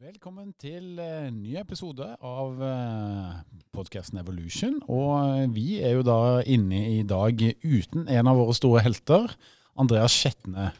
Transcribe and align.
Velkommen 0.00 0.54
til 0.56 0.96
en 0.96 1.34
ny 1.42 1.58
episode 1.60 2.06
av 2.24 2.60
uh, 2.64 3.34
podkasten 3.76 4.16
Evolution. 4.16 4.78
Og 4.88 5.10
eh, 5.18 5.42
vi 5.52 5.64
er 5.84 5.98
jo 5.98 6.04
da 6.08 6.40
inne 6.48 6.78
i 6.88 7.02
dag 7.04 7.36
uten 7.60 8.06
en 8.08 8.30
av 8.30 8.40
våre 8.40 8.54
store 8.56 8.80
helter, 8.80 9.28
Andreas 9.76 10.16
Skjetne. 10.16 10.70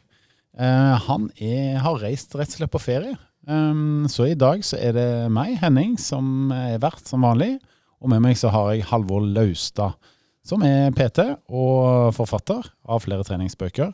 Han 0.57 1.29
er, 1.37 1.83
har 1.85 2.01
reist 2.01 2.33
rett 2.33 2.49
og 2.49 2.63
slett 2.63 2.73
på 2.73 2.81
ferie. 2.81 3.13
Um, 3.45 4.09
så 4.09 4.31
i 4.31 4.39
dag 4.41 4.65
så 4.65 4.81
er 4.81 4.97
det 4.97 5.07
meg, 5.37 5.59
Henning, 5.61 5.99
som 6.01 6.49
er 6.57 6.81
vert 6.81 7.05
som 7.05 7.29
vanlig. 7.29 7.59
Og 8.01 8.09
med 8.15 8.25
meg 8.25 8.41
så 8.41 8.49
har 8.57 8.73
jeg 8.73 8.89
Halvor 8.89 9.21
Laustad, 9.21 10.01
som 10.49 10.65
er 10.65 10.97
PT 10.97 11.29
og 11.53 12.17
forfatter 12.17 12.73
av 12.89 13.05
flere 13.05 13.29
treningsbøker. 13.29 13.93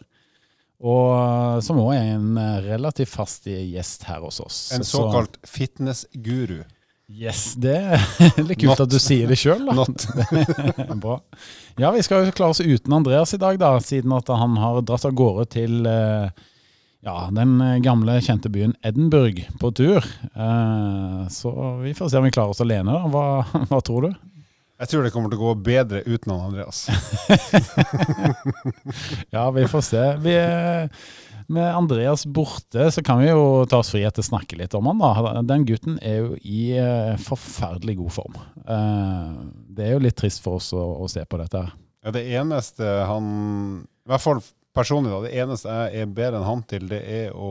Og 0.85 1.63
som 1.65 1.79
òg 1.81 1.95
er 1.97 2.15
en 2.19 2.35
relativt 2.67 3.09
fast 3.09 3.47
gjest 3.49 4.03
her 4.11 4.21
hos 4.27 4.41
oss. 4.45 4.59
En 4.77 4.85
såkalt 4.85 5.39
fitnessguru. 5.49 6.59
Yes, 7.07 7.55
det 7.55 7.77
er 7.79 8.03
litt 8.49 8.59
kult 8.59 8.73
Not. 8.75 8.81
at 8.83 8.91
du 8.91 8.99
sier 8.99 9.31
det 9.31 9.39
sjøl, 9.39 9.63
da. 9.69 9.85
Bra. 11.05 11.21
Ja, 11.79 11.93
vi 11.95 12.03
skal 12.03 12.27
jo 12.27 12.35
klare 12.35 12.51
oss 12.57 12.61
uten 12.61 12.93
Andreas 12.99 13.33
i 13.37 13.39
dag, 13.41 13.61
da, 13.63 13.77
siden 13.81 14.13
at 14.17 14.29
han 14.35 14.57
har 14.59 14.81
dratt 14.83 15.07
av 15.07 15.15
gårde 15.17 15.47
til 15.55 15.87
eh, 15.87 16.29
ja, 17.07 17.17
den 17.31 17.57
gamle, 17.85 18.19
kjente 18.27 18.51
byen 18.51 18.75
Edinburgh 18.83 19.47
på 19.63 19.71
tur. 19.79 20.03
Eh, 20.35 21.21
Så 21.31 21.55
vi 21.85 21.95
får 21.95 22.11
se 22.11 22.19
om 22.19 22.27
vi 22.27 22.35
klarer 22.35 22.53
oss 22.57 22.65
alene. 22.67 22.91
da. 22.91 23.07
Hva, 23.15 23.65
hva 23.71 23.81
tror 23.87 24.09
du? 24.11 24.17
Jeg 24.77 24.91
tror 24.91 25.07
det 25.07 25.11
kommer 25.15 25.31
til 25.33 25.41
å 25.41 25.47
gå 25.49 25.53
bedre 25.65 26.03
uten 26.05 26.35
han 26.35 26.51
Andreas. 26.51 26.83
Ja, 29.35 29.51
vi 29.51 29.65
får 29.69 29.81
se. 29.85 30.03
Vi 30.21 30.33
er, 30.37 30.91
med 31.49 31.71
Andreas 31.77 32.27
borte, 32.27 32.91
så 32.93 33.03
kan 33.05 33.21
vi 33.23 33.29
jo 33.31 33.65
ta 33.71 33.79
oss 33.81 33.91
frihet 33.95 34.15
til 34.17 34.25
å 34.25 34.29
snakke 34.29 34.59
litt 34.61 34.75
om 34.77 34.89
han 34.91 35.01
da. 35.01 35.13
Den 35.47 35.65
gutten 35.69 35.97
er 36.05 36.17
jo 36.21 36.37
i 36.43 36.61
eh, 36.81 37.15
forferdelig 37.23 37.97
god 38.03 38.13
form. 38.19 38.37
Eh, 38.67 39.33
Det 39.77 39.85
er 39.89 39.93
jo 39.97 40.03
litt 40.05 40.17
trist 40.19 40.43
for 40.45 40.53
oss 40.61 40.69
å, 40.77 40.83
å 41.05 41.09
se 41.13 41.25
på 41.25 41.41
dette 41.41 41.57
her. 41.65 41.73
Ja, 42.07 42.13
det 42.15 42.27
eneste 42.39 42.85
han 43.09 43.25
I 44.07 44.09
hvert 44.13 44.23
fall 44.23 44.41
personlig, 44.77 45.11
da. 45.11 45.23
Det 45.25 45.33
eneste 45.41 45.69
jeg 45.81 46.03
er 46.05 46.13
bedre 46.21 46.37
enn 46.43 46.49
han 46.51 46.63
til, 46.69 46.85
det 46.91 47.01
er 47.01 47.33
å, 47.35 47.51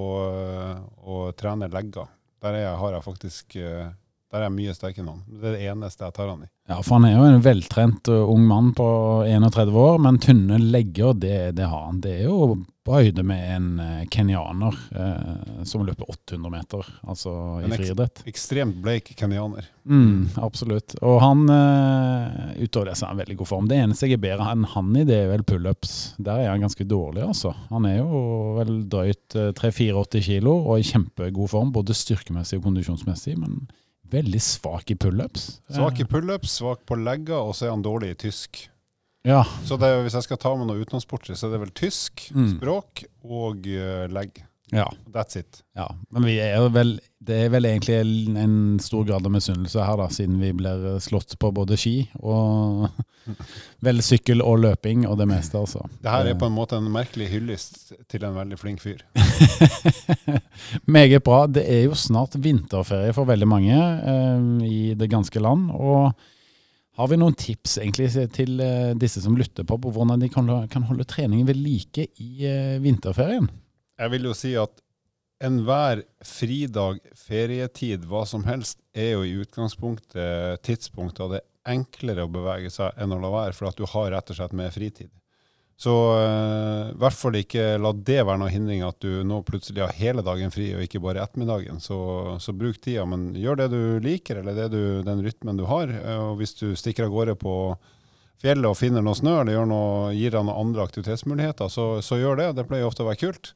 å 1.02 1.25
trene 1.38 1.72
legger. 1.73 2.05
Der 2.45 2.53
er 2.53 2.61
jeg, 2.67 2.78
har 2.83 2.91
jeg 3.00 3.03
faktisk 3.07 3.55
eh, 3.57 3.88
Der 4.36 4.41
er 4.44 4.50
jeg 4.50 4.55
mye 4.58 4.73
sterkere 4.75 5.05
enn 5.05 5.11
han. 5.14 5.19
Det 5.31 5.47
er 5.47 5.53
det 5.55 5.67
eneste 5.72 6.03
jeg 6.03 6.14
tar 6.17 6.28
han 6.28 6.41
i. 6.44 6.50
Ja, 6.67 6.81
for 6.83 6.97
han 6.97 7.05
er 7.08 7.14
jo 7.14 7.25
en 7.30 7.44
veltrent 7.45 8.09
uh, 8.11 8.31
ung 8.33 8.44
mann 8.50 8.73
på 8.75 8.86
31 9.23 9.78
år, 9.80 10.00
men 10.03 10.17
tynne 10.19 10.58
legger, 10.59 11.14
det, 11.16 11.38
det 11.55 11.69
har 11.72 11.86
han. 11.86 12.02
Det 12.03 12.17
er 12.17 12.25
jo 12.25 12.58
på 12.86 12.97
høyde 12.97 13.23
med 13.23 13.45
en 13.53 13.69
uh, 13.80 14.02
kenyaner 14.11 14.75
eh, 14.94 15.61
som 15.66 15.86
løper 15.88 16.09
800 16.11 16.52
meter, 16.53 16.89
altså 17.08 17.31
i 17.61 17.69
En 17.69 17.73
friidrett. 17.73 18.22
Ekstremt 18.30 18.75
bleik 18.83 19.13
kenyaner. 19.17 19.69
Mm, 19.88 20.36
absolutt. 20.44 20.97
Og 21.00 21.17
han, 21.23 21.47
eh, 21.50 22.59
utover 22.66 22.91
det, 22.91 22.97
så 23.00 23.08
er 23.08 23.13
han 23.13 23.23
veldig 23.23 23.39
god 23.39 23.50
form. 23.53 23.72
Det 23.72 23.80
eneste 23.80 24.09
jeg 24.09 24.19
er 24.19 24.25
bedre 24.28 24.52
enn 24.52 24.67
han 24.75 24.91
i, 25.00 25.06
det 25.08 25.17
er 25.22 25.31
vel 25.31 25.45
pullups. 25.47 25.95
Der 26.19 26.44
er 26.44 26.52
han 26.52 26.67
ganske 26.67 26.86
dårlig, 26.86 27.23
altså. 27.25 27.56
Han 27.72 27.88
er 27.89 28.02
jo 28.03 28.19
vel 28.59 28.75
drøyt 28.91 29.39
eh, 29.39 29.50
3-84 29.58 30.28
kilo 30.28 30.59
og 30.59 30.83
i 30.83 30.86
kjempegod 30.91 31.56
form, 31.56 31.73
både 31.73 31.97
styrkemessig 31.97 32.59
og 32.59 32.67
kondisjonsmessig, 32.67 33.39
men 33.39 33.63
veldig 34.16 34.41
svak 34.41 34.91
i 34.91 34.95
pullups. 34.99 35.49
Svak 35.75 35.99
i 36.02 36.08
pullups, 36.09 36.55
svak 36.61 36.85
på 36.88 36.97
legger, 36.99 37.38
og 37.38 37.53
så 37.58 37.67
er 37.67 37.75
han 37.75 37.83
dårlig 37.85 38.13
i 38.16 38.17
tysk. 38.27 38.63
Ja. 39.25 39.41
Så 39.66 39.77
det, 39.81 39.89
hvis 40.05 40.13
jeg 40.17 40.25
skal 40.27 40.38
ta 40.41 40.52
med 40.55 40.67
noe 40.69 40.81
utenlandsporter, 40.85 41.33
så 41.38 41.47
er 41.47 41.55
det 41.55 41.63
vel 41.66 41.72
tysk, 41.75 42.27
Mm. 42.35 42.52
språk 42.57 43.05
og 43.25 43.66
uh, 43.66 44.05
legg. 44.13 44.44
Ja. 44.73 44.85
That's 45.13 45.38
it. 45.39 45.61
Ja, 45.77 45.88
men 46.11 46.23
vi 46.25 46.38
er 46.41 46.55
jo 46.58 46.69
vel, 46.73 46.95
det 47.23 47.35
er 47.45 47.49
vel 47.53 47.66
egentlig 47.69 47.95
en- 48.02 48.38
en 48.38 48.55
stor 48.80 49.03
grad 49.05 49.25
av 49.25 49.31
misunnelse 49.31 49.83
her, 49.85 49.95
da, 49.97 50.07
siden 50.09 50.39
vi 50.41 50.52
blir 50.53 50.97
slått 50.99 51.35
på 51.39 51.52
både 51.53 51.77
ski 51.77 52.09
og 52.19 52.89
vel 53.85 54.02
sykkel 54.02 54.41
og 54.41 54.59
løping 54.63 55.05
og 55.07 55.17
det 55.22 55.27
meste, 55.30 55.57
altså. 55.57 55.85
Det 56.01 56.12
her 56.12 56.25
er 56.31 56.40
på 56.40 56.45
en 56.50 56.56
måte 56.57 56.78
en 56.78 56.90
merkelig 56.91 57.29
hyllest 57.31 57.94
til 58.09 58.23
en 58.25 58.35
veldig 58.35 58.57
flink 58.59 58.81
fyr. 58.81 59.01
Meget 60.88 61.23
bra. 61.23 61.45
Det 61.47 61.63
er 61.69 61.84
jo 61.88 61.95
snart 61.97 62.35
vinterferie 62.41 63.13
for 63.16 63.25
veldig 63.29 63.47
mange 63.50 63.75
eh, 63.75 64.47
i 64.67 64.79
det 64.97 65.09
ganske 65.11 65.40
land. 65.41 65.69
Og 65.73 66.11
har 66.95 67.09
vi 67.11 67.17
noen 67.19 67.35
tips 67.35 67.78
egentlig 67.84 68.09
til 68.34 68.59
eh, 68.63 68.94
disse 69.00 69.22
som 69.23 69.35
lytter 69.38 69.67
på, 69.67 69.78
på 69.84 69.91
hvordan 69.91 70.22
de 70.22 70.29
kan, 70.31 70.50
kan 70.72 70.84
holde 70.90 71.03
treningen 71.09 71.47
ved 71.47 71.59
like 71.59 72.07
i 72.23 72.45
eh, 72.47 72.78
vinterferien? 72.84 73.50
Jeg 74.00 74.11
vil 74.11 74.28
jo 74.28 74.33
si 74.35 74.53
at 74.59 74.81
enhver 75.45 76.01
fridag, 76.23 77.01
ferietid, 77.19 78.06
hva 78.09 78.23
som 78.28 78.45
helst, 78.47 78.79
er 78.95 79.16
jo 79.16 79.25
i 79.28 79.35
utgangspunktet 79.44 80.63
tidspunkt 80.66 81.19
da 81.19 81.29
det 81.33 81.41
er 81.41 81.75
enklere 81.75 82.25
å 82.25 82.31
bevege 82.31 82.72
seg 82.72 82.95
enn 83.01 83.13
å 83.16 83.19
la 83.19 83.31
være, 83.34 83.55
for 83.57 83.69
at 83.69 83.79
du 83.79 83.88
har 83.89 84.11
rett 84.13 84.31
og 84.31 84.38
slett 84.38 84.55
mer 84.55 84.73
fritid. 84.75 85.11
Så 85.75 85.91
i 85.91 86.75
i 86.95 86.97
hvert 87.01 87.17
fall 87.17 87.35
ikke 87.35 87.63
la 87.81 87.91
det 88.07 88.22
være 88.23 88.39
noe 88.39 88.51
hindring 88.53 88.84
at 88.88 89.01
du 89.03 89.19
nå 89.28 89.41
plutselig 89.44 89.81
har 89.84 89.95
hele 89.97 90.23
dagen 90.23 90.53
fri, 90.53 90.69
og 90.75 90.85
ikke 90.85 91.01
bare 91.03 91.23
ettermiddagen. 91.25 91.81
Så, 91.84 91.97
så 92.39 92.53
bruk 92.55 92.78
tida, 92.79 93.03
men 93.09 93.34
gjør 93.35 93.59
det 93.59 93.67
du 93.73 93.81
liker, 94.05 94.39
eller 94.39 94.69
du, 94.72 95.01
den 95.03 95.23
rytmen 95.25 95.59
du 95.59 95.66
har. 95.67 95.91
Eh, 95.91 96.22
Og 96.29 96.39
hvis 96.39 96.55
du 96.55 96.69
stikker 96.79 97.07
av 97.09 97.11
gårde 97.16 97.35
på 97.41 97.55
fjellet 98.44 98.69
og 98.69 98.78
finner 98.79 99.03
noe 99.03 99.17
snø, 99.17 99.41
eller 99.41 99.67
noe, 99.67 100.13
gir 100.16 100.31
deg 100.31 100.45
noen 100.45 100.61
andre 100.67 100.85
aktivitetsmuligheter, 100.88 101.72
så, 101.73 101.88
så 102.05 102.22
gjør 102.22 102.39
det. 102.39 102.50
Det 102.59 102.67
pleier 102.69 102.88
ofte 102.88 103.03
å 103.03 103.09
være 103.09 103.23
kult. 103.25 103.51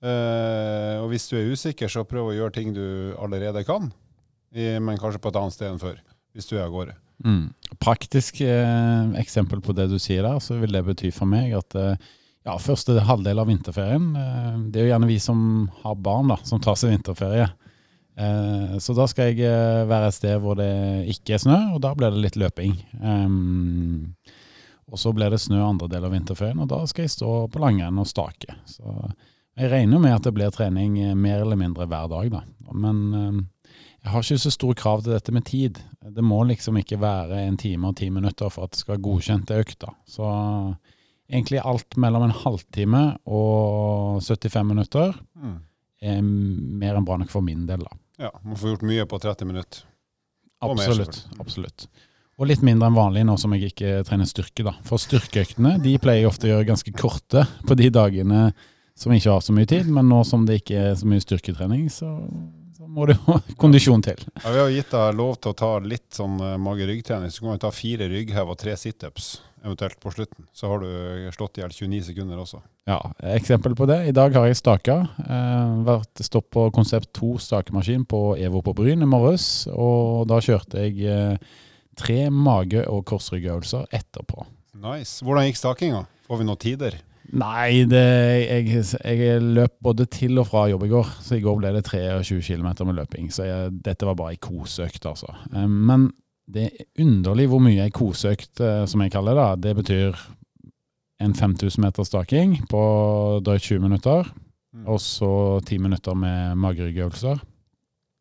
Eh, 0.00 0.96
og 1.00 1.10
hvis 1.12 1.28
du 1.28 1.36
er 1.36 1.50
usikker, 1.52 1.90
så 1.92 2.06
prøv 2.08 2.30
å 2.30 2.36
gjøre 2.36 2.56
ting 2.56 2.72
du 2.76 3.12
allerede 3.20 3.64
kan, 3.68 3.90
i, 4.54 4.72
men 4.80 4.98
kanskje 5.00 5.20
på 5.22 5.32
et 5.32 5.40
annet 5.40 5.56
sted 5.56 5.68
enn 5.70 5.82
før, 5.82 6.00
hvis 6.34 6.48
du 6.48 6.56
er 6.56 6.64
av 6.66 6.74
gårde. 6.74 6.96
Mm. 7.24 7.50
Praktisk 7.82 8.40
eh, 8.40 9.12
eksempel 9.20 9.60
på 9.64 9.76
det 9.76 9.90
du 9.92 9.98
sier 10.00 10.24
der, 10.24 10.40
så 10.40 10.56
vil 10.60 10.72
det 10.72 10.86
bety 10.86 11.12
for 11.12 11.28
meg 11.28 11.52
at 11.58 11.76
eh, 11.76 12.10
ja, 12.48 12.56
første 12.56 12.96
halvdel 13.04 13.42
av 13.42 13.50
vinterferien, 13.50 14.12
eh, 14.16 14.54
det 14.72 14.80
er 14.80 14.88
jo 14.88 14.92
gjerne 14.94 15.10
vi 15.10 15.18
som 15.22 15.42
har 15.82 15.98
barn 16.00 16.32
da, 16.32 16.40
som 16.48 16.62
tar 16.64 16.78
seg 16.80 16.94
vinterferie. 16.94 17.50
Eh, 18.20 18.76
så 18.80 18.96
da 18.96 19.06
skal 19.08 19.30
jeg 19.30 19.44
eh, 19.48 19.86
være 19.88 20.10
et 20.10 20.16
sted 20.16 20.40
hvor 20.42 20.56
det 20.58 20.70
ikke 21.12 21.36
er 21.36 21.42
snø, 21.44 21.58
og 21.76 21.82
da 21.84 21.92
blir 21.96 22.12
det 22.14 22.24
litt 22.24 22.40
løping. 22.40 22.74
Um, 23.00 24.14
og 24.90 24.98
så 24.98 25.12
blir 25.14 25.30
det 25.32 25.40
snø 25.40 25.60
andre 25.62 25.88
del 25.92 26.08
av 26.08 26.14
vinterferien, 26.14 26.60
og 26.60 26.68
da 26.72 26.82
skal 26.90 27.06
jeg 27.06 27.14
stå 27.14 27.34
på 27.52 27.62
langrenn 27.62 28.00
og 28.00 28.08
stake. 28.10 28.56
Så 28.68 29.12
jeg 29.58 29.70
regner 29.72 29.98
med 30.02 30.14
at 30.14 30.26
det 30.26 30.34
blir 30.36 30.52
trening 30.54 30.98
eh, 31.02 31.14
mer 31.18 31.42
eller 31.44 31.58
mindre 31.58 31.86
hver 31.90 32.08
dag, 32.12 32.30
da. 32.32 32.42
Men 32.72 33.00
eh, 33.14 33.40
jeg 34.04 34.12
har 34.12 34.24
ikke 34.24 34.38
så 34.44 34.52
store 34.54 34.78
krav 34.78 35.02
til 35.04 35.12
dette 35.12 35.32
med 35.34 35.44
tid. 35.48 35.80
Det 36.00 36.24
må 36.24 36.42
liksom 36.48 36.78
ikke 36.80 37.00
være 37.02 37.42
en 37.46 37.58
time 37.60 37.90
og 37.90 37.98
ti 38.00 38.08
minutter 38.10 38.48
for 38.52 38.64
at 38.64 38.72
det 38.72 38.80
skal 38.80 38.94
være 38.96 39.04
godkjent 39.04 39.48
til 39.50 39.60
økta. 39.60 39.90
Så 40.08 40.24
egentlig 41.30 41.60
alt 41.60 41.98
mellom 42.00 42.24
en 42.26 42.36
halvtime 42.42 43.02
og 43.28 44.22
75 44.24 44.64
minutter 44.70 45.12
er 46.00 46.22
mer 46.24 46.96
enn 46.96 47.04
bra 47.04 47.18
nok 47.20 47.30
for 47.32 47.44
min 47.44 47.66
del, 47.68 47.84
da. 47.84 47.98
Ja, 48.20 48.30
man 48.44 48.56
får 48.56 48.74
gjort 48.74 48.86
mye 48.88 49.04
på 49.08 49.20
30 49.20 49.48
minutter. 49.48 49.84
Og 50.64 50.74
mer, 50.76 50.88
Absolutt. 50.88 51.20
absolutt. 51.40 51.86
Og 52.40 52.48
litt 52.48 52.64
mindre 52.64 52.88
enn 52.88 52.96
vanlig 52.96 53.22
nå 53.28 53.36
som 53.40 53.52
jeg 53.52 53.70
ikke 53.74 54.00
trener 54.08 54.28
styrke, 54.28 54.64
da. 54.64 54.74
For 54.88 55.00
styrkeøktene 55.00 55.76
de 55.84 55.94
pleier 56.00 56.24
jeg 56.24 56.30
ofte 56.32 56.48
å 56.48 56.54
gjøre 56.54 56.68
ganske 56.72 56.92
korte 56.96 57.44
på 57.68 57.76
de 57.76 57.88
dagene 57.92 58.42
som 59.00 59.12
ikke 59.16 59.32
har 59.32 59.44
så 59.44 59.54
mye 59.56 59.68
tid, 59.68 59.88
men 59.88 60.10
nå 60.10 60.22
som 60.28 60.46
det 60.48 60.60
ikke 60.60 60.80
er 60.90 60.96
så 61.00 61.08
mye 61.08 61.22
styrketrening, 61.24 61.86
så, 61.92 62.10
så 62.76 62.88
må 62.88 63.06
det 63.08 63.16
jo 63.16 63.38
kondisjon 63.62 64.04
til. 64.04 64.20
Ja, 64.42 64.50
vi 64.52 64.60
har 64.60 64.74
gitt 64.74 64.92
deg 64.92 65.20
lov 65.20 65.38
til 65.40 65.54
å 65.54 65.58
ta 65.62 65.70
litt 65.84 66.08
sånn 66.16 66.36
eh, 66.44 66.58
mage-rygg-trening, 66.60 67.32
så 67.32 67.46
kan 67.46 67.56
du 67.56 67.64
ta 67.64 67.72
fire 67.74 68.10
rygghev 68.12 68.52
og 68.52 68.60
tre 68.60 68.76
situps, 68.80 69.30
eventuelt 69.64 69.96
på 70.02 70.12
slutten. 70.12 70.44
Så 70.56 70.68
har 70.68 70.84
du 70.84 71.30
slått 71.36 71.58
i 71.58 71.64
hjel 71.64 71.72
29 71.72 72.02
sekunder 72.10 72.44
også. 72.44 72.60
Ja, 72.88 73.00
eksempel 73.36 73.76
på 73.78 73.88
det. 73.88 74.02
I 74.10 74.14
dag 74.16 74.36
har 74.36 74.48
jeg 74.50 74.60
staka. 74.60 75.00
Eh, 75.24 75.74
vært 75.88 76.24
stopp 76.26 76.50
på 76.52 76.68
Konsept 76.76 77.12
2 77.16 77.34
stakemaskin 77.40 78.04
på 78.08 78.22
Evo 78.40 78.60
på 78.66 78.76
Bryn 78.76 79.04
i 79.04 79.08
morges. 79.08 79.68
Og 79.72 80.26
da 80.28 80.40
kjørte 80.44 80.84
jeg 80.84 81.04
eh, 81.08 81.60
tre 82.00 82.22
mage- 82.32 82.88
og 82.88 83.04
korsryggøvelser 83.08 83.88
etterpå. 83.96 84.44
Nice. 84.80 85.20
Hvordan 85.24 85.48
gikk 85.48 85.60
stakinga? 85.60 86.04
Får 86.28 86.40
vi 86.40 86.48
noen 86.48 86.60
tider? 86.60 86.96
Nei, 87.30 87.84
det, 87.86 88.00
jeg, 88.42 88.82
jeg 89.04 89.42
løp 89.54 89.76
både 89.84 90.06
til 90.10 90.40
og 90.42 90.48
fra 90.50 90.64
jobb 90.70 90.86
i 90.86 90.90
går. 90.90 91.12
Så 91.22 91.38
i 91.38 91.44
går 91.44 91.60
ble 91.60 91.70
det 91.76 91.84
23 91.86 92.40
km 92.42 92.72
med 92.88 92.98
løping. 92.98 93.30
Så 93.34 93.46
jeg, 93.46 93.70
dette 93.86 94.08
var 94.08 94.18
bare 94.18 94.34
ei 94.34 94.40
koseøkt, 94.42 95.06
altså. 95.06 95.30
Eh, 95.54 95.68
Men 95.70 96.08
det 96.50 96.66
er 96.66 97.04
underlig 97.04 97.46
hvor 97.52 97.62
mye 97.62 97.86
ei 97.86 97.94
koseøkt, 97.94 98.58
eh, 98.64 98.82
som 98.90 99.04
jeg 99.04 99.14
kaller 99.14 99.38
det, 99.38 99.48
det 99.68 99.76
betyr 99.78 100.18
en 101.20 101.36
5000 101.36 101.84
meter 101.84 102.06
staking 102.08 102.56
på 102.70 102.82
drøyt 103.46 103.68
20 103.68 103.84
minutter. 103.86 104.30
Mm. 104.74 104.86
Og 104.90 105.00
så 105.02 105.32
10 105.66 105.78
minutter 105.86 106.18
med 106.18 106.58
mageryggøvelser. 106.58 107.42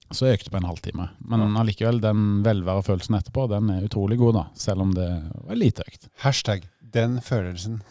Så 0.10 0.26
jeg 0.26 0.40
økte 0.40 0.50
på 0.54 0.58
en 0.58 0.66
halvtime. 0.66 1.06
Men 1.30 1.54
allikevel, 1.62 2.00
den 2.02 2.42
velværefølelsen 2.46 3.18
etterpå, 3.20 3.46
den 3.52 3.70
er 3.70 3.86
utrolig 3.86 4.18
god, 4.18 4.40
da. 4.40 4.44
Selv 4.58 4.82
om 4.86 4.94
det 4.98 5.10
var 5.46 5.58
lite 5.58 5.86
økt. 5.86 6.10
Hashtag 6.26 6.66
den 6.94 7.20
følelsen. 7.22 7.82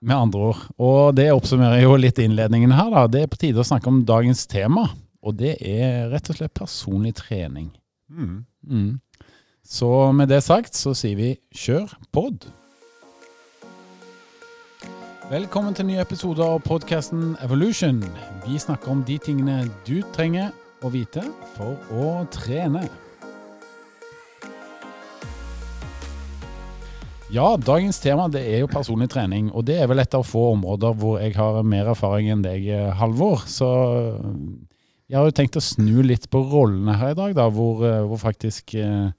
Med 0.00 0.14
andre 0.16 0.40
ord. 0.52 0.62
Og 0.78 1.16
det 1.18 1.30
oppsummerer 1.34 1.82
jo 1.82 1.96
litt 1.98 2.20
innledningen 2.22 2.74
her, 2.76 2.90
da. 2.94 3.06
Det 3.10 3.24
er 3.24 3.30
på 3.32 3.40
tide 3.40 3.62
å 3.62 3.66
snakke 3.66 3.90
om 3.90 4.04
dagens 4.06 4.46
tema. 4.50 4.86
Og 5.26 5.34
det 5.40 5.56
er 5.58 6.06
rett 6.12 6.30
og 6.30 6.38
slett 6.38 6.54
personlig 6.54 7.16
trening. 7.18 7.72
Mm. 8.06 8.44
Mm. 8.62 8.92
Så 9.66 9.90
med 10.16 10.30
det 10.30 10.40
sagt 10.46 10.78
så 10.78 10.94
sier 10.96 11.18
vi 11.18 11.32
kjør 11.50 11.90
pod. 12.14 12.46
Velkommen 15.28 15.74
til 15.76 15.90
nye 15.90 15.98
ny 15.98 16.00
episode 16.00 16.40
av 16.40 16.62
podkasten 16.64 17.34
Evolution. 17.44 17.98
Vi 18.46 18.56
snakker 18.56 18.94
om 18.94 19.02
de 19.04 19.18
tingene 19.20 19.66
du 19.84 19.98
trenger 20.14 20.54
å 20.80 20.94
vite 20.94 21.26
for 21.58 21.76
å 21.92 22.14
trene. 22.32 22.86
Ja, 27.28 27.56
dagens 27.60 27.98
tema 28.00 28.24
det 28.32 28.40
er 28.48 28.62
jo 28.62 28.70
personlig 28.72 29.10
trening, 29.12 29.50
og 29.52 29.66
det 29.68 29.74
er 29.76 29.88
vel 29.90 30.00
et 30.00 30.14
av 30.16 30.24
få 30.24 30.46
områder 30.54 30.94
hvor 30.96 31.18
jeg 31.20 31.34
har 31.36 31.60
mer 31.60 31.90
erfaring 31.92 32.30
enn 32.32 32.40
deg, 32.40 32.70
Halvor. 32.96 33.42
Så 33.44 33.68
jeg 35.08 35.18
har 35.18 35.28
jo 35.28 35.34
tenkt 35.36 35.58
å 35.60 35.64
snu 35.64 36.00
litt 36.08 36.30
på 36.32 36.40
rollene 36.40 36.96
her 36.96 37.12
i 37.12 37.18
dag, 37.18 37.34
da, 37.36 37.50
hvor, 37.52 37.84
hvor 38.08 38.22
faktisk 38.22 38.72
eh, 38.80 39.10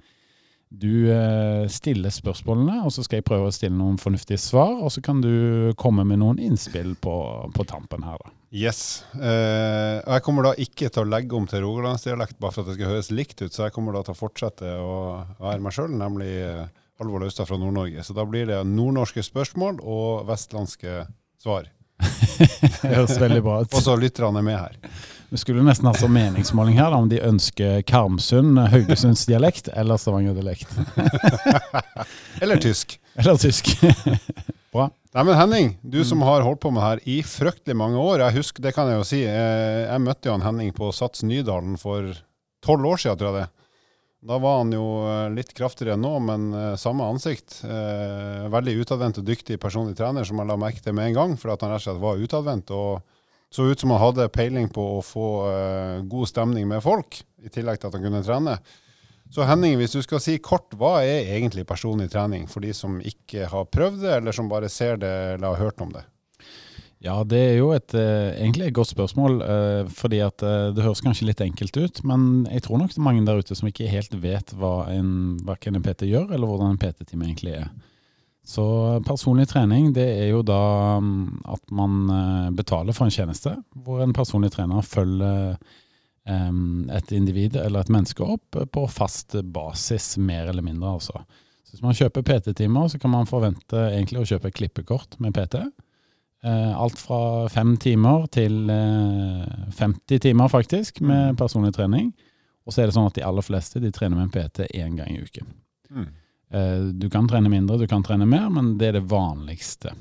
du 0.70 1.12
eh, 1.14 1.70
stiller 1.70 2.10
spørsmålene, 2.14 2.80
og 2.82 2.94
så 2.94 3.06
skal 3.06 3.22
jeg 3.22 3.28
prøve 3.30 3.52
å 3.52 3.54
stille 3.54 3.78
noen 3.78 4.02
fornuftige 4.02 4.42
svar, 4.42 4.74
og 4.82 4.90
så 4.94 5.06
kan 5.06 5.22
du 5.22 5.70
komme 5.78 6.06
med 6.10 6.24
noen 6.24 6.42
innspill 6.42 6.96
på, 6.98 7.16
på 7.54 7.68
tampen 7.70 8.10
her. 8.10 8.18
da. 8.26 8.34
Yes. 8.50 8.84
Eh, 9.22 10.02
jeg 10.02 10.26
kommer 10.26 10.50
da 10.50 10.58
ikke 10.58 10.90
til 10.90 11.06
å 11.06 11.14
legge 11.14 11.38
om 11.38 11.46
til 11.50 11.62
rogalandsdialekt 11.62 12.42
bare 12.42 12.58
for 12.58 12.66
at 12.66 12.74
det 12.74 12.80
skal 12.82 12.96
høres 12.96 13.14
likt 13.14 13.46
ut, 13.46 13.54
så 13.54 13.68
jeg 13.68 13.78
kommer 13.78 13.94
da 13.94 14.02
til 14.06 14.18
å 14.18 14.22
fortsette 14.26 14.78
å 14.82 15.00
være 15.38 15.62
meg 15.62 15.78
sjøl, 15.78 15.94
nemlig 15.94 16.34
Halvor 17.00 17.24
Laustad 17.24 17.48
fra 17.48 17.58
Nord-Norge. 17.58 18.04
Så 18.04 18.14
da 18.14 18.26
blir 18.28 18.50
det 18.50 18.60
nordnorske 18.68 19.24
spørsmål 19.24 19.80
og 19.80 20.26
vestlandske 20.28 21.06
svar. 21.40 21.70
Det 22.80 22.92
høres 22.96 23.20
veldig 23.20 23.42
bra 23.44 23.62
ut. 23.64 23.74
Og 23.76 23.84
så 23.84 23.96
lytterne 24.00 24.40
er 24.40 24.46
med 24.46 24.60
her. 24.60 24.76
Vi 25.30 25.38
skulle 25.38 25.62
nesten 25.64 25.86
hatt 25.86 26.00
sånn 26.02 26.14
meningsmåling 26.16 26.80
her, 26.80 26.90
da, 26.90 27.00
om 27.04 27.10
de 27.12 27.20
ønsker 27.22 27.84
Karmsund, 27.88 28.58
Haugesundsdialekt 28.72 29.70
eller 29.78 30.00
Stavanger-dialekt. 30.02 30.72
Eller 32.42 32.58
tysk. 32.64 32.96
Eller 33.20 33.38
tysk. 33.38 33.68
Bra. 34.74 34.88
Nei, 35.14 35.24
men 35.28 35.36
Henning, 35.38 35.70
du 35.82 36.00
som 36.08 36.24
har 36.26 36.44
holdt 36.46 36.62
på 36.64 36.72
med 36.74 36.82
her 36.82 37.02
i 37.10 37.20
fryktelig 37.26 37.76
mange 37.78 38.00
år. 38.00 38.24
Jeg 38.24 38.40
husker, 38.40 38.64
det 38.64 38.74
kan 38.76 38.90
jeg 38.90 39.00
jo 39.02 39.08
si, 39.08 39.22
eh, 39.28 39.86
jeg 39.86 40.04
møtte 40.06 40.30
jo 40.30 40.36
han 40.38 40.46
Henning 40.46 40.72
på 40.78 40.90
Sats 40.96 41.24
Nydalen 41.28 41.78
for 41.82 42.12
tolv 42.66 42.90
år 42.92 43.02
siden, 43.04 43.20
tror 43.20 43.32
jeg 43.32 43.44
det. 43.44 43.59
Da 44.20 44.36
var 44.42 44.58
han 44.60 44.74
jo 44.76 44.86
eh, 45.08 45.30
litt 45.32 45.54
kraftigere 45.56 45.96
enn 45.96 46.04
nå, 46.04 46.16
men 46.26 46.50
eh, 46.52 46.74
samme 46.80 47.06
ansikt. 47.08 47.62
Eh, 47.64 48.50
veldig 48.52 48.74
utadvendt 48.82 49.22
og 49.22 49.30
dyktig 49.30 49.60
personlig 49.64 49.96
trener, 50.00 50.28
som 50.28 50.42
jeg 50.42 50.50
la 50.50 50.58
merke 50.60 50.84
til 50.84 50.98
med 50.98 51.12
en 51.12 51.16
gang, 51.16 51.38
fordi 51.40 51.56
han 51.64 51.72
rett 51.72 51.80
og 51.80 51.88
slett 51.88 52.04
var 52.04 52.26
utadvendt. 52.26 52.76
og 52.76 53.18
så 53.50 53.66
ut 53.66 53.80
som 53.80 53.90
han 53.92 54.02
hadde 54.02 54.30
peiling 54.30 54.70
på 54.70 54.84
å 55.00 55.02
få 55.02 55.30
eh, 55.50 55.96
god 56.06 56.30
stemning 56.30 56.68
med 56.70 56.84
folk, 56.86 57.18
i 57.42 57.50
tillegg 57.50 57.80
til 57.80 57.90
at 57.90 57.98
han 57.98 58.06
kunne 58.06 58.22
trene. 58.26 58.60
Så 59.34 59.46
Henning, 59.46 59.76
hvis 59.78 59.94
du 59.94 60.02
skal 60.06 60.22
si 60.22 60.38
kort, 60.42 60.74
hva 60.78 61.00
er 61.06 61.32
egentlig 61.38 61.66
personlig 61.70 62.10
trening 62.14 62.48
for 62.50 62.66
de 62.66 62.74
som 62.74 63.00
ikke 63.02 63.50
har 63.50 63.70
prøvd 63.70 64.04
det, 64.06 64.14
eller 64.20 64.36
som 64.36 64.50
bare 64.50 64.70
ser 64.74 65.02
det 65.02 65.12
eller 65.36 65.54
har 65.54 65.70
hørt 65.70 65.82
om 65.86 65.94
det? 65.94 66.06
Ja, 67.00 67.22
det 67.24 67.40
er 67.40 67.54
jo 67.62 67.70
et, 67.72 67.94
uh, 67.96 68.34
egentlig 68.36 68.68
et 68.68 68.76
godt 68.76 68.92
spørsmål, 68.92 69.38
uh, 69.40 69.92
fordi 69.96 70.20
at 70.26 70.44
det 70.76 70.84
høres 70.84 71.04
kanskje 71.04 71.30
litt 71.30 71.44
enkelt 71.46 71.78
ut. 71.80 72.02
Men 72.04 72.48
jeg 72.52 72.66
tror 72.66 72.82
nok 72.82 72.92
det 72.92 73.00
er 73.00 73.08
mange 73.08 73.24
der 73.28 73.40
ute 73.40 73.56
som 73.56 73.70
ikke 73.70 73.92
helt 73.92 74.18
vet 74.20 74.52
hva 74.60 74.90
en, 74.92 75.38
en 75.40 75.86
PT 75.86 76.10
gjør, 76.10 76.34
eller 76.34 76.50
hvordan 76.50 76.76
en 76.76 76.82
PT-time 76.82 77.30
egentlig 77.30 77.56
er. 77.62 77.70
Så 78.50 78.64
personlig 79.06 79.46
trening 79.52 79.92
det 79.94 80.08
er 80.24 80.32
jo 80.32 80.42
da 80.46 80.62
mm, 81.04 81.44
at 81.54 81.74
man 81.76 82.00
eh, 82.10 82.48
betaler 82.58 82.96
for 82.98 83.06
en 83.06 83.14
tjeneste, 83.14 83.54
hvor 83.78 84.02
en 84.02 84.16
personlig 84.16 84.50
trener 84.56 84.86
følger 84.86 85.60
et 86.30 87.12
individ 87.16 87.56
eller 87.58 87.82
et 87.82 87.90
menneske 87.90 88.22
opp 88.22 88.54
på 88.70 88.82
fast 88.92 89.34
basis, 89.50 90.12
mer 90.22 90.52
eller 90.52 90.62
mindre. 90.62 90.92
altså. 91.00 91.24
Så 91.66 91.74
Hvis 91.74 91.82
man 91.82 91.96
kjøper 91.98 92.26
PT-timer, 92.28 92.88
så 92.92 93.00
kan 93.02 93.10
man 93.10 93.26
forvente 93.26 93.88
egentlig 93.88 94.20
å 94.22 94.28
kjøpe 94.30 94.52
klippekort 94.54 95.18
med 95.24 95.34
PT. 95.34 95.64
Eh, 96.44 96.82
alt 96.82 97.00
fra 97.00 97.50
fem 97.52 97.74
timer 97.78 98.24
til 98.32 98.70
50 98.70 100.16
eh, 100.16 100.20
timer, 100.24 100.48
faktisk, 100.48 101.02
med 101.02 101.34
mm. 101.34 101.40
personlig 101.40 101.74
trening. 101.76 102.14
Og 102.66 102.74
så 102.74 102.84
er 102.84 102.88
det 102.88 102.96
sånn 102.96 103.10
at 103.10 103.18
de 103.18 103.26
aller 103.28 103.44
fleste 103.44 103.82
de 103.84 103.92
trener 103.92 104.16
med 104.16 104.30
en 104.30 104.34
PT 104.34 104.70
én 104.78 104.96
gang 104.96 105.12
i 105.12 105.20
uken. 105.20 105.50
Mm. 105.90 106.06
Eh, 106.54 106.86
du 106.96 107.10
kan 107.12 107.28
trene 107.28 107.52
mindre, 107.52 107.82
du 107.82 107.90
kan 107.92 108.06
trene 108.06 108.28
mer, 108.30 108.48
men 108.56 108.78
det 108.80 108.92
er 108.92 109.00
det 109.00 109.10
vanligste. 109.12 109.96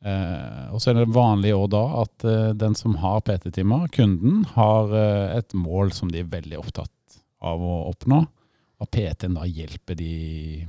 Og 0.00 0.80
så 0.80 0.94
er 0.94 0.96
det 0.96 1.12
vanlig 1.12 1.50
òg 1.52 1.66
da 1.74 1.80
at 2.00 2.24
den 2.56 2.72
som 2.72 2.94
har 3.02 3.18
PT-timer, 3.20 3.82
kunden, 3.92 4.46
har 4.54 4.94
et 5.36 5.52
mål 5.52 5.92
som 5.92 6.08
de 6.08 6.22
er 6.22 6.30
veldig 6.32 6.56
opptatt 6.56 7.18
av 7.44 7.60
å 7.60 7.74
oppnå. 7.90 8.22
Og 8.80 8.88
PT-en 8.88 9.36
da 9.36 9.44
hjelper 9.44 9.98
de 10.00 10.14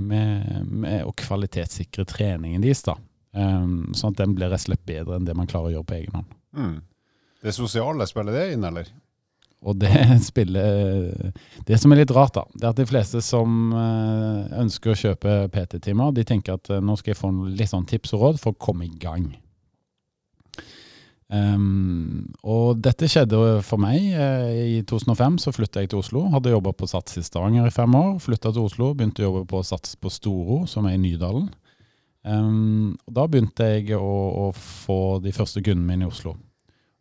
med, 0.04 0.68
med, 0.68 1.06
å 1.08 1.16
kvalitetssikre 1.16 2.04
treningen 2.12 2.60
deres. 2.60 2.84
da. 2.84 2.98
Sånn 3.32 4.12
at 4.12 4.18
den 4.20 4.34
blir 4.36 4.50
rett 4.52 4.60
og 4.60 4.66
slett 4.66 4.82
bedre 4.84 5.16
enn 5.16 5.28
det 5.28 5.36
man 5.38 5.48
klarer 5.48 5.70
å 5.70 5.76
gjøre 5.78 5.88
på 5.88 5.96
egen 6.02 6.18
hånd. 6.20 6.34
Mm. 6.58 6.80
Det 7.42 7.54
sosiale, 7.56 8.06
spiller 8.10 8.36
det 8.36 8.48
inn, 8.54 8.66
eller? 8.68 8.90
Og 9.62 9.78
det 9.78 9.94
spiller 10.32 11.32
Det 11.68 11.78
som 11.80 11.94
er 11.94 12.02
litt 12.02 12.14
rart, 12.16 12.36
da, 12.38 12.46
det 12.54 12.66
er 12.66 12.74
at 12.74 12.82
de 12.82 12.88
fleste 12.90 13.22
som 13.26 13.72
eh, 13.78 14.58
ønsker 14.64 14.94
å 14.94 15.00
kjøpe 15.04 15.38
PT-timer, 15.54 16.16
de 16.18 16.26
tenker 16.28 16.58
at 16.58 16.74
eh, 16.74 16.84
nå 16.84 16.98
skal 17.00 17.14
jeg 17.14 17.22
få 17.22 17.32
litt 17.50 17.72
sånn 17.72 17.88
tips 17.90 18.16
og 18.18 18.26
råd 18.26 18.44
for 18.44 18.56
å 18.56 18.62
komme 18.70 18.90
i 18.90 18.94
gang. 19.02 19.32
Um, 21.32 22.28
og 22.44 22.82
dette 22.84 23.08
skjedde 23.08 23.38
for 23.64 23.80
meg. 23.80 24.04
I 24.12 24.82
2005 24.84 25.38
så 25.40 25.54
flytta 25.56 25.80
jeg 25.80 25.94
til 25.94 26.02
Oslo. 26.02 26.26
Hadde 26.34 26.52
jobba 26.52 26.74
på 26.76 26.90
Sats 26.92 27.16
i 27.22 27.24
Stavanger 27.24 27.70
i 27.70 27.72
fem 27.72 27.96
år. 27.96 28.18
Flytta 28.20 28.52
til 28.52 28.66
Oslo, 28.66 28.90
begynte 28.92 29.24
å 29.24 29.30
jobbe 29.30 29.46
på 29.54 29.62
Sats 29.64 29.96
på 29.96 30.12
Storo, 30.12 30.66
som 30.68 30.90
er 30.90 30.98
i 30.98 31.00
Nydalen. 31.00 31.48
Um, 32.22 32.94
og 33.08 33.16
da 33.18 33.26
begynte 33.30 33.66
jeg 33.66 33.98
å, 33.98 34.14
å 34.46 34.46
få 34.54 35.20
de 35.24 35.34
første 35.34 35.64
kundene 35.66 35.88
mine 35.88 36.06
i 36.06 36.12
Oslo. 36.12 36.36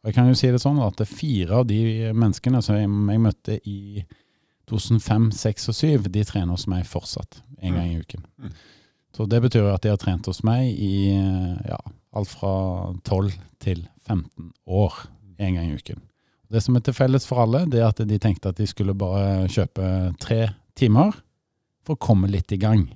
Og 0.01 0.09
jeg 0.09 0.17
kan 0.17 0.31
jo 0.31 0.39
si 0.39 0.49
det 0.49 0.63
sånn 0.63 0.81
at 0.81 1.03
fire 1.09 1.61
av 1.61 1.69
de 1.69 2.09
menneskene 2.17 2.63
som 2.65 2.79
jeg, 2.79 2.89
jeg 2.89 3.23
møtte 3.27 3.59
i 3.69 4.05
2005, 4.71 5.31
2006 5.35 5.69
og 5.69 5.77
2007, 5.77 6.13
de 6.15 6.27
trener 6.29 6.55
hos 6.55 6.67
meg 6.71 6.87
fortsatt 6.89 7.43
en 7.61 7.77
gang 7.77 7.91
i 7.91 7.97
mm. 7.99 8.05
uken. 8.05 8.27
Mm. 8.41 8.53
Så 9.17 9.27
det 9.27 9.41
betyr 9.43 9.67
at 9.73 9.83
de 9.85 9.91
har 9.93 9.99
trent 10.01 10.29
hos 10.31 10.45
meg 10.47 10.71
i 10.71 11.11
ja, 11.11 11.81
alt 12.17 12.31
fra 12.31 12.53
12 13.05 13.35
til 13.61 13.83
15 14.07 14.53
år 14.71 15.03
en 15.41 15.59
gang 15.59 15.67
i 15.67 15.77
uken. 15.77 16.01
Det 16.51 16.63
som 16.65 16.79
er 16.79 16.85
til 16.87 16.97
felles 16.97 17.27
for 17.29 17.43
alle, 17.45 17.65
det 17.71 17.83
er 17.83 17.91
at 17.91 18.01
de 18.07 18.19
tenkte 18.23 18.51
at 18.51 18.59
de 18.59 18.67
skulle 18.67 18.97
bare 18.99 19.51
kjøpe 19.51 19.85
tre 20.23 20.41
timer 20.79 21.13
for 21.87 21.95
å 21.95 22.03
komme 22.03 22.31
litt 22.31 22.51
i 22.55 22.59
gang. 22.61 22.89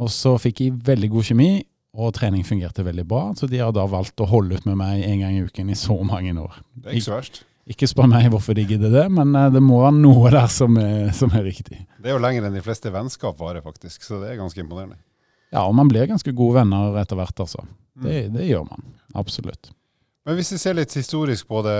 Og 0.00 0.10
så 0.12 0.34
fikk 0.40 0.64
jeg 0.64 0.80
veldig 0.86 1.10
god 1.12 1.28
kjemi, 1.28 1.50
og 1.92 2.14
trening 2.16 2.44
fungerte 2.48 2.84
veldig 2.86 3.04
bra, 3.04 3.24
så 3.36 3.46
de 3.50 3.60
har 3.60 3.72
da 3.76 3.84
valgt 3.90 4.20
å 4.24 4.28
holde 4.28 4.56
ut 4.56 4.68
med 4.68 4.78
meg 4.80 5.02
en 5.04 5.18
gang 5.20 5.34
i 5.36 5.42
uken 5.44 5.72
i 5.72 5.76
så 5.76 5.98
mange 6.08 6.32
år. 6.40 6.62
Det 6.72 6.88
er 6.88 6.96
ikke 6.96 7.08
så 7.10 7.16
verst. 7.18 7.42
Ikke 7.72 7.86
spør 7.86 8.08
meg 8.10 8.24
hvorfor 8.32 8.56
de 8.58 8.64
gidder 8.66 8.90
det, 8.90 9.04
men 9.12 9.36
eh, 9.38 9.50
det 9.54 9.60
må 9.62 9.82
være 9.84 9.94
noe 10.00 10.32
der 10.34 10.48
som 10.50 10.74
er, 10.80 11.12
som 11.14 11.30
er, 11.36 11.44
riktig. 11.46 11.84
Det 12.02 12.10
er 12.10 12.16
jo 12.16 12.22
lenger 12.22 12.48
enn 12.48 12.56
de 12.56 12.64
fleste 12.64 12.90
vennskap 12.90 13.38
varer, 13.38 13.62
faktisk, 13.62 14.02
så 14.02 14.18
det 14.22 14.32
er 14.32 14.40
ganske 14.40 14.58
imponerende. 14.64 14.98
Ja, 15.52 15.66
og 15.66 15.76
man 15.76 15.90
blir 15.92 16.08
ganske 16.10 16.32
gode 16.34 16.62
venner 16.62 16.96
etter 16.98 17.20
hvert, 17.20 17.44
altså. 17.44 17.62
Det, 17.92 18.24
mm. 18.26 18.34
det 18.34 18.48
gjør 18.48 18.66
man. 18.66 18.88
Absolutt. 19.20 19.70
Men 20.22 20.36
hvis 20.38 20.52
vi 20.54 20.58
ser 20.62 20.76
litt 20.78 20.92
historisk 20.94 21.48
på 21.50 21.64
det, 21.66 21.74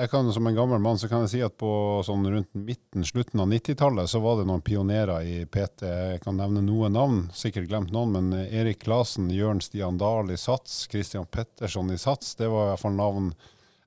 jeg 0.00 0.08
kan 0.08 0.30
som 0.32 0.46
en 0.48 0.56
gammel 0.56 0.80
mann 0.80 0.96
så 0.96 1.08
kan 1.10 1.26
jeg 1.26 1.32
si 1.34 1.40
at 1.44 1.52
på 1.60 1.68
sånn 2.06 2.24
rundt 2.32 2.48
midten, 2.56 3.04
slutten 3.04 3.42
av 3.44 3.50
90-tallet 3.50 4.08
så 4.08 4.22
var 4.24 4.38
det 4.38 4.46
noen 4.48 4.64
pionerer 4.64 5.26
i 5.28 5.42
PT. 5.44 5.84
Jeg 5.84 6.22
kan 6.24 6.38
nevne 6.40 6.62
noen 6.64 6.96
navn, 6.96 7.18
sikkert 7.36 7.68
glemt 7.68 7.92
noen, 7.92 8.14
men 8.16 8.46
Erik 8.46 8.80
Klasen, 8.86 9.28
Jørn 9.36 9.60
Stian 9.60 10.00
Dahl 10.00 10.32
i 10.32 10.38
Sats, 10.40 10.86
Christian 10.88 11.28
Petterson 11.28 11.92
i 11.92 12.00
Sats, 12.00 12.32
det 12.40 12.48
var 12.48 12.70
i 12.70 12.72
hvert 12.72 12.84
fall 12.86 12.96
navn 12.96 13.34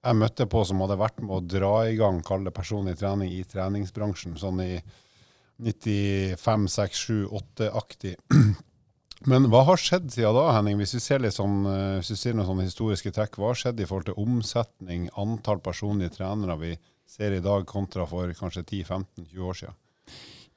jeg 0.07 0.21
møtte 0.21 0.45
på 0.45 0.61
som 0.69 0.85
hadde 0.85 0.99
vært 1.01 1.17
med 1.23 1.33
å 1.33 1.41
dra 1.57 1.73
i 1.89 1.97
gang, 1.97 2.21
kalle 2.23 2.51
det 2.51 2.55
personlig 2.55 2.99
trening 3.01 3.33
i 3.33 3.41
treningsbransjen, 3.49 4.37
sånn 4.37 4.61
i 4.61 4.75
95, 5.57 6.69
6, 6.69 7.01
7, 7.09 7.17
8-aktig. 7.41 8.13
Men 9.25 9.47
hva 9.49 9.63
har 9.65 9.81
skjedd 9.81 10.11
siden 10.13 10.35
da, 10.37 10.45
Henning? 10.53 10.77
Hvis 10.77 10.93
vi 10.97 11.01
ser 11.01 11.23
litt 11.23 11.33
sånn, 11.33 11.63
eh, 11.65 11.97
hvis 11.97 12.13
vi 12.13 12.19
ser 12.19 12.37
noen 12.37 12.49
sånne 12.51 12.67
historiske 12.67 13.11
trekk, 13.15 13.39
hva 13.39 13.51
har 13.51 13.59
skjedd 13.63 13.81
i 13.81 13.87
forhold 13.89 14.11
til 14.11 14.21
omsetning, 14.21 15.07
antall 15.17 15.61
personlige 15.63 16.19
trenere 16.19 16.57
vi 16.61 16.75
ser 17.09 17.33
i 17.33 17.41
dag, 17.41 17.65
kontra 17.65 18.05
for 18.09 18.29
kanskje 18.37 18.65
10-15-20 18.67 19.41
år 19.41 19.57
siden? 19.63 19.77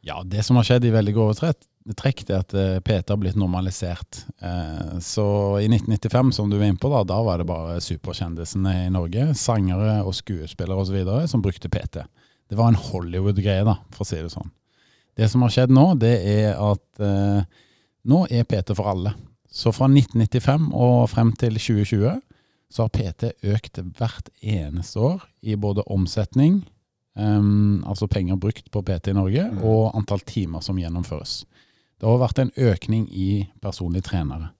Ja, 0.04 0.22
Det 0.24 0.44
som 0.44 0.56
har 0.56 0.64
skjedd 0.64 0.84
i 0.88 0.92
veldig 0.92 1.14
grove 1.16 1.34
trekk, 1.36 2.24
det 2.26 2.34
er 2.34 2.44
at 2.44 2.54
eh, 2.56 2.80
PT 2.84 3.12
har 3.12 3.20
blitt 3.20 3.38
normalisert. 3.40 4.24
Eh, 4.44 4.98
så 5.00 5.26
i 5.60 5.68
1995, 5.68 6.32
som 6.36 6.52
du 6.52 6.58
var 6.58 6.68
inne 6.68 6.80
på, 6.80 6.92
da, 6.92 7.02
da 7.04 7.20
var 7.24 7.40
det 7.40 7.48
bare 7.48 7.80
superkjendisene 7.84 8.76
i 8.84 8.92
Norge, 8.92 9.30
sangere 9.40 10.02
og 10.04 10.16
skuespillere 10.16 10.84
osv., 10.84 11.00
som 11.32 11.44
brukte 11.44 11.72
PT. 11.72 12.04
Det 12.50 12.58
var 12.58 12.72
en 12.72 12.80
Hollywood-greie, 12.80 13.64
da, 13.64 13.78
for 13.94 14.04
å 14.04 14.08
si 14.08 14.20
det 14.20 14.32
sånn. 14.32 14.52
Det 15.16 15.28
som 15.32 15.42
har 15.44 15.52
skjedd 15.52 15.72
nå, 15.72 15.86
det 16.00 16.14
er 16.28 16.60
at 16.60 17.02
nå 18.04 18.26
er 18.30 18.44
PT 18.48 18.74
for 18.76 18.90
alle. 18.90 19.14
Så 19.50 19.72
fra 19.74 19.88
1995 19.90 20.70
og 20.72 21.08
frem 21.10 21.32
til 21.36 21.56
2020 21.58 22.20
så 22.70 22.84
har 22.86 22.92
PT 22.94 23.32
økt 23.50 23.80
hvert 23.98 24.28
eneste 24.42 25.00
år 25.02 25.24
i 25.42 25.56
både 25.58 25.82
omsetning, 25.90 26.60
um, 27.18 27.82
altså 27.84 28.06
penger 28.06 28.38
brukt 28.38 28.70
på 28.70 28.82
PT 28.86 29.10
i 29.10 29.16
Norge, 29.18 29.48
Mm. 29.50 29.58
og 29.64 29.96
antall 29.96 30.20
timer 30.20 30.62
som 30.62 30.78
gjennomføres. 30.78 31.44
Det 32.00 32.08
har 32.08 32.18
vært 32.22 32.38
en 32.38 32.52
økning 32.56 33.08
i 33.10 33.48
personlige 33.60 34.02
trenere. 34.06 34.50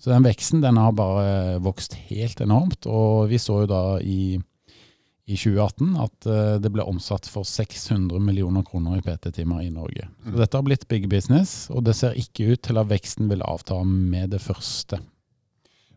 Så 0.00 0.10
den 0.10 0.24
veksten 0.24 0.62
den 0.62 0.76
har 0.76 0.92
bare 0.92 1.60
vokst 1.62 1.94
helt 2.08 2.40
enormt, 2.40 2.86
og 2.86 3.28
vi 3.28 3.36
så 3.38 3.60
jo 3.62 3.66
da 3.66 3.98
i, 4.00 4.40
i 5.26 5.36
2018 5.36 5.94
at 6.04 6.26
eh, 6.28 6.56
det 6.60 6.70
ble 6.74 6.84
omsatt 6.84 7.26
for 7.30 7.46
600 7.48 8.20
millioner 8.20 8.62
kroner 8.66 8.98
i 8.98 9.02
PT-timer 9.06 9.62
i 9.64 9.70
Norge. 9.72 10.08
Så 10.24 10.28
Mm. 10.34 10.38
dette 10.40 10.56
har 10.58 10.62
blitt 10.66 10.88
big 10.88 11.08
business, 11.08 11.70
og 11.70 11.84
det 11.84 11.94
ser 11.96 12.12
ikke 12.20 12.52
ut 12.52 12.62
til 12.62 12.78
at 12.78 12.88
veksten 12.90 13.28
vil 13.30 13.42
avta 13.42 13.78
med 13.84 14.30
det 14.30 14.40
første. 14.44 15.00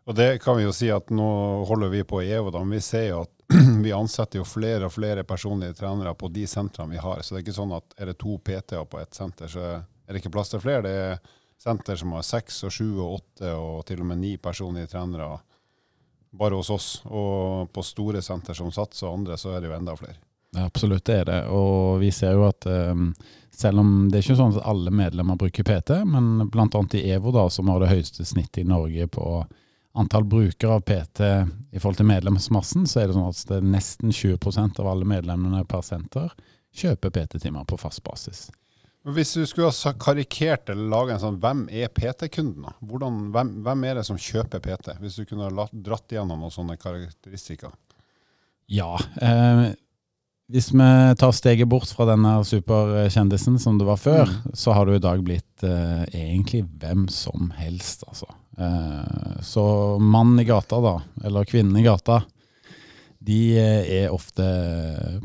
Og 0.08 0.16
det 0.16 0.42
kan 0.42 0.56
vi 0.56 0.64
jo 0.64 0.72
si 0.72 0.88
at 0.90 1.10
nå 1.12 1.66
holder 1.68 1.90
vi 1.92 2.04
på 2.08 2.22
i 2.24 2.30
EVO, 2.32 2.52
da, 2.52 2.60
men 2.64 2.78
vi 2.78 2.84
ser 2.86 3.10
jo 3.10 3.22
at 3.26 3.34
vi 3.84 3.92
ansetter 3.96 4.40
jo 4.40 4.46
flere 4.48 4.86
og 4.88 4.92
flere 4.96 5.24
personlige 5.28 5.76
trenere 5.82 6.14
på 6.16 6.30
de 6.32 6.46
sentrene 6.48 6.96
vi 6.96 6.98
har. 7.04 7.20
Så 7.24 7.36
det 7.36 7.42
er 7.42 7.46
ikke 7.48 7.58
sånn 7.60 7.76
at 7.76 7.98
er 8.00 8.06
det 8.12 8.18
to 8.20 8.38
PT-er 8.40 8.86
på 8.88 9.00
ett 9.02 9.14
senter, 9.16 9.48
så 9.52 9.60
er 9.82 10.14
det 10.16 10.22
ikke 10.22 10.32
plass 10.32 10.50
til 10.52 10.64
flere. 10.64 10.82
Det 10.84 10.96
er 10.96 11.20
senter 11.60 11.96
som 12.00 12.12
har 12.16 12.24
seks 12.24 12.64
og 12.64 12.72
sju 12.72 12.88
og 13.02 13.20
åtte 13.20 13.52
og 13.58 13.86
til 13.88 14.00
og 14.04 14.08
med 14.08 14.20
ni 14.24 14.38
personlige 14.38 14.88
trenere 14.94 15.40
bare 16.32 16.58
hos 16.60 16.70
oss. 16.74 16.88
Og 17.06 17.70
på 17.74 17.84
store 17.86 18.22
senter 18.22 18.58
som 18.58 18.72
Sats 18.72 19.04
og 19.04 19.20
andre, 19.20 19.38
så 19.38 19.56
er 19.56 19.62
det 19.62 19.72
jo 19.72 19.78
enda 19.78 19.96
flere. 20.00 20.18
Ja, 20.56 20.66
absolutt, 20.66 21.06
det 21.06 21.20
er 21.22 21.26
det. 21.26 21.42
Og 21.54 22.00
vi 22.02 22.12
ser 22.16 22.38
jo 22.38 22.48
at 22.48 22.66
um, 22.66 23.12
selv 23.54 23.82
om 23.84 23.94
det 24.10 24.20
er 24.20 24.26
ikke 24.26 24.40
sånn 24.40 24.56
at 24.56 24.68
alle 24.70 24.94
medlemmer 24.94 25.40
bruker 25.40 25.66
PT, 25.68 26.02
men 26.08 26.48
annet 26.48 26.98
i 27.00 27.08
EVO, 27.12 27.34
da, 27.36 27.48
som 27.54 27.70
har 27.72 27.84
det 27.84 27.92
høyeste 27.92 28.26
snittet 28.26 28.64
i 28.64 28.70
Norge 28.70 29.10
på 29.12 29.28
antall 29.98 30.28
brukere 30.30 30.78
av 30.78 30.84
PT 30.86 31.26
i 31.72 31.80
forhold 31.80 31.98
til 31.98 32.10
medlemsmassen, 32.10 32.86
så 32.86 33.02
er 33.02 33.10
det 33.10 33.18
sånn 33.18 33.32
at 33.32 33.42
det 33.50 33.64
nesten 33.66 34.14
20% 34.14 34.82
av 34.84 34.92
alle 34.92 35.08
medlemmene 35.10 35.64
per 35.66 35.82
senter 35.86 36.30
kjøper 36.78 37.14
PT-timer 37.16 37.66
på 37.66 37.80
fast 37.82 38.04
basis. 38.06 38.48
Men 39.08 39.16
Hvis 39.16 39.30
du 39.38 39.46
skulle 39.48 39.72
ha 39.72 39.92
karikert 39.96 40.68
eller 40.74 40.92
laget 40.92 41.16
en 41.16 41.22
sånn 41.22 41.40
Hvem 41.40 41.62
er 41.72 41.88
PT-kunden? 41.96 42.66
da? 42.68 42.74
Hvordan, 42.84 43.22
hvem, 43.32 43.54
hvem 43.64 43.86
er 43.88 44.02
det 44.02 44.04
som 44.10 44.20
kjøper 44.20 44.60
PT? 44.66 44.98
Hvis 45.00 45.16
du 45.16 45.24
kunne 45.30 45.48
ha 45.48 45.68
dratt 45.72 46.12
igjennom 46.12 46.44
noen 46.44 46.52
sånne 46.52 46.76
karakteristikker. 46.82 47.72
Ja, 48.68 48.98
eh, 49.24 49.70
hvis 50.52 50.74
vi 50.76 50.90
tar 51.24 51.32
steget 51.32 51.72
bort 51.72 51.88
fra 51.96 52.10
denne 52.10 52.34
superkjendisen 52.44 53.56
som 53.64 53.80
det 53.80 53.88
var 53.88 54.00
før, 54.00 54.32
så 54.52 54.76
har 54.76 54.88
det 54.88 55.00
i 55.00 55.06
dag 55.08 55.24
blitt 55.24 55.64
eh, 55.64 56.04
egentlig 56.12 56.66
hvem 56.76 57.08
som 57.08 57.54
helst, 57.56 58.04
altså. 58.12 58.28
Eh, 58.60 59.40
så 59.48 59.66
mann 60.04 60.36
i 60.40 60.48
gata, 60.48 60.84
da, 60.84 60.98
eller 61.24 61.48
kvinnen 61.48 61.80
i 61.80 61.88
gata, 61.88 62.26
de 63.24 63.42
eh, 63.56 63.92
er 64.02 64.12
ofte 64.12 64.44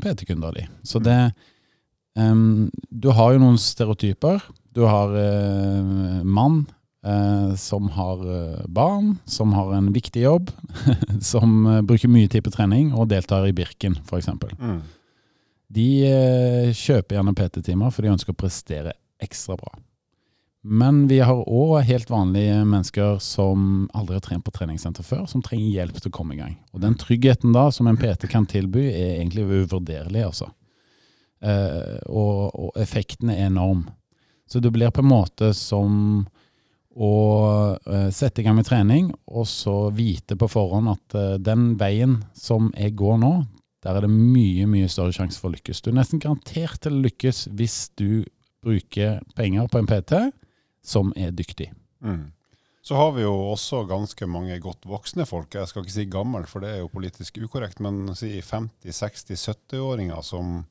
PT-kunder, 0.03 0.55
de. 0.55 0.69
Så 0.87 1.03
det 1.03 1.19
em, 2.19 2.71
Du 2.89 3.09
har 3.11 3.33
jo 3.33 3.41
noen 3.43 3.59
stereotyper. 3.61 4.41
Du 4.73 4.83
har 4.89 5.13
uh, 5.13 6.23
mann 6.23 6.65
uh, 7.05 7.53
som 7.59 7.91
har 7.93 8.25
uh, 8.25 8.65
barn, 8.65 9.17
som 9.25 9.53
har 9.53 9.73
en 9.77 9.91
viktig 9.93 10.25
jobb, 10.25 10.51
som 11.21 11.63
bruker 11.85 12.09
mye 12.09 12.31
tid 12.31 12.45
på 12.45 12.53
trening 12.53 12.91
og 12.93 13.11
deltar 13.13 13.45
i 13.47 13.53
Birken, 13.53 13.99
f.eks. 14.01 14.31
Mm. 14.57 14.81
De 15.73 15.87
kjøper 16.77 17.17
gjerne 17.17 17.33
PT-timer 17.37 17.93
for 17.93 18.05
de 18.05 18.13
ønsker 18.13 18.33
å 18.33 18.37
prestere 18.37 18.93
ekstra 19.23 19.57
bra. 19.57 19.71
Men 20.63 21.07
vi 21.09 21.17
har 21.19 21.41
òg 21.43 21.81
helt 21.83 22.11
vanlige 22.11 22.61
mennesker 22.63 23.17
som 23.19 23.89
aldri 23.91 24.15
har 24.15 24.23
trent 24.23 24.45
på 24.45 24.53
treningssenter 24.55 25.03
før, 25.03 25.25
som 25.27 25.43
trenger 25.43 25.73
hjelp 25.73 25.97
til 25.99 26.11
å 26.11 26.15
komme 26.15 26.37
i 26.37 26.39
gang. 26.39 26.53
Og 26.71 26.79
den 26.85 26.95
tryggheten 26.99 27.51
da 27.55 27.65
som 27.75 27.89
en 27.89 27.99
PT 27.99 28.29
kan 28.31 28.47
tilby, 28.47 28.85
er 28.93 29.17
egentlig 29.17 29.43
uvurderlig, 29.43 30.23
altså. 30.23 30.47
Eh, 31.43 31.99
og, 32.07 32.53
og 32.55 32.79
effekten 32.79 33.31
er 33.33 33.49
enorm. 33.49 33.87
Så 34.47 34.61
det 34.63 34.71
blir 34.71 34.93
på 34.93 35.03
en 35.03 35.11
måte 35.11 35.51
som 35.57 36.23
å 36.93 37.13
eh, 37.89 38.09
sette 38.13 38.41
i 38.41 38.45
gang 38.45 38.59
med 38.59 38.67
trening, 38.67 39.09
og 39.27 39.47
så 39.49 39.89
vite 39.95 40.37
på 40.39 40.49
forhånd 40.51 40.91
at 40.93 41.17
eh, 41.17 41.39
den 41.41 41.73
veien 41.79 42.19
som 42.37 42.69
jeg 42.77 42.95
går 42.99 43.19
nå, 43.23 43.33
der 43.83 43.97
er 43.97 44.05
det 44.05 44.13
mye, 44.13 44.67
mye 44.69 44.91
større 44.91 45.15
sjanse 45.15 45.41
for 45.41 45.49
å 45.49 45.57
lykkes. 45.57 45.81
Du 45.83 45.91
er 45.91 45.97
nesten 45.97 46.21
garantert 46.23 46.79
til 46.85 46.95
å 46.95 47.03
lykkes 47.03 47.47
hvis 47.57 47.79
du 47.99 48.23
bruker 48.63 49.19
penger 49.35 49.67
på 49.67 49.81
en 49.81 49.89
PT 49.89 50.21
som 50.85 51.11
er 51.19 51.33
dyktig. 51.35 51.73
Mm. 52.03 52.29
Så 52.83 52.95
har 52.99 53.13
vi 53.15 53.23
jo 53.23 53.31
også 53.49 53.85
ganske 53.87 54.27
mange 54.27 54.55
godt 54.63 54.85
voksne 54.87 55.25
folk. 55.27 55.55
Jeg 55.55 55.67
skal 55.71 55.83
ikke 55.83 55.95
si 55.95 56.07
gammel, 56.11 56.47
for 56.51 56.63
det 56.63 56.71
er 56.71 56.81
jo 56.81 56.91
politisk 56.91 57.39
ukorrekt, 57.43 57.79
men 57.83 58.11
si 58.19 58.37
50-60-70-åringer 58.43 60.23
som 60.27 60.61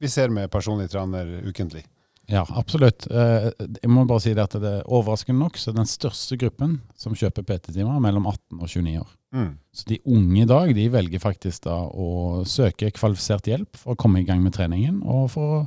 vi 0.00 0.08
ser 0.08 0.32
med 0.32 0.50
personlig 0.52 0.90
trener 0.92 1.28
ukentlig. 1.46 1.84
Ja, 2.30 2.44
absolutt. 2.54 3.06
Eh, 3.10 3.50
Jeg 3.82 3.90
må 3.90 4.04
bare 4.06 4.22
si 4.22 4.32
det 4.34 4.44
at 4.44 4.54
det 4.62 4.70
er 4.70 4.86
overraskende 4.86 5.42
nok 5.42 5.58
så 5.58 5.72
den 5.74 5.88
største 5.90 6.38
gruppen 6.38 6.78
som 6.98 7.16
kjøper 7.18 7.42
PT-timer, 7.42 7.96
er 7.96 8.04
mellom 8.04 8.28
18 8.30 8.60
og 8.60 8.68
29 8.68 9.00
år. 9.00 9.08
Mm. 9.34 9.50
Så 9.74 9.88
de 9.88 9.98
unge 10.06 10.42
i 10.42 10.46
dag 10.46 10.70
de 10.74 10.84
velger 10.90 11.22
faktisk 11.22 11.66
da 11.66 11.76
å 11.90 12.44
søke 12.46 12.92
kvalifisert 12.94 13.50
hjelp 13.50 13.78
for 13.78 13.94
å 13.94 13.98
komme 13.98 14.22
i 14.22 14.28
gang 14.28 14.44
med 14.44 14.54
treningen, 14.54 15.02
og 15.02 15.26
for 15.34 15.56
å 15.56 15.66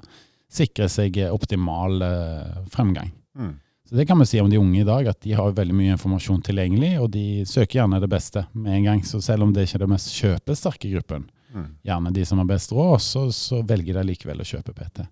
sikre 0.54 0.88
seg 0.92 1.20
optimal 1.34 2.02
eh, 2.06 2.64
fremgang. 2.72 3.12
Mm. 3.36 3.54
Så 3.90 4.00
det 4.00 4.08
kan 4.08 4.20
vi 4.20 4.26
si 4.26 4.40
om 4.40 4.50
de 4.50 4.58
unge 4.58 4.80
i 4.80 4.88
dag, 4.88 5.08
at 5.12 5.20
de 5.22 5.36
har 5.36 5.52
veldig 5.56 5.76
mye 5.76 5.96
informasjon 5.98 6.44
tilgjengelig, 6.48 6.94
og 7.04 7.12
de 7.12 7.44
søker 7.46 7.82
gjerne 7.82 8.00
det 8.00 8.10
beste 8.10 8.46
med 8.56 8.78
en 8.80 8.88
gang. 8.88 9.04
Så 9.06 9.20
selv 9.22 9.44
om 9.44 9.52
det 9.54 9.68
ikke 9.68 9.82
er 9.82 9.84
den 9.84 9.92
mest 9.92 10.14
kjøpesterke 10.16 10.94
gruppen, 10.96 11.28
Mm. 11.54 11.68
gjerne 11.86 12.12
de 12.16 12.26
som 12.26 12.40
har 12.42 12.48
best 12.50 12.72
råd, 12.74 13.02
så, 13.02 13.28
så 13.32 13.62
velger 13.62 14.00
de 14.00 14.08
likevel 14.10 14.42
å 14.42 14.48
kjøpe 14.48 14.74
PT. 14.74 15.04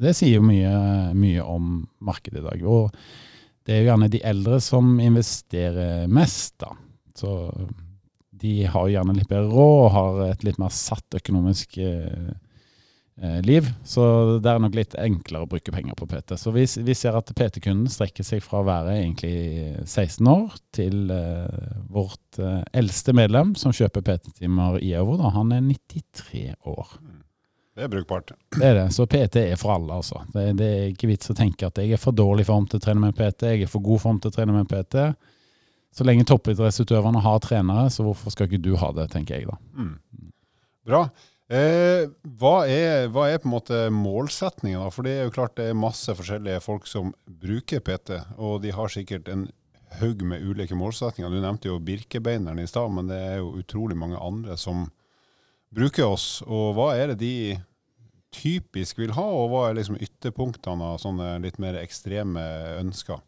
Det 0.00 0.14
sier 0.16 0.40
mye, 0.40 0.72
mye 1.12 1.44
om 1.44 1.82
markedet 2.00 2.40
i 2.40 2.46
dag. 2.46 2.62
Og 2.64 2.94
det 3.66 3.74
er 3.74 3.82
jo 3.82 3.90
gjerne 3.90 4.08
de 4.12 4.22
eldre 4.24 4.60
som 4.64 4.94
investerer 5.02 6.06
mest, 6.08 6.56
da. 6.62 6.72
Så 7.20 7.34
de 8.40 8.54
har 8.64 8.86
jo 8.86 8.94
gjerne 8.94 9.16
litt 9.18 9.28
bedre 9.28 9.50
råd 9.52 9.82
og 9.82 9.92
har 9.92 10.20
et 10.30 10.46
litt 10.46 10.60
mer 10.60 10.72
satt 10.72 11.18
økonomisk 11.18 11.76
eh, 11.84 12.30
liv. 13.44 13.66
Så 13.84 14.02
det 14.42 14.50
er 14.50 14.60
nok 14.62 14.76
litt 14.76 14.94
enklere 14.98 15.44
å 15.44 15.50
bruke 15.50 15.72
penger 15.74 15.96
på 15.98 16.08
PT. 16.08 16.36
Så 16.40 16.52
vi, 16.54 16.64
vi 16.86 16.96
ser 16.96 17.16
at 17.18 17.32
PT-kunden 17.36 17.90
strekker 17.92 18.26
seg 18.26 18.42
fra 18.44 18.62
å 18.62 18.68
være 18.68 18.96
egentlig 18.98 19.34
16 19.84 20.30
år 20.30 20.58
til 20.76 21.12
eh, 21.14 21.72
vårt 21.92 22.40
eh, 22.40 22.62
eldste 22.80 23.14
medlem 23.16 23.54
som 23.60 23.74
kjøper 23.76 24.04
PT-timer 24.06 24.80
i 24.84 24.94
euro. 24.98 25.18
Da. 25.20 25.32
Han 25.36 25.52
er 25.56 25.64
93 25.66 26.46
år. 26.70 26.94
Det 27.76 27.86
er 27.86 27.92
brukbart. 27.92 28.32
Det 28.56 28.66
er 28.66 28.74
det. 28.76 28.86
Så 28.92 29.06
PT 29.08 29.44
er 29.44 29.58
for 29.60 29.74
alle, 29.76 30.00
altså. 30.00 30.24
Det, 30.34 30.46
det 30.58 30.70
er 30.76 30.86
ikke 30.90 31.08
vits 31.12 31.30
å 31.32 31.36
tenke 31.36 31.68
at 31.68 31.78
jeg 31.80 31.94
er 31.94 32.00
for 32.02 32.16
dårlig 32.16 32.48
form 32.48 32.66
til 32.68 32.80
å 32.80 32.84
trene 32.84 33.04
med 33.04 33.16
PT, 33.16 33.54
jeg 33.54 33.66
er 33.66 33.70
for 33.70 33.84
god 33.84 34.02
form 34.02 34.18
til 34.20 34.32
å 34.32 34.34
trene 34.34 34.56
med 34.56 34.68
PT. 34.68 35.06
Så 35.96 36.06
lenge 36.06 36.26
toppidrettsutøverne 36.28 37.22
har 37.24 37.40
trenere, 37.42 37.88
så 37.90 38.04
hvorfor 38.06 38.34
skal 38.34 38.50
ikke 38.50 38.62
du 38.62 38.74
ha 38.78 38.90
det, 38.94 39.08
tenker 39.14 39.38
jeg 39.38 39.48
da. 39.48 39.56
Mm. 39.78 39.94
Bra. 40.86 41.04
Eh, 41.50 42.04
hva, 42.38 42.56
er, 42.70 43.08
hva 43.10 43.24
er 43.26 43.40
på 43.42 43.48
en 43.48 43.56
måte 43.56 43.78
målsetningen? 43.90 44.84
da? 44.84 44.90
For 44.94 45.06
det 45.06 45.16
er 45.16 45.24
jo 45.26 45.34
klart 45.34 45.56
det 45.58 45.70
er 45.70 45.78
masse 45.78 46.14
forskjellige 46.14 46.60
folk 46.62 46.86
som 46.86 47.10
bruker 47.26 47.82
PT, 47.82 48.20
og 48.38 48.60
de 48.62 48.70
har 48.76 48.92
sikkert 48.92 49.30
en 49.32 49.48
haug 49.98 50.22
med 50.22 50.44
ulike 50.46 50.78
målsetninger. 50.78 51.32
Du 51.32 51.42
nevnte 51.42 51.66
jo 51.66 51.80
Birkebeineren 51.82 52.62
i 52.62 52.68
stad, 52.70 52.92
men 52.94 53.10
det 53.10 53.18
er 53.18 53.40
jo 53.40 53.56
utrolig 53.58 53.98
mange 53.98 54.20
andre 54.22 54.54
som 54.60 54.86
bruker 55.74 56.06
oss. 56.06 56.28
Og 56.46 56.76
hva 56.76 56.92
er 56.94 57.12
det 57.12 57.18
de 57.24 57.34
typisk 58.30 59.00
vil 59.00 59.16
ha, 59.16 59.24
og 59.26 59.50
hva 59.50 59.64
er 59.68 59.80
liksom 59.80 59.98
ytterpunktene 59.98 60.92
av 60.92 61.00
sånne 61.02 61.32
litt 61.42 61.58
mer 61.58 61.80
ekstreme 61.80 62.44
ønsker? 62.78 63.18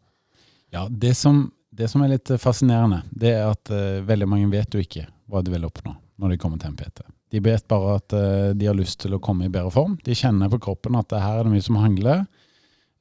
Ja, 0.71 0.87
det 0.87 1.17
som, 1.19 1.49
det 1.75 1.91
som 1.91 2.05
er 2.07 2.15
litt 2.15 2.31
fascinerende, 2.39 3.03
det 3.11 3.35
er 3.35 3.51
at 3.51 3.75
uh, 3.75 3.99
veldig 4.07 4.31
mange 4.31 4.53
vet 4.55 4.73
jo 4.73 4.83
ikke 4.83 5.09
hva 5.27 5.43
de 5.43 5.53
vil 5.53 5.67
oppnå 5.67 5.97
når 6.23 6.37
de 6.37 6.39
kommer 6.39 6.63
til 6.63 6.71
en 6.71 6.79
PT. 6.79 7.03
De 7.33 7.41
vet 7.41 7.65
bare 7.69 7.97
at 7.97 8.13
eh, 8.13 8.51
de 8.57 8.69
har 8.69 8.77
lyst 8.77 9.01
til 9.01 9.17
å 9.17 9.21
komme 9.23 9.47
i 9.47 9.53
bedre 9.53 9.73
form. 9.73 9.97
De 10.05 10.17
kjenner 10.17 10.51
på 10.53 10.61
kroppen 10.67 10.99
at 10.99 11.09
det 11.13 11.23
her 11.23 11.41
er 11.41 11.47
det 11.49 11.55
mye 11.55 11.65
som 11.65 11.79
hangler. 11.81 12.27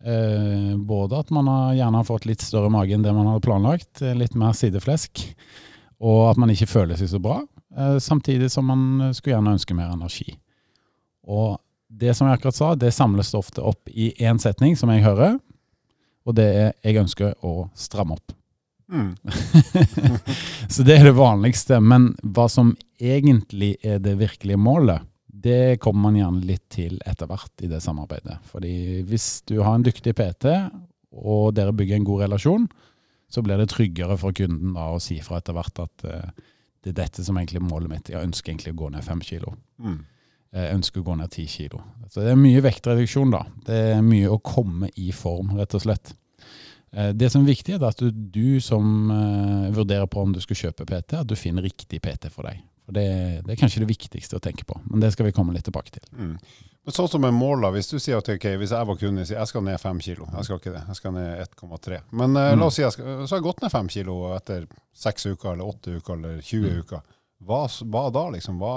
Eh, 0.02 0.72
både 0.80 1.20
at 1.20 1.34
man 1.36 1.50
har 1.52 1.74
gjerne 1.82 2.00
har 2.00 2.08
fått 2.08 2.28
litt 2.30 2.46
større 2.46 2.72
mage 2.74 2.96
enn 2.96 3.04
det 3.04 3.14
man 3.16 3.28
hadde 3.28 3.44
planlagt, 3.44 4.02
eh, 4.02 4.16
litt 4.18 4.38
mer 4.40 4.56
sideflesk, 4.58 5.26
og 6.02 6.22
at 6.32 6.40
man 6.42 6.54
ikke 6.54 6.70
føler 6.72 6.98
seg 6.98 7.12
så 7.12 7.20
bra, 7.22 7.44
samtidig 8.02 8.50
som 8.52 8.66
man 8.68 9.14
skulle 9.14 9.36
gjerne 9.36 9.54
ønske 9.54 9.76
mer 9.78 9.94
energi. 9.94 10.34
Og 11.30 11.60
det 11.88 12.16
som 12.18 12.26
jeg 12.28 12.40
akkurat 12.40 12.58
sa, 12.58 12.72
det 12.76 12.90
samles 12.96 13.36
ofte 13.38 13.62
opp 13.62 13.92
i 13.94 14.10
én 14.18 14.42
setning, 14.42 14.74
som 14.80 14.90
jeg 14.90 15.06
hører, 15.06 15.38
og 16.26 16.36
det 16.36 16.48
er 16.56 16.74
'jeg 16.82 17.04
ønsker 17.04 17.36
å 17.46 17.70
stramme 17.76 18.18
opp'. 18.18 18.34
Mm. 18.92 19.16
Så 20.70 20.84
det 20.84 20.98
er 20.98 21.08
det 21.08 21.16
vanligste. 21.16 21.80
Men 21.80 22.12
hva 22.24 22.50
som 22.52 22.74
egentlig 23.01 23.75
er 23.84 24.00
det 24.03 24.20
virkelige 24.20 24.60
målet, 24.62 25.08
det 25.41 25.79
kommer 25.81 26.10
man 26.10 26.20
gjerne 26.20 26.46
litt 26.46 26.67
til 26.70 27.00
etter 27.08 27.29
hvert 27.29 27.63
i 27.65 27.70
det 27.72 27.81
samarbeidet. 27.81 28.38
Fordi 28.51 29.01
hvis 29.10 29.41
du 29.50 29.58
har 29.63 29.77
en 29.77 29.86
dyktig 29.86 30.13
PT, 30.17 30.53
og 31.12 31.55
dere 31.58 31.74
bygger 31.75 31.98
en 31.98 32.08
god 32.08 32.24
relasjon, 32.27 32.70
så 33.31 33.43
blir 33.43 33.60
det 33.60 33.72
tryggere 33.72 34.17
for 34.20 34.36
kunden 34.36 34.75
da 34.75 34.91
å 34.91 35.01
si 35.01 35.17
fra 35.24 35.39
etter 35.39 35.55
hvert 35.55 35.81
at 35.81 36.05
uh, 36.08 36.48
det 36.84 36.91
er 36.91 37.00
dette 37.03 37.24
som 37.24 37.38
egentlig 37.39 37.62
er 37.62 37.67
målet 37.67 37.91
mitt. 37.91 38.12
Jeg 38.12 38.27
ønsker 38.27 38.51
egentlig 38.51 38.74
å 38.74 38.81
gå 38.84 38.89
ned 38.93 39.05
fem 39.05 39.22
kilo. 39.24 39.53
Mm. 39.81 40.00
Jeg 40.51 40.75
ønsker 40.75 41.01
å 41.01 41.08
gå 41.08 41.15
ned 41.20 41.31
ti 41.31 41.46
kilo. 41.48 41.79
Så 42.12 42.25
det 42.25 42.34
er 42.34 42.39
mye 42.39 42.63
vektreduksjon, 42.65 43.31
da. 43.31 43.46
Det 43.67 43.77
er 43.93 44.01
mye 44.03 44.31
å 44.34 44.41
komme 44.43 44.89
i 45.00 45.13
form, 45.15 45.53
rett 45.60 45.77
og 45.77 45.86
slett. 45.86 46.12
Eh, 46.91 47.13
det 47.15 47.29
som 47.31 47.46
er 47.46 47.53
viktig, 47.53 47.77
er 47.77 47.86
at 47.88 48.01
du, 48.01 48.10
du 48.12 48.60
som 48.63 49.13
uh, 49.13 49.70
vurderer 49.72 50.10
på 50.12 50.25
om 50.25 50.34
du 50.36 50.41
skal 50.43 50.60
kjøpe 50.65 50.89
PT, 50.89 51.22
at 51.22 51.29
du 51.29 51.38
finner 51.39 51.63
riktig 51.63 52.01
PT 52.03 52.27
for 52.34 52.50
deg. 52.50 52.60
For 52.91 53.00
det, 53.00 53.41
det, 53.45 53.53
er 53.53 53.60
kanskje 53.60 53.86
det 53.86 53.88
viktigste 53.88 54.36
å 54.36 54.43
tenke 54.43 54.65
på, 54.67 54.75
men 54.89 55.00
det 55.00 55.13
skal 55.15 55.29
vi 55.29 55.31
komme 55.31 55.53
litt 55.55 55.63
tilbake 55.63 55.93
til. 55.95 56.03
Mm. 56.12 56.33
Men 56.81 56.95
sånn 56.95 57.07
som 57.07 57.21
med 57.21 57.36
mål 57.38 57.67
Hvis 57.75 57.91
du 57.91 58.00
sier 58.01 58.17
at 58.19 58.29
okay, 58.33 58.57
hvis 58.60 58.74
jeg 58.74 58.88
var 58.89 58.98
kunde, 59.00 59.24
sier 59.29 59.38
jeg 59.38 59.50
skal 59.51 59.63
ned 59.63 59.77
fem 59.79 60.00
kilo. 60.03 60.25
Jeg 60.33 60.48
skal 60.48 60.60
ikke 60.60 60.74
det, 60.74 60.81
jeg 60.89 60.98
skal 60.98 61.13
ned 61.15 61.43
1,3. 61.45 62.00
Men 62.12 62.36
uh, 62.36 62.50
mm. 62.51 62.60
la 62.60 62.67
oss 62.67 62.79
si 62.79 62.83
jeg 62.83 62.95
skal, 62.98 63.21
så 63.21 63.36
har 63.36 63.39
jeg 63.39 63.45
gått 63.45 63.62
ned 63.63 63.71
fem 63.71 63.91
kilo 63.95 64.15
etter 64.36 64.65
seks 65.03 65.29
uker, 65.29 65.53
eller 65.53 65.71
åtte 65.71 65.93
uker, 66.00 66.17
eller 66.17 66.41
20 66.41 66.65
mm. 66.65 66.81
uker. 66.81 67.05
Hva, 67.48 67.62
hva, 67.93 68.01
da, 68.17 68.25
liksom? 68.36 68.57
Hva, 68.60 68.74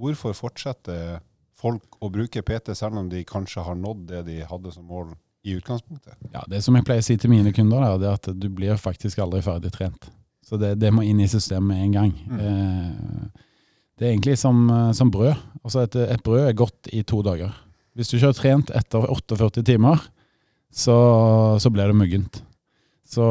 hvorfor 0.00 0.34
fortsetter 0.34 1.20
folk 1.62 2.00
å 2.02 2.10
bruke 2.10 2.42
PT 2.42 2.74
selv 2.74 2.98
om 2.98 3.12
de 3.12 3.22
kanskje 3.28 3.62
har 3.62 3.78
nådd 3.78 4.08
det 4.08 4.24
de 4.26 4.40
hadde 4.48 4.72
som 4.74 4.88
mål 4.90 5.12
i 5.46 5.54
utgangspunktet? 5.60 6.18
Ja, 6.32 6.42
Det 6.50 6.64
som 6.66 6.74
jeg 6.74 6.88
pleier 6.88 7.04
å 7.04 7.06
si 7.06 7.14
til 7.20 7.30
mine 7.30 7.54
kunder, 7.54 7.86
det 8.00 8.10
er 8.10 8.18
at 8.18 8.32
du 8.34 8.48
blir 8.50 8.80
faktisk 8.80 9.22
aldri 9.22 9.44
ferdig 9.46 9.70
trent. 9.76 10.10
Så 10.42 10.58
det, 10.58 10.74
det 10.82 10.90
må 10.92 11.04
inn 11.06 11.20
i 11.22 11.30
systemet 11.30 11.68
med 11.70 11.84
en 11.86 11.94
gang. 11.96 12.12
Mm. 12.28 12.40
Eh, 12.42 13.42
det 14.02 14.08
er 14.08 14.16
egentlig 14.16 14.34
som, 14.40 14.64
eh, 14.66 14.92
som 14.98 15.10
brød. 15.14 15.36
Altså 15.62 15.84
et, 15.86 15.94
et, 15.94 16.22
brød 16.26 16.48
er 16.48 16.58
godt 16.58 16.90
i 16.90 17.04
to 17.06 17.20
dager. 17.22 17.54
Hvis 17.94 18.10
du 18.10 18.16
ikke 18.16 18.32
har 18.32 18.38
trent 18.38 18.72
etter 18.74 19.04
48 19.06 19.62
timer, 19.62 20.02
så, 20.72 20.96
så 21.62 21.70
blir 21.70 21.86
det 21.86 21.94
muggent. 21.94 22.40
Så 23.06 23.24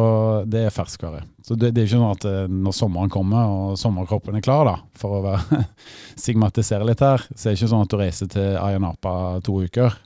det 0.47 0.61
er 0.63 0.73
ferskvare. 0.73 1.25
Så 1.43 1.57
det, 1.57 1.73
det, 1.73 1.81
er 1.81 1.89
ikke 1.89 1.97
sånn 1.97 2.13
at 2.13 2.27
eh, 2.29 2.47
når 2.47 2.77
sommeren 2.77 3.11
kommer 3.11 3.51
og 3.51 3.79
sommerkroppen 3.81 4.37
er 4.39 4.45
klar, 4.45 4.63
da, 4.69 4.77
for 4.95 5.17
å 5.17 5.23
være 5.25 5.63
stigmatisere 6.21 6.87
litt 6.87 7.03
her, 7.03 7.25
så 7.33 7.49
er 7.49 7.51
det 7.51 7.59
ikke 7.59 7.71
sånn 7.73 7.83
at 7.83 7.91
du 7.91 7.99
reiser 7.99 8.31
til 8.31 8.55
Ayanapa 8.61 9.15
to 9.43 9.57
uker 9.65 9.99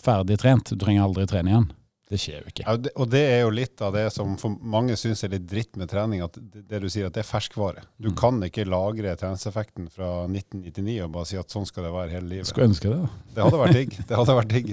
ferdig 0.00 0.40
trent. 0.40 0.72
Du 0.72 0.80
trenger 0.80 1.04
aldri 1.04 1.26
trene 1.28 1.52
igjen. 1.52 1.68
Det 2.06 2.18
skjer 2.22 2.44
jo 2.44 2.50
ikke. 2.52 2.62
Ja, 2.62 2.92
og 3.02 3.08
det 3.10 3.20
er 3.26 3.40
jo 3.40 3.48
litt 3.50 3.80
av 3.82 3.90
det 3.96 4.04
som 4.14 4.36
for 4.38 4.54
mange 4.62 4.94
syns 4.98 5.24
er 5.26 5.32
litt 5.32 5.48
dritt 5.50 5.74
med 5.80 5.90
trening, 5.90 6.20
at 6.22 6.36
det 6.38 6.78
du 6.84 6.86
sier 6.92 7.08
at 7.08 7.16
det 7.16 7.24
er 7.24 7.26
ferskvare. 7.26 7.82
Du 7.98 8.12
mm. 8.12 8.16
kan 8.20 8.38
ikke 8.46 8.66
lagre 8.68 9.16
treningseffekten 9.18 9.88
fra 9.90 10.10
1999 10.28 11.00
og 11.02 11.10
bare 11.16 11.28
si 11.32 11.40
at 11.40 11.50
sånn 11.50 11.66
skal 11.66 11.88
det 11.88 11.90
være 11.96 12.14
hele 12.14 12.30
livet. 12.30 12.50
Skulle 12.52 12.68
ønske 12.70 12.92
det. 12.92 13.00
da. 13.02 13.32
Det 13.34 13.48
hadde 13.48 13.60
vært 13.64 13.78
digg. 13.80 13.98
Det 14.06 14.20
hadde 14.20 14.38
vært 14.38 14.54
digg. 14.54 14.70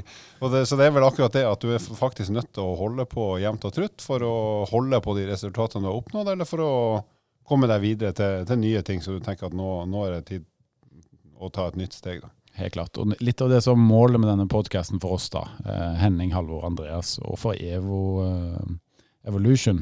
Det, 0.53 0.61
så 0.69 0.77
det 0.77 0.85
er 0.85 0.93
vel 0.99 1.07
akkurat 1.07 1.39
det 1.39 1.43
at 1.49 1.65
du 1.65 1.73
er 1.73 1.89
faktisk 2.03 2.35
nødt 2.37 2.51
til 2.53 2.69
å 2.69 2.77
holde 2.77 3.07
på 3.09 3.25
jevnt 3.41 3.65
og 3.65 3.75
trutt 3.79 4.05
for 4.05 4.27
å 4.27 4.35
holde 4.69 5.01
på 5.01 5.17
de 5.17 5.25
resultatene 5.31 5.87
du 5.87 5.89
har 5.89 5.99
oppnådd, 6.03 6.33
eller 6.35 6.49
for 6.49 6.61
å 6.61 6.73
komme 7.49 7.71
deg 7.71 7.81
videre 7.81 8.13
til, 8.13 8.45
til 8.45 8.61
nye 8.61 8.85
ting, 8.85 9.01
så 9.01 9.17
du 9.17 9.25
tenker 9.25 9.49
at 9.49 9.57
nå, 9.57 9.71
nå 9.89 10.05
er 10.05 10.19
det 10.19 10.25
tid 10.29 10.45
å 11.41 11.49
ta 11.49 11.65
et 11.71 11.81
nytt 11.81 11.97
steg. 11.97 12.21
da. 12.21 12.29
Helt 12.53 12.75
klart. 12.75 12.97
Og 13.01 13.15
litt 13.23 13.41
av 13.41 13.49
det 13.49 13.61
som 13.65 13.81
målet 13.81 14.21
med 14.21 14.29
denne 14.29 14.47
podkasten 14.49 15.01
for 15.01 15.17
oss, 15.17 15.29
da, 15.33 15.47
eh, 15.65 15.93
Henning, 16.03 16.33
Halvor, 16.35 16.65
Andreas, 16.67 17.17
og 17.23 17.39
for 17.41 17.57
Evo 17.57 18.01
eh, 18.27 18.73
Evolution, 19.23 19.77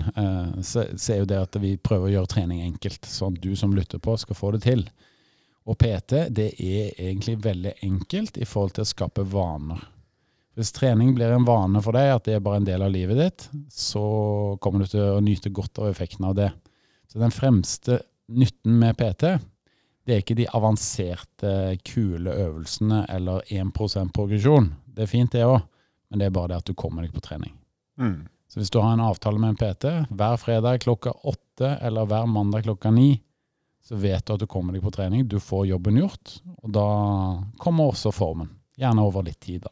så, 0.62 0.84
så, 0.94 1.14
er 1.16 1.24
jo 1.24 1.30
det 1.32 1.38
at 1.42 1.56
vi 1.58 1.72
prøver 1.82 2.06
å 2.06 2.12
gjøre 2.12 2.30
trening 2.30 2.60
enkelt, 2.62 3.08
sånn 3.10 3.34
at 3.34 3.42
du 3.42 3.56
som 3.58 3.72
lytter 3.74 3.98
på, 3.98 4.14
skal 4.22 4.38
få 4.38 4.52
det 4.54 4.60
til. 4.68 4.84
Og 5.66 5.80
PT 5.82 6.28
det 6.30 6.52
er 6.62 6.92
egentlig 6.94 7.40
veldig 7.42 7.74
enkelt 7.88 8.38
i 8.38 8.46
forhold 8.46 8.76
til 8.78 8.86
å 8.86 8.92
skape 8.92 9.26
vaner. 9.34 9.82
Hvis 10.58 10.74
trening 10.76 11.14
blir 11.16 11.32
en 11.32 11.48
vane 11.48 11.80
for 11.84 11.96
deg, 11.96 12.10
at 12.12 12.28
det 12.28 12.36
er 12.38 12.44
bare 12.44 12.60
en 12.60 12.68
del 12.68 12.84
av 12.84 12.92
livet 12.92 13.18
ditt, 13.18 13.46
så 13.72 14.04
kommer 14.62 14.84
du 14.84 14.92
til 14.92 15.06
å 15.14 15.24
nyte 15.24 15.54
godt 15.54 15.80
av 15.80 15.90
effekten 15.90 16.28
av 16.28 16.36
det. 16.38 16.50
Så 17.08 17.22
den 17.22 17.34
fremste 17.34 18.02
nytten 18.32 18.76
med 18.80 18.98
PT 19.00 19.38
det 20.06 20.14
er 20.14 20.22
ikke 20.24 20.38
de 20.40 20.50
avanserte, 20.50 21.54
kule 21.86 22.34
øvelsene 22.34 23.04
eller 23.10 23.44
1% 23.54 24.14
progresjon. 24.16 24.72
Det 24.86 25.06
er 25.06 25.12
fint, 25.12 25.32
det 25.34 25.46
òg, 25.46 25.62
men 26.10 26.22
det 26.22 26.28
er 26.28 26.36
bare 26.36 26.54
det 26.54 26.62
at 26.64 26.72
du 26.72 26.78
kommer 26.78 27.06
deg 27.06 27.14
på 27.14 27.24
trening. 27.24 27.54
Mm. 28.02 28.24
Så 28.52 28.60
hvis 28.60 28.72
du 28.74 28.82
har 28.82 28.94
en 28.94 29.04
avtale 29.06 29.40
med 29.40 29.54
en 29.54 29.60
PT 29.60 29.92
hver 30.10 30.40
fredag 30.42 30.82
klokka 30.84 31.14
åtte 31.30 31.78
eller 31.86 32.10
hver 32.10 32.26
mandag 32.28 32.66
klokka 32.66 32.92
ni, 32.92 33.22
så 33.82 33.96
vet 33.96 34.26
du 34.26 34.34
at 34.34 34.42
du 34.42 34.48
kommer 34.50 34.76
deg 34.76 34.84
på 34.84 34.92
trening. 34.94 35.24
Du 35.28 35.40
får 35.40 35.70
jobben 35.70 36.02
gjort, 36.02 36.36
og 36.62 36.74
da 36.76 36.88
kommer 37.62 37.94
også 37.94 38.12
formen. 38.14 38.50
Gjerne 38.78 39.06
over 39.06 39.26
litt 39.26 39.40
tid, 39.42 39.64
da. 39.64 39.72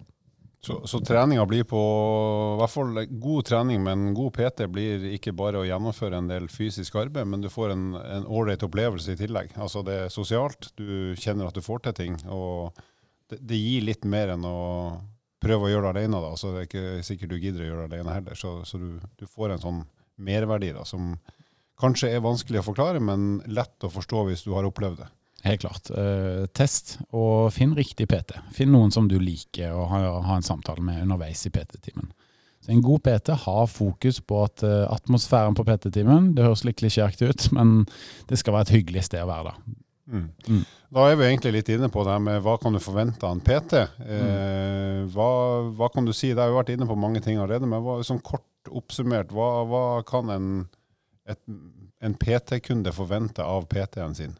Så, 0.60 0.76
så 0.88 1.00
treninga 1.00 1.46
blir 1.48 1.64
på 1.64 1.80
i 1.80 2.58
hvert 2.60 2.74
fall 2.74 2.98
god 3.08 3.46
trening, 3.48 3.80
men 3.86 4.10
god 4.18 4.34
PT 4.36 4.66
blir 4.68 5.06
ikke 5.16 5.32
bare 5.32 5.62
å 5.62 5.68
gjennomføre 5.68 6.20
en 6.20 6.28
del 6.28 6.50
fysisk 6.52 6.98
arbeid, 7.00 7.30
men 7.32 7.46
du 7.46 7.48
får 7.52 7.72
en 7.72 8.26
ålreit 8.28 8.66
opplevelse 8.68 9.16
i 9.16 9.20
tillegg. 9.22 9.54
Altså 9.56 9.86
det 9.88 9.96
er 10.04 10.12
sosialt, 10.12 10.74
du 10.76 11.16
kjenner 11.16 11.48
at 11.48 11.56
du 11.56 11.64
får 11.64 11.86
til 11.86 11.96
ting. 12.02 12.20
Og 12.28 12.76
det, 13.32 13.40
det 13.40 13.62
gir 13.62 13.88
litt 13.88 14.04
mer 14.04 14.36
enn 14.36 14.44
å 14.48 14.60
prøve 15.40 15.68
å 15.68 15.72
gjøre 15.72 15.94
det 15.94 16.04
alene. 16.04 16.22
Da. 16.26 16.34
Så 16.36 16.52
det 16.52 16.62
er 16.62 16.68
ikke 16.68 17.08
sikkert 17.08 17.34
du 17.34 17.40
gidder 17.40 17.64
å 17.64 17.70
gjøre 17.70 17.86
det 17.86 18.00
alene 18.00 18.18
heller. 18.18 18.40
Så, 18.40 18.58
så 18.68 18.82
du, 18.82 18.90
du, 19.20 19.26
får 19.30 19.56
en 19.56 19.64
sånn 19.64 19.82
merverdi 20.20 20.74
da, 20.76 20.84
som 20.88 21.14
kanskje 21.80 22.12
er 22.12 22.26
vanskelig 22.26 22.60
å 22.60 22.68
forklare, 22.68 23.00
men 23.00 23.40
lett 23.48 23.88
å 23.88 23.92
forstå 23.94 24.26
hvis 24.28 24.44
du 24.44 24.52
har 24.58 24.68
opplevd 24.68 25.06
det. 25.06 25.10
Helt 25.44 25.62
klart. 25.62 25.90
Eh, 25.96 26.46
test, 26.56 26.98
og 27.16 27.52
finn 27.56 27.76
riktig 27.78 28.10
PT. 28.12 28.36
Finn 28.56 28.74
noen 28.74 28.92
som 28.92 29.08
du 29.08 29.18
liker 29.22 29.76
å 29.76 29.86
ha, 29.92 30.02
ha 30.26 30.40
en 30.40 30.46
samtale 30.46 30.84
med 30.84 31.04
underveis 31.06 31.46
i 31.48 31.54
PT-timen. 31.54 32.12
Så 32.60 32.74
En 32.74 32.82
god 32.84 33.04
PT 33.06 33.38
har 33.46 33.68
fokus 33.72 34.20
på 34.20 34.42
at 34.44 34.64
uh, 34.68 34.84
atmosfæren 34.92 35.56
på 35.56 35.64
PT-timen 35.64 36.34
Det 36.36 36.44
høres 36.44 36.66
litt 36.68 36.82
klisjéaktig 36.82 37.30
ut, 37.30 37.46
men 37.56 37.86
det 38.28 38.42
skal 38.42 38.58
være 38.58 38.68
et 38.68 38.76
hyggelig 38.80 39.06
sted 39.08 39.24
å 39.24 39.30
være 39.30 39.54
da. 39.54 39.78
Mm. 40.10 40.26
Mm. 40.50 40.66
Da 40.90 41.06
er 41.06 41.16
vi 41.16 41.28
egentlig 41.30 41.54
litt 41.54 41.70
inne 41.70 41.88
på 41.94 42.04
det 42.04 42.18
med 42.26 42.42
hva 42.44 42.58
kan 42.60 42.76
du 42.76 42.82
forvente 42.82 43.24
av 43.24 43.38
en 43.38 43.44
PT. 43.46 43.80
Eh, 43.80 44.26
mm. 44.26 45.08
hva, 45.14 45.30
hva, 45.78 45.92
kan 45.94 46.08
du 46.08 46.12
si? 46.12 46.34
Det 46.34 46.44
har 46.44 46.52
jo 46.52 46.60
vært 46.60 46.74
inne 46.74 46.90
på 46.90 47.00
mange 47.00 47.24
ting 47.24 47.40
allerede, 47.40 47.70
men 47.70 47.86
hva, 47.86 48.00
sånn 48.04 48.20
kort 48.26 48.74
oppsummert, 48.76 49.32
hva, 49.32 49.50
hva 49.70 49.84
kan 50.08 50.34
en, 50.34 50.52
en 51.30 52.20
PT-kunde 52.20 52.92
forvente 52.94 53.46
av 53.46 53.70
PT-en 53.72 54.18
sin? 54.18 54.36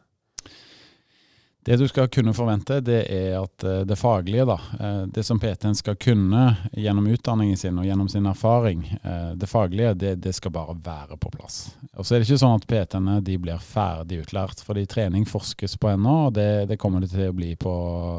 Det 1.62 1.76
du 1.76 1.88
skal 1.88 2.08
kunne 2.08 2.32
forvente, 2.34 2.78
det 2.80 3.02
er 3.12 3.34
at 3.36 3.64
eh, 3.68 3.82
det 3.84 3.96
faglige, 4.00 4.46
da, 4.48 4.56
eh, 4.80 5.02
det 5.12 5.24
som 5.26 5.40
PT-en 5.40 5.74
skal 5.76 5.98
kunne 6.00 6.54
gjennom 6.72 7.06
utdanningen 7.12 7.58
sin 7.60 7.78
og 7.78 7.84
gjennom 7.84 8.08
sin 8.08 8.28
erfaring, 8.30 8.86
eh, 9.02 9.32
det 9.36 9.48
faglige, 9.48 9.92
det, 9.94 10.14
det 10.24 10.32
skal 10.32 10.54
bare 10.54 10.76
være 10.80 11.18
på 11.20 11.32
plass. 11.34 11.58
Og 11.92 12.06
så 12.06 12.14
er 12.16 12.22
det 12.22 12.30
ikke 12.30 12.40
sånn 12.40 12.56
at 12.56 12.64
PT-ene 12.70 13.18
de 13.26 13.36
blir 13.44 13.60
ferdig 13.60 14.22
utlært, 14.22 14.64
fordi 14.64 14.86
trening 14.88 15.28
forskes 15.28 15.76
på 15.76 15.92
ennå, 15.92 16.16
og 16.30 16.32
det, 16.38 16.48
det, 16.70 16.80
kommer 16.80 17.04
det 17.04 17.12
til 17.12 17.28
å 17.28 17.36
bli 17.36 17.52
på, 17.60 17.74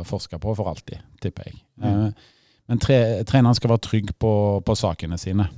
forska 0.06 0.38
på 0.42 0.54
for 0.62 0.70
alltid, 0.70 1.02
tipper 1.26 1.50
jeg. 1.50 1.58
Mm. 1.82 2.14
Men 2.70 2.80
tre, 2.80 3.02
treneren 3.26 3.58
skal 3.58 3.74
være 3.74 3.88
trygg 3.90 4.14
på, 4.22 4.34
på 4.62 4.78
sakene 4.78 5.18
sine. 5.20 5.50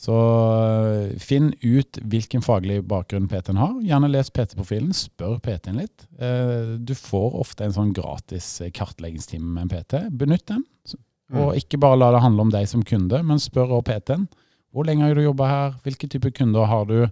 Så 0.00 0.16
eh, 0.16 1.16
finn 1.20 1.50
ut 1.60 1.98
hvilken 2.08 2.40
faglig 2.44 2.78
bakgrunn 2.88 3.28
PT-en 3.28 3.60
har. 3.60 3.74
Gjerne 3.84 4.08
les 4.08 4.30
PT-profilen, 4.32 4.94
spør 4.96 5.36
PT-en 5.44 5.80
litt. 5.82 6.06
Eh, 6.16 6.76
du 6.80 6.94
får 6.96 7.36
ofte 7.42 7.66
en 7.66 7.74
sånn 7.74 7.90
gratis 7.96 8.48
kartleggingstime 8.76 9.44
med 9.44 9.66
en 9.66 9.72
PT. 9.74 10.00
Benytt 10.22 10.46
den. 10.48 10.62
Og 11.30 11.52
mm. 11.52 11.58
ikke 11.60 11.78
bare 11.82 11.98
la 12.00 12.08
det 12.14 12.22
handle 12.24 12.46
om 12.46 12.52
deg 12.54 12.64
som 12.70 12.84
kunde, 12.86 13.20
men 13.26 13.42
spør 13.42 13.76
også 13.76 13.90
PT-en. 13.90 14.24
Hvor 14.72 14.88
lenge 14.88 15.04
har 15.04 15.18
du 15.18 15.26
jobba 15.26 15.50
her? 15.50 15.76
Hvilke 15.84 16.08
typer 16.08 16.32
kunder 16.32 16.70
har 16.70 16.88
du? 16.88 17.02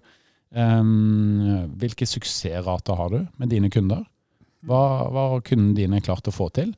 Um, 0.48 1.68
hvilke 1.76 2.06
suksessrater 2.08 2.96
har 2.96 3.12
du 3.12 3.18
med 3.36 3.52
dine 3.52 3.68
kunder? 3.74 4.06
Hva, 4.64 4.80
hva 5.12 5.26
har 5.34 5.44
kundene 5.44 5.76
dine 5.76 6.00
klart 6.02 6.30
å 6.30 6.34
få 6.34 6.48
til? 6.56 6.72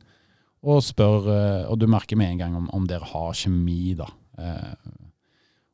Og 0.66 0.82
spør, 0.84 1.30
og 1.70 1.78
du 1.80 1.86
merker 1.88 2.18
med 2.18 2.34
en 2.34 2.42
gang 2.42 2.58
om, 2.58 2.66
om 2.76 2.88
dere 2.88 3.06
har 3.12 3.30
kjemi, 3.36 3.94
da. 4.00 4.10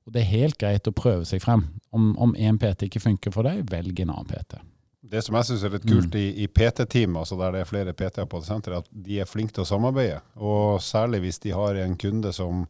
Og 0.07 0.15
det 0.15 0.23
er 0.23 0.31
helt 0.31 0.59
greit 0.61 0.87
å 0.87 0.95
prøve 0.95 1.27
seg 1.27 1.43
frem. 1.43 1.67
Om, 1.91 2.15
om 2.23 2.35
en 2.39 2.59
PT 2.63 2.87
ikke 2.87 3.03
funker 3.03 3.35
for 3.35 3.47
deg, 3.47 3.65
velg 3.71 4.03
en 4.05 4.15
annen 4.15 4.31
PT. 4.31 4.59
Det 5.07 5.23
som 5.23 5.37
jeg 5.39 5.47
syns 5.49 5.63
er 5.67 5.75
litt 5.77 5.87
kult 5.87 6.15
mm. 6.15 6.19
i, 6.19 6.27
i 6.43 6.47
PT-team, 6.51 7.19
altså 7.21 7.39
der 7.39 7.55
det 7.55 7.63
er 7.63 7.69
flere 7.69 7.95
PT-er 7.95 8.27
på 8.31 8.41
senteret, 8.43 8.83
er 8.83 8.83
at 8.83 9.07
de 9.07 9.21
er 9.23 9.29
flinke 9.29 9.55
til 9.55 9.63
å 9.63 9.69
samarbeide. 9.69 10.19
Og 10.39 10.83
særlig 10.83 11.23
hvis 11.27 11.41
de 11.45 11.55
har 11.55 11.79
en 11.83 11.95
kunde 12.01 12.33
som 12.35 12.65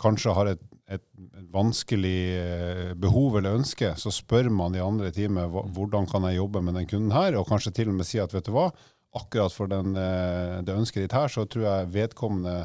kanskje 0.00 0.34
har 0.36 0.52
et, 0.54 0.62
et 0.88 1.04
vanskelig 1.52 2.20
eh, 2.38 2.92
behov 3.00 3.40
eller 3.40 3.58
ønske, 3.58 3.90
så 4.00 4.12
spør 4.14 4.48
man 4.54 4.76
de 4.76 4.84
andre 4.84 5.10
i 5.10 5.16
teamet 5.16 5.50
hvordan 5.76 6.08
kan 6.08 6.24
jeg 6.28 6.38
jobbe 6.38 6.62
med 6.64 6.78
den 6.78 6.88
kunden 6.88 7.16
her, 7.16 7.36
og 7.36 7.48
kanskje 7.50 7.74
til 7.80 7.92
og 7.92 7.98
med 7.98 8.08
si 8.08 8.20
at 8.22 8.32
vet 8.32 8.48
du 8.48 8.54
hva, 8.54 8.70
akkurat 9.18 9.52
for 9.52 9.68
den, 9.72 9.96
eh, 9.98 10.60
det 10.64 10.76
ønsket 10.76 11.04
ditt 11.04 11.16
her, 11.16 11.32
så 11.32 11.44
tror 11.48 11.66
jeg 11.66 11.92
vedkommende 11.96 12.60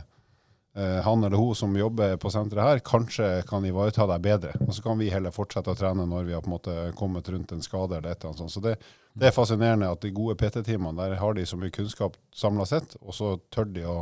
han 0.74 1.22
eller 1.24 1.38
hun 1.38 1.54
som 1.56 1.76
jobber 1.78 2.16
på 2.18 2.32
senteret 2.34 2.66
her, 2.66 2.80
kanskje 2.82 3.28
kan 3.46 3.66
ivareta 3.66 4.08
deg 4.10 4.24
bedre. 4.26 4.54
Og 4.66 4.74
så 4.74 4.82
kan 4.82 4.98
vi 4.98 5.12
heller 5.14 5.34
fortsette 5.36 5.70
å 5.70 5.78
trene 5.78 6.08
når 6.10 6.26
vi 6.26 6.34
har 6.34 6.42
på 6.42 6.50
en 6.50 6.56
måte 6.56 6.78
kommet 6.98 7.30
rundt 7.30 7.54
en 7.54 7.62
skade 7.62 8.00
eller 8.00 8.10
et 8.10 8.18
eller 8.18 8.32
annet 8.32 8.42
sånt. 8.42 8.56
Så 8.56 8.64
det, 8.64 8.74
det 9.14 9.30
er 9.30 9.36
fascinerende 9.36 9.92
at 9.94 10.02
de 10.02 10.10
gode 10.16 10.34
PT-timene, 10.42 10.98
der 10.98 11.20
har 11.22 11.38
de 11.38 11.46
så 11.46 11.60
mye 11.62 11.74
kunnskap 11.74 12.18
samla 12.34 12.66
sett, 12.66 12.98
og 13.06 13.14
så 13.14 13.36
tør 13.54 13.70
de 13.70 13.86
å 13.86 14.00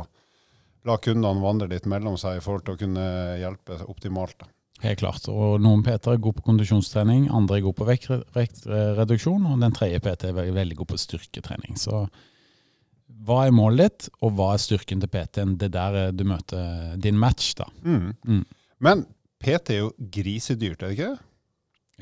la 0.88 0.96
kundene 0.98 1.44
vandre 1.44 1.68
litt 1.70 1.86
mellom 1.86 2.16
seg 2.18 2.40
i 2.40 2.42
forhold 2.42 2.66
til 2.66 2.78
å 2.78 2.80
kunne 2.80 3.06
hjelpe 3.38 3.78
optimalt. 3.92 4.48
Helt 4.82 4.98
klart. 4.98 5.28
Og 5.30 5.60
noen 5.62 5.84
PT 5.86 6.10
er 6.10 6.18
gode 6.18 6.40
på 6.40 6.48
kondisjonstrening, 6.48 7.28
andre 7.30 7.60
er 7.60 7.66
gode 7.68 7.78
på 7.78 7.86
vektreduksjon, 7.86 9.46
og 9.46 9.60
den 9.62 9.76
tredje 9.76 10.00
PT 10.02 10.32
er 10.32 10.54
veldig 10.56 10.80
god 10.80 10.90
på 10.90 10.98
styrketrening. 10.98 11.76
Så 11.78 12.06
hva 13.26 13.46
er 13.46 13.54
målet 13.54 13.90
ditt, 13.90 14.08
og 14.22 14.34
hva 14.38 14.52
er 14.54 14.62
styrken 14.62 15.02
til 15.02 15.10
PT-en? 15.12 15.56
Det 15.60 15.68
er 15.70 15.74
der 15.76 15.98
eh, 16.06 16.14
du 16.16 16.24
møter 16.28 16.94
din 17.02 17.18
match, 17.20 17.52
da. 17.58 17.68
Mm. 17.84 18.12
Mm. 18.26 18.44
Men 18.82 19.04
PT 19.42 19.74
er 19.76 19.82
jo 19.84 19.92
grisedyrt, 20.14 20.82
er 20.82 20.90
det 20.90 20.96
ikke 20.98 21.10
det? 21.12 21.28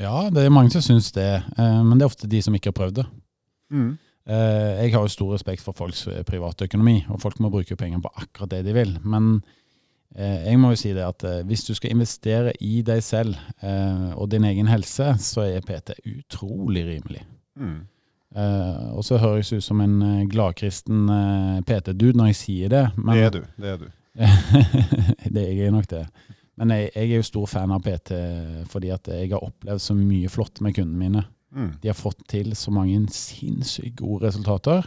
Ja, 0.01 0.29
det 0.33 0.47
er 0.47 0.55
mange 0.55 0.73
som 0.73 0.85
syns 0.85 1.11
det, 1.13 1.29
eh, 1.59 1.81
men 1.85 1.99
det 1.99 2.07
er 2.07 2.13
ofte 2.13 2.31
de 2.31 2.41
som 2.45 2.57
ikke 2.57 2.73
har 2.73 2.79
prøvd 2.79 3.03
det. 3.03 3.07
Mm. 3.71 3.91
Eh, 4.31 4.83
Jeg 4.85 4.93
har 4.95 5.05
jo 5.05 5.13
stor 5.13 5.35
respekt 5.35 5.65
for 5.65 5.77
folks 5.77 6.07
privatøkonomi, 6.29 7.03
og 7.11 7.21
folk 7.21 7.41
må 7.41 7.51
bruke 7.53 7.77
penger 7.77 8.01
på 8.05 8.13
akkurat 8.17 8.51
det 8.55 8.65
de 8.69 8.77
vil. 8.77 8.97
Men 9.05 9.43
eh, 10.17 10.47
jeg 10.49 10.61
må 10.61 10.73
jo 10.73 10.81
si 10.81 10.95
det 10.97 11.05
at 11.05 11.25
eh, 11.29 11.43
hvis 11.49 11.65
du 11.69 11.75
skal 11.77 11.93
investere 11.97 12.53
i 12.61 12.81
deg 12.87 13.03
selv 13.05 13.37
eh, 13.61 14.11
og 14.15 14.31
din 14.33 14.45
egen 14.49 14.69
helse, 14.73 15.15
så 15.21 15.45
er 15.49 15.65
PT 15.67 15.99
utrolig 16.07 16.87
rimelig. 16.87 17.27
Mm. 17.61 17.81
Eh, 18.31 18.90
og 18.95 19.03
så 19.07 19.19
høres 19.19 19.51
jeg 19.51 19.59
ut 19.62 19.66
som 19.66 19.81
en 19.83 19.97
eh, 20.07 20.27
gladkristen 20.31 21.09
uh, 21.11 21.57
PT-dude 21.66 22.14
når 22.19 22.31
jeg 22.31 22.38
sier 22.38 22.73
det. 22.73 22.85
Men, 22.97 23.16
Det 23.16 23.25
er 23.25 23.35
du. 23.35 23.40
det 23.57 23.73
er 23.73 23.81
du. 23.81 23.88
det 25.35 25.47
jeg 25.49 25.66
er 25.66 25.75
nok 25.75 25.88
det. 25.90 26.05
Men 26.61 26.75
jeg, 26.77 26.90
jeg 26.95 27.09
er 27.09 27.21
jo 27.23 27.27
stor 27.27 27.49
fan 27.49 27.73
av 27.73 27.83
PT 27.83 28.16
fordi 28.69 28.90
at 28.93 29.09
jeg 29.09 29.31
har 29.33 29.43
opplevd 29.43 29.83
så 29.83 29.97
mye 29.97 30.31
flott 30.31 30.61
med 30.61 30.77
kundene 30.77 31.01
mine. 31.01 31.25
Mm. 31.57 31.71
De 31.83 31.90
har 31.90 31.99
fått 31.99 32.21
til 32.31 32.53
så 32.59 32.71
mange 32.75 33.01
sinnssykt 33.14 33.99
gode 34.03 34.29
resultater 34.29 34.87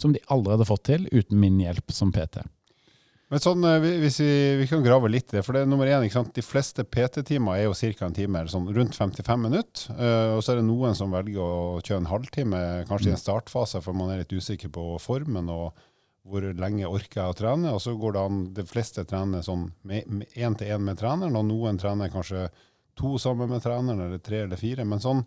som 0.00 0.14
de 0.14 0.22
aldri 0.32 0.56
hadde 0.56 0.66
fått 0.66 0.86
til 0.88 1.04
uten 1.12 1.38
min 1.38 1.60
hjelp 1.62 1.92
som 1.94 2.10
PT. 2.14 2.40
Men 3.32 3.40
sånn, 3.40 3.62
eh, 3.64 3.84
hvis 4.02 4.18
vi, 4.20 4.32
vi 4.60 4.66
kan 4.68 4.82
grave 4.84 5.08
litt 5.08 5.30
i 5.32 5.38
det, 5.38 5.42
for 5.46 5.56
det 5.56 5.62
er 5.64 5.68
nummer 5.70 5.88
én, 5.88 6.02
ikke 6.04 6.18
sant? 6.18 6.34
de 6.36 6.44
fleste 6.44 6.84
PT-timer 6.84 7.56
er 7.56 7.64
jo 7.64 7.72
ca. 7.72 8.04
en 8.04 8.16
time, 8.18 8.42
eller 8.42 8.52
sånn 8.52 8.68
rundt 8.76 8.98
55 8.98 9.40
minutter. 9.40 9.94
Uh, 9.96 10.34
og 10.36 10.42
så 10.44 10.52
er 10.52 10.60
det 10.60 10.66
noen 10.66 10.98
som 10.98 11.14
velger 11.14 11.40
å 11.40 11.78
kjøre 11.80 12.02
en 12.02 12.10
halvtime, 12.10 12.60
kanskje 12.90 13.08
i 13.08 13.14
en 13.14 13.22
startfase, 13.22 13.80
for 13.80 13.96
man 13.96 14.12
er 14.12 14.20
litt 14.20 14.36
usikker 14.36 14.68
på 14.74 14.84
formen 15.00 15.48
og 15.48 15.80
hvor 16.28 16.44
lenge 16.44 16.86
orker 16.86 17.22
jeg 17.22 17.32
å 17.32 17.38
trene. 17.38 17.72
Og 17.72 17.80
så 17.80 17.96
går 17.96 18.18
det 18.18 18.26
an, 18.26 18.42
de 18.58 18.66
fleste 18.68 19.06
trener 19.08 19.46
sånn 19.46 19.70
én 19.88 20.58
til 20.60 20.68
én 20.68 20.84
med 20.84 21.00
treneren, 21.00 21.40
og 21.40 21.48
noen 21.48 21.80
trener 21.80 22.12
kanskje 22.12 22.50
to 23.00 23.16
sammen 23.16 23.48
med 23.48 23.64
treneren, 23.64 24.04
eller 24.10 24.20
tre 24.20 24.44
eller 24.44 24.60
fire. 24.60 24.84
Men 24.84 25.00
sånn 25.00 25.24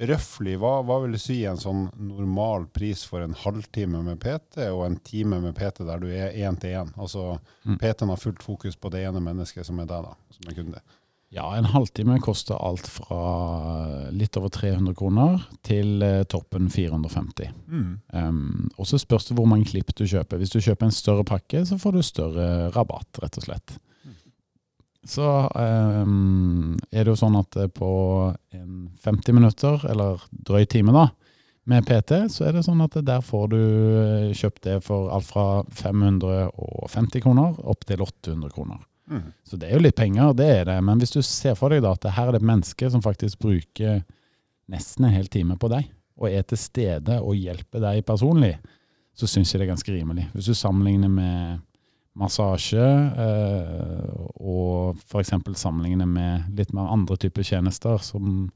røftlig, 0.00 0.56
hva, 0.58 0.80
hva 0.82 0.96
vil 1.04 1.14
du 1.14 1.20
si 1.22 1.36
en 1.46 1.60
sånn 1.60 1.84
normal 1.94 2.66
pris 2.74 3.04
for 3.06 3.22
en 3.22 3.36
halvtime 3.44 4.00
med 4.02 4.18
PT 4.22 4.66
og 4.72 4.84
en 4.88 4.96
time 5.06 5.38
med 5.44 5.54
PT 5.54 5.84
der 5.86 6.02
du 6.02 6.08
er 6.10 6.34
én 6.34 6.58
til 6.60 6.74
én? 6.80 6.90
Altså 6.98 7.38
Mm. 7.64 7.78
PT-en 7.80 8.10
har 8.12 8.20
fullt 8.20 8.42
fokus 8.44 8.76
på 8.76 8.90
det 8.92 9.06
ene 9.08 9.20
mennesket 9.24 9.64
som 9.64 9.78
er 9.80 9.86
deg, 9.88 10.04
da, 10.04 10.14
som 10.34 10.50
er 10.50 10.54
kunde. 10.58 10.80
Ja, 11.32 11.46
en 11.56 11.64
halvtime 11.64 12.18
koster 12.22 12.58
alt 12.60 12.86
fra 12.86 14.10
litt 14.12 14.36
over 14.36 14.52
300 14.52 14.94
kroner 14.94 15.46
til 15.66 16.02
eh, 16.04 16.22
toppen 16.30 16.68
450. 16.70 17.48
Um, 18.12 18.68
og 18.76 18.86
så 18.86 19.00
spørs 19.00 19.26
det 19.30 19.36
hvor 19.38 19.48
mange 19.48 19.66
klipp 19.72 19.90
du 19.96 20.04
kjøper. 20.04 20.38
Hvis 20.38 20.52
du 20.52 20.60
kjøper 20.60 20.86
en 20.86 20.94
større 20.94 21.24
pakke, 21.24 21.64
så 21.66 21.78
får 21.80 21.96
du 21.96 22.02
større 22.06 22.46
rabatt, 22.76 23.18
rett 23.24 23.40
og 23.40 23.48
slett. 23.48 23.78
Så 25.04 25.24
um, 25.54 26.76
er 26.90 27.04
det 27.04 27.12
jo 27.12 27.18
sånn 27.18 27.36
at 27.36 27.58
eh, 27.60 27.68
på 27.68 27.90
en 28.56 28.88
50 29.04 29.36
minutter, 29.36 29.84
eller 29.90 30.22
drøy 30.32 30.64
time 30.70 30.94
da, 30.96 31.08
med 31.68 31.84
PT, 31.88 32.24
så 32.32 32.46
er 32.48 32.56
det 32.56 32.64
sånn 32.66 32.82
at 32.84 32.96
der 33.04 33.24
får 33.24 33.50
du 33.52 33.60
eh, 33.60 34.32
kjøpt 34.36 34.64
det 34.64 34.78
for 34.84 35.12
alt 35.12 35.28
fra 35.28 35.46
550 35.76 37.24
kroner 37.24 37.56
opp 37.60 37.84
til 37.88 38.04
800 38.04 38.52
kroner. 38.52 38.80
Mm. 39.10 39.26
Så 39.44 39.60
det 39.60 39.68
er 39.68 39.76
jo 39.76 39.84
litt 39.84 39.98
penger, 39.98 40.32
det 40.36 40.48
er 40.60 40.64
det. 40.68 40.78
Men 40.84 41.00
hvis 41.00 41.12
du 41.12 41.20
ser 41.24 41.56
for 41.58 41.72
deg 41.72 41.84
da 41.84 41.92
at 41.96 42.08
her 42.16 42.30
er 42.30 42.36
det 42.36 42.40
et 42.40 42.48
menneske 42.52 42.88
som 42.92 43.04
faktisk 43.04 43.44
bruker 43.44 44.00
nesten 44.72 45.04
en 45.04 45.12
hel 45.12 45.28
time 45.28 45.58
på 45.60 45.68
deg, 45.72 45.90
og 46.20 46.30
er 46.30 46.44
til 46.48 46.60
stede 46.60 47.18
og 47.20 47.36
hjelper 47.36 47.82
deg 47.82 48.04
personlig, 48.06 48.54
så 49.14 49.28
syns 49.30 49.52
jeg 49.52 49.60
det 49.60 49.68
er 49.68 49.74
ganske 49.74 49.92
rimelig. 49.92 50.28
Hvis 50.32 50.48
du 50.50 50.56
sammenligner 50.56 51.10
med 51.12 51.62
massasje, 52.18 52.84
eh, 53.24 54.14
og 54.38 55.00
f.eks. 55.02 55.34
sammenligne 55.58 56.06
med 56.06 56.54
litt 56.58 56.72
mer 56.76 56.92
andre 56.94 57.18
typer 57.20 57.46
tjenester, 57.46 57.98
som 58.02 58.52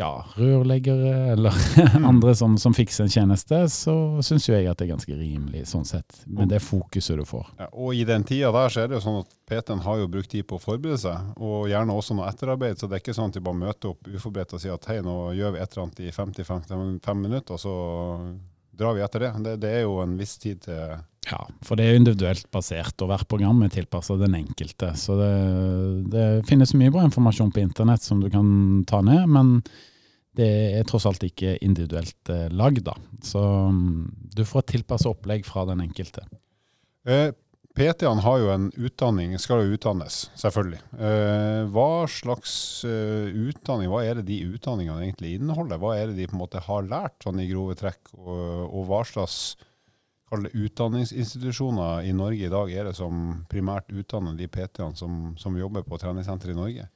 ja, 0.00 0.24
rørleggere 0.34 1.32
eller 1.32 1.52
andre 2.10 2.34
som, 2.34 2.56
som 2.58 2.74
fikser 2.74 3.04
en 3.04 3.12
tjeneste, 3.12 3.58
så 3.68 3.94
syns 4.24 4.48
jeg 4.48 4.66
at 4.66 4.80
det 4.80 4.86
er 4.86 4.94
ganske 4.94 5.16
rimelig 5.18 5.66
sånn 5.68 5.84
sett, 5.86 6.22
med 6.26 6.48
det 6.50 6.62
fokuset 6.64 7.20
du 7.20 7.26
får. 7.28 7.52
Ja, 7.60 7.68
og 7.70 7.94
i 7.94 8.06
den 8.08 8.24
tida 8.26 8.50
der 8.54 8.72
så 8.72 8.82
er 8.82 8.90
det 8.90 8.98
jo 8.98 9.04
sånn 9.04 9.20
at 9.20 9.36
PT-en 9.50 9.84
har 9.84 10.00
jo 10.00 10.08
brukt 10.10 10.32
tid 10.32 10.48
på 10.48 10.56
å 10.58 10.62
forberede 10.62 11.02
seg, 11.04 11.36
og 11.36 11.68
gjerne 11.70 11.98
også 11.98 12.16
noe 12.18 12.30
etterarbeid, 12.32 12.80
så 12.80 12.88
det 12.88 12.98
er 12.98 13.04
ikke 13.04 13.16
sånn 13.18 13.30
at 13.30 13.38
de 13.38 13.44
bare 13.44 13.62
møter 13.62 13.92
opp 13.92 14.08
uforberedt 14.08 14.56
og 14.56 14.64
sier 14.64 14.74
at 14.74 14.90
hei, 14.90 14.98
nå 15.04 15.16
gjør 15.38 15.54
vi 15.54 15.62
et 15.62 15.76
eller 15.76 15.86
annet 15.86 16.02
i 16.02 16.16
50-55 16.16 17.22
minutter, 17.22 17.60
og 17.60 17.62
så 17.62 17.76
drar 18.72 18.96
vi 18.96 19.04
etter 19.04 19.26
det. 19.26 19.32
det. 19.44 19.56
Det 19.66 19.74
er 19.76 19.84
jo 19.84 20.00
en 20.02 20.16
viss 20.18 20.38
tid 20.40 20.64
til 20.64 20.96
Ja, 21.32 21.40
for 21.64 21.80
det 21.80 21.86
er 21.88 21.96
individuelt 21.96 22.48
basert, 22.52 22.96
og 23.00 23.08
hvert 23.08 23.28
program 23.30 23.62
er 23.64 23.72
tilpasset 23.72 24.20
den 24.20 24.36
enkelte. 24.36 24.90
Så 25.00 25.16
det, 25.16 25.32
det 26.12 26.26
finnes 26.48 26.74
mye 26.76 26.92
bra 26.92 27.06
informasjon 27.08 27.54
på 27.54 27.62
internett 27.62 28.04
som 28.04 28.20
du 28.20 28.28
kan 28.32 28.82
ta 28.88 29.00
ned, 29.06 29.24
men 29.32 29.54
det 30.36 30.48
er 30.78 30.88
tross 30.88 31.06
alt 31.08 31.24
ikke 31.24 31.58
individuelt 31.64 32.32
eh, 32.32 32.48
lagd, 32.52 32.84
da. 32.86 32.96
Så 33.24 33.40
mm, 33.72 34.28
du 34.36 34.44
får 34.48 34.64
et 34.64 34.74
tilpasset 34.76 35.12
opplegg 35.12 35.44
fra 35.48 35.64
den 35.68 35.84
enkelte. 35.84 36.24
eh, 37.08 37.32
PT-ene 37.72 38.20
har 38.20 38.38
jo 38.40 38.52
en 38.52 38.68
utdanning, 38.76 39.32
skal 39.40 39.64
jo 39.64 39.76
utdannes, 39.76 40.26
selvfølgelig. 40.40 40.80
Eh, 40.92 41.62
hva 41.72 42.04
slags 42.12 42.54
eh, 42.88 43.32
utdanning, 43.32 43.88
hva 43.92 44.02
er 44.04 44.20
det 44.20 44.26
de 44.28 44.40
utdanningene 44.52 45.06
egentlig 45.06 45.38
inneholder? 45.38 45.80
Hva 45.80 45.96
er 45.96 46.10
det 46.10 46.20
de 46.20 46.28
på 46.28 46.36
en 46.36 46.42
måte 46.44 46.64
har 46.64 46.88
lært 46.88 47.24
sånn 47.24 47.40
i 47.40 47.48
grove 47.48 47.76
trekk, 47.80 48.12
og, 48.20 48.66
og 48.68 48.88
hva 48.90 49.00
slags 49.08 49.38
kall 50.32 50.46
det 50.46 50.56
utdanningsinstitusjoner 50.56 52.02
i 52.08 52.12
Norge 52.16 52.46
i 52.46 52.52
dag 52.52 52.70
er 52.72 52.86
det 52.88 52.94
som 52.96 53.42
primært 53.52 53.90
utdanner 53.92 54.32
de 54.38 54.48
PT-ene 54.48 54.96
som, 54.96 55.34
som 55.36 55.58
jobber 55.60 55.84
på 55.84 55.98
treningssenter 56.00 56.54
i 56.54 56.56
Norge? 56.56 56.86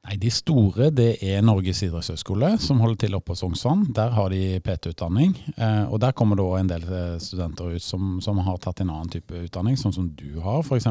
Nei, 0.00 0.14
De 0.16 0.30
store 0.32 0.86
det 0.96 1.18
er 1.20 1.42
Norges 1.44 1.82
idrettshøgskole, 1.84 2.54
som 2.62 2.78
holder 2.80 3.02
til 3.02 3.16
oppe 3.18 3.34
på 3.34 3.36
Sognsvann. 3.36 3.82
Der 3.94 4.14
har 4.16 4.30
de 4.32 4.56
PT-utdanning. 4.64 5.34
Eh, 5.60 5.92
og 5.92 6.00
Der 6.00 6.14
kommer 6.16 6.38
det 6.38 6.44
også 6.46 6.60
en 6.62 6.70
del 6.70 6.86
eh, 6.88 7.18
studenter 7.20 7.74
ut 7.76 7.84
som, 7.84 8.14
som 8.24 8.40
har 8.46 8.56
tatt 8.64 8.80
en 8.80 8.92
annen 8.94 9.12
type 9.12 9.42
utdanning, 9.44 9.76
sånn 9.76 9.92
som 9.92 10.06
du 10.16 10.40
har, 10.40 10.62
f.eks. 10.64 10.88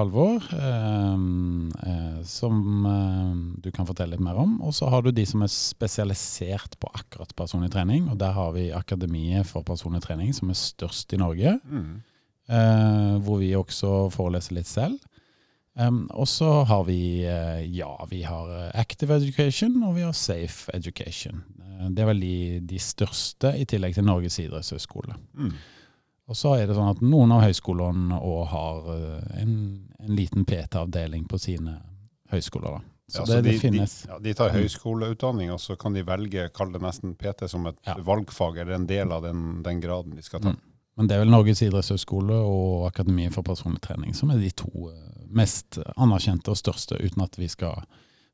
Halvor. 0.00 0.42
Eh, 0.58 1.22
eh, 1.92 2.18
som 2.26 2.88
eh, 2.90 3.36
du 3.62 3.70
kan 3.70 3.86
fortelle 3.86 4.16
litt 4.16 4.26
mer 4.26 4.40
om. 4.42 4.58
Og 4.66 4.74
så 4.74 4.90
har 4.90 5.06
du 5.06 5.12
de 5.14 5.26
som 5.28 5.46
er 5.46 5.54
spesialisert 5.54 6.74
på 6.82 6.90
akkurat 6.98 7.30
personlig 7.38 7.70
trening. 7.76 8.08
og 8.10 8.18
Der 8.18 8.34
har 8.34 8.50
vi 8.58 8.72
Akademiet 8.74 9.46
for 9.46 9.62
personlig 9.62 10.02
trening, 10.02 10.34
som 10.34 10.50
er 10.50 10.58
størst 10.58 11.14
i 11.14 11.22
Norge. 11.22 11.60
Mm. 11.62 12.02
eh, 12.48 13.14
hvor 13.22 13.38
vi 13.38 13.54
også 13.54 14.08
foreleser 14.10 14.58
litt 14.58 14.68
selv. 14.68 14.98
Um, 15.78 16.08
og 16.10 16.26
så 16.26 16.64
har 16.66 16.84
vi 16.88 17.22
eh, 17.22 17.60
ja, 17.70 17.92
vi 18.10 18.24
har 18.26 18.48
eh, 18.50 18.80
Active 18.80 19.14
Education 19.14 19.76
og 19.86 19.94
vi 19.94 20.02
har 20.02 20.12
Safe 20.16 20.72
Education. 20.74 21.44
Eh, 21.62 21.84
det 21.94 22.02
er 22.02 22.08
vel 22.10 22.22
de, 22.22 22.60
de 22.66 22.80
største, 22.82 23.52
i 23.54 23.66
tillegg 23.68 23.94
til 23.94 24.06
Norges 24.08 24.40
idrettshøgskole. 24.42 25.14
Mm. 25.38 25.52
Og 26.28 26.36
så 26.36 26.56
er 26.58 26.66
det 26.66 26.74
sånn 26.74 26.90
at 26.90 27.04
noen 27.04 27.30
av 27.36 27.44
høyskolene 27.46 28.18
òg 28.18 28.42
har 28.50 28.88
en, 29.38 29.54
en 30.02 30.16
liten 30.18 30.42
PT-avdeling 30.44 31.28
på 31.30 31.38
sine 31.40 31.78
høyskoler. 32.34 32.80
da. 32.80 32.82
Så 33.08 33.22
Ja, 33.22 33.24
det, 33.24 33.32
så 33.32 33.36
det 33.40 33.52
de, 33.52 33.58
finnes. 33.62 33.94
De, 34.02 34.10
ja, 34.10 34.18
de 34.26 34.34
tar 34.36 34.50
høyskoleutdanning, 34.52 35.54
og 35.54 35.62
så 35.62 35.78
kan 35.80 35.94
de 35.96 36.02
velge, 36.04 36.50
kall 36.52 36.74
det 36.74 36.82
nesten 36.84 37.14
PT 37.16 37.48
som 37.48 37.64
et 37.70 37.78
Ja. 37.86 37.94
valgfag, 38.04 38.58
eller 38.58 38.74
en 38.76 38.90
del 38.90 39.14
av 39.14 39.22
den, 39.24 39.62
den 39.62 39.80
graden 39.80 40.18
de 40.18 40.26
skal 40.26 40.42
ta. 40.42 40.52
Mm. 40.52 40.60
Men 40.98 41.06
det 41.08 41.14
er 41.14 41.22
vel 41.22 41.30
Norges 41.30 41.62
idrettshøgskole 41.62 42.34
og 42.42 42.88
Akademiet 42.90 43.32
for 43.32 43.46
personlig 43.46 43.80
trening 43.86 44.16
som 44.18 44.32
er 44.34 44.42
de 44.42 44.50
to 44.50 44.90
mest 45.30 45.78
anerkjente 45.96 46.50
og 46.50 46.56
største, 46.56 46.98
uten 47.04 47.22
at 47.22 47.36
vi 47.38 47.48
skal 47.48 47.82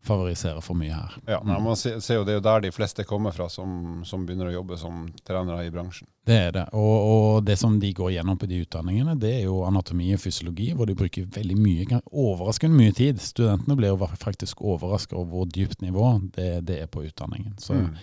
favorisere 0.04 0.60
for 0.60 0.76
mye 0.76 0.92
her. 0.92 1.14
Ja, 1.26 1.38
Mm. 1.40 1.62
man 1.64 1.76
ser, 1.76 1.98
ser 2.00 2.14
jo 2.18 2.24
Det 2.24 2.32
er 2.32 2.34
jo 2.34 2.40
der 2.40 2.60
de 2.60 2.70
fleste 2.72 3.04
kommer 3.04 3.32
fra 3.32 3.48
som, 3.48 4.02
som 4.04 4.26
begynner 4.26 4.50
å 4.50 4.52
jobbe 4.52 4.76
som 4.78 5.06
trenere 5.24 5.64
i 5.66 5.70
bransjen. 5.70 6.06
Det 6.26 6.34
er 6.36 6.50
det. 6.52 6.64
Og, 6.74 6.96
og 7.38 7.44
det 7.44 7.56
som 7.58 7.78
de 7.80 7.92
går 7.92 8.10
gjennom 8.12 8.36
på 8.38 8.46
de 8.46 8.60
utdanningene, 8.66 9.14
det 9.18 9.32
er 9.38 9.44
jo 9.46 9.62
anatomi 9.64 10.12
og 10.14 10.20
fysiologi, 10.20 10.74
hvor 10.76 10.86
de 10.86 10.94
bruker 10.94 11.24
veldig 11.24 11.56
mye, 11.56 12.00
overraskende 12.12 12.76
mye 12.76 12.92
tid. 12.92 13.16
Studentene 13.20 13.76
blir 13.76 13.88
jo 13.94 14.06
faktisk 14.20 14.60
overraska 14.60 15.16
over 15.16 15.30
hvor 15.38 15.46
dypt 15.48 15.80
nivå 15.80 16.20
det, 16.36 16.66
det 16.66 16.82
er 16.82 16.86
på 16.86 17.04
utdanningen. 17.08 17.56
Så 17.58 17.72
Mm. 17.74 17.94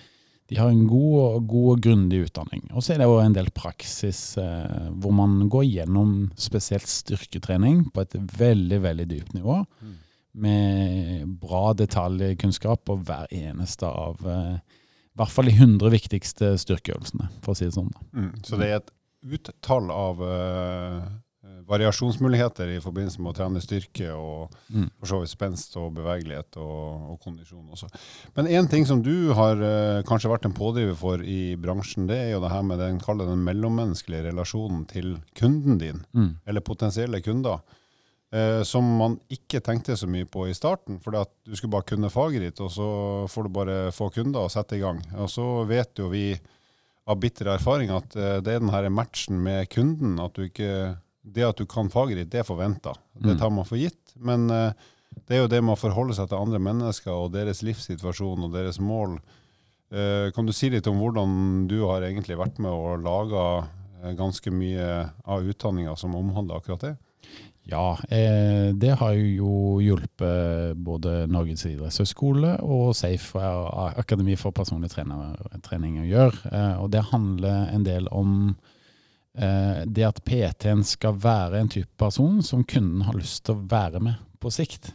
De 0.52 0.58
har 0.60 0.68
en 0.68 0.84
god, 0.84 1.46
god 1.48 1.68
og 1.72 1.84
grundig 1.86 2.26
utdanning. 2.26 2.66
Og 2.76 2.84
så 2.84 2.92
er 2.92 3.00
det 3.00 3.06
jo 3.08 3.22
en 3.24 3.36
del 3.38 3.48
praksis 3.56 4.20
eh, 4.42 4.90
hvor 5.00 5.14
man 5.16 5.38
går 5.52 5.64
gjennom 5.64 6.10
spesielt 6.36 6.92
styrketrening 6.92 7.86
på 7.96 8.04
et 8.04 8.18
veldig, 8.36 8.82
veldig 8.84 9.06
dypt 9.14 9.38
nivå. 9.38 9.62
Mm. 9.80 9.94
Med 10.44 11.30
bra 11.40 11.72
detaljkunnskap 11.80 12.84
på 12.84 12.98
hver 13.00 13.32
eneste 13.32 13.88
av 13.88 14.28
eh, 14.28 14.60
i 14.60 15.22
hvert 15.22 15.32
fall 15.32 15.48
de 15.48 15.56
100 15.56 15.94
viktigste 15.96 16.52
styrkeøvelsene, 16.60 17.32
for 17.40 17.54
å 17.54 17.56
si 17.56 17.70
det 17.70 17.78
sånn. 17.78 17.96
Mm. 18.12 18.30
Så 18.44 18.60
det 18.60 18.68
er 18.68 18.82
et 18.82 18.92
uttall 19.32 19.88
av 19.96 20.20
eh, 20.28 21.10
variasjonsmuligheter 21.72 22.70
i 22.76 22.80
forbindelse 22.84 23.22
med 23.24 23.32
å 23.32 23.38
trene 23.38 23.62
styrke 23.64 24.12
og 24.14 24.52
Mm. 24.72 24.90
for 25.00 25.08
så 25.10 25.20
vidt 25.22 25.32
spenst 25.34 25.76
og 25.80 25.94
bevegelighet 25.98 26.56
og, 26.62 27.10
og 27.12 27.20
kondisjon 27.24 27.68
også. 27.74 27.90
Men 28.38 28.48
én 28.48 28.70
ting 28.72 28.86
som 28.88 29.02
du 29.04 29.34
har 29.36 29.60
eh, 29.60 30.04
kanskje 30.08 30.32
vært 30.32 30.46
en 30.48 30.56
pådriver 30.56 30.96
for 30.96 31.24
i 31.24 31.56
bransjen, 31.60 32.08
det 32.08 32.18
er 32.18 32.32
jo 32.36 32.42
det 32.44 32.52
her 32.54 32.64
med 32.64 32.80
den, 32.80 33.00
den 33.20 33.44
mellommenneskelige 33.48 34.30
relasjonen 34.32 34.86
til 34.88 35.18
kunden 35.36 35.78
din, 35.82 36.04
Mm. 36.14 36.38
eller 36.48 36.62
potensielle 36.62 37.22
kunder. 37.22 37.60
Eh, 38.34 38.64
som 38.64 38.86
man 38.98 39.18
ikke 39.30 39.60
tenkte 39.60 39.98
så 40.00 40.08
mye 40.08 40.24
på 40.26 40.46
i 40.48 40.54
starten, 40.56 41.02
for 41.04 41.12
du 41.12 41.56
skulle 41.56 41.72
bare 41.74 41.84
kunne 41.90 42.10
faget 42.10 42.40
ditt, 42.46 42.62
og 42.64 42.72
så 42.72 43.28
får 43.28 43.44
du 43.44 43.50
bare 43.58 43.78
få 43.92 44.08
kunder 44.16 44.46
og 44.46 44.52
sette 44.54 44.78
i 44.78 44.80
gang. 44.80 45.02
Og 45.20 45.28
så 45.28 45.68
vet 45.68 46.00
jo 46.00 46.08
vi 46.14 46.40
av 47.12 47.20
bitter 47.20 47.50
erfaring 47.52 47.90
at 47.92 48.16
eh, 48.16 48.40
det 48.40 48.54
er 48.56 48.60
den 48.64 48.72
her 48.72 48.88
matchen 48.90 49.42
med 49.44 49.68
kunden, 49.70 50.18
at 50.24 50.32
du 50.38 50.46
ikke 50.48 50.96
Det 51.24 51.44
at 51.46 51.58
du 51.62 51.66
kan 51.70 51.90
faget 51.94 52.18
ditt, 52.18 52.30
det 52.34 52.40
er 52.42 52.48
forventa. 52.48 52.94
Det 53.16 53.36
Mm. 53.36 53.40
tar 53.40 53.50
man 53.52 53.66
for 53.66 53.78
gitt. 53.78 54.16
Men 54.18 54.50
eh, 54.50 54.74
det 55.28 55.36
er 55.38 55.42
jo 55.44 55.48
det 55.48 55.62
med 55.64 55.76
å 55.78 55.80
forholde 55.82 56.16
seg 56.16 56.30
til 56.30 56.38
andre 56.42 56.60
mennesker 56.60 57.12
og 57.12 57.32
deres 57.34 57.62
livssituasjon 57.64 58.44
og 58.48 58.52
deres 58.54 58.80
mål. 58.80 59.20
Eh, 59.92 60.32
kan 60.32 60.46
du 60.46 60.52
si 60.54 60.70
litt 60.70 60.88
om 60.88 60.98
hvordan 61.00 61.68
du 61.68 61.82
har 61.86 62.02
egentlig 62.02 62.38
vært 62.40 62.58
med 62.60 62.72
og 62.72 63.04
laga 63.04 63.68
ganske 64.18 64.50
mye 64.50 65.12
av 65.30 65.44
utdanninga 65.46 65.96
som 65.96 66.16
omhandler 66.16 66.58
akkurat 66.58 66.80
det? 66.88 66.98
Ja, 67.70 67.94
eh, 68.10 68.72
det 68.74 68.96
har 68.98 69.14
jo 69.14 69.78
hjulpet 69.80 70.74
både 70.82 71.28
Norges 71.30 71.62
idrettshøgskole 71.70 72.56
og 72.66 72.96
Safe 72.98 73.38
eh, 73.38 74.00
Akademi 74.02 74.34
for 74.36 74.52
personlig 74.52 74.90
trening 74.96 76.00
å 76.02 76.08
gjøre. 76.10 76.52
Eh, 76.52 76.82
og 76.82 76.90
det 76.90 77.04
handler 77.12 77.70
en 77.76 77.84
del 77.86 78.08
om 78.12 78.56
eh, 78.56 78.70
det 79.32 80.04
at 80.04 80.18
PT-en 80.28 80.82
skal 80.84 81.16
være 81.24 81.62
en 81.62 81.70
type 81.72 81.94
person 81.98 82.42
som 82.44 82.66
kunden 82.68 83.06
har 83.08 83.16
lyst 83.16 83.46
til 83.48 83.56
å 83.56 83.64
være 83.72 84.02
med 84.04 84.18
på 84.42 84.52
sikt. 84.52 84.92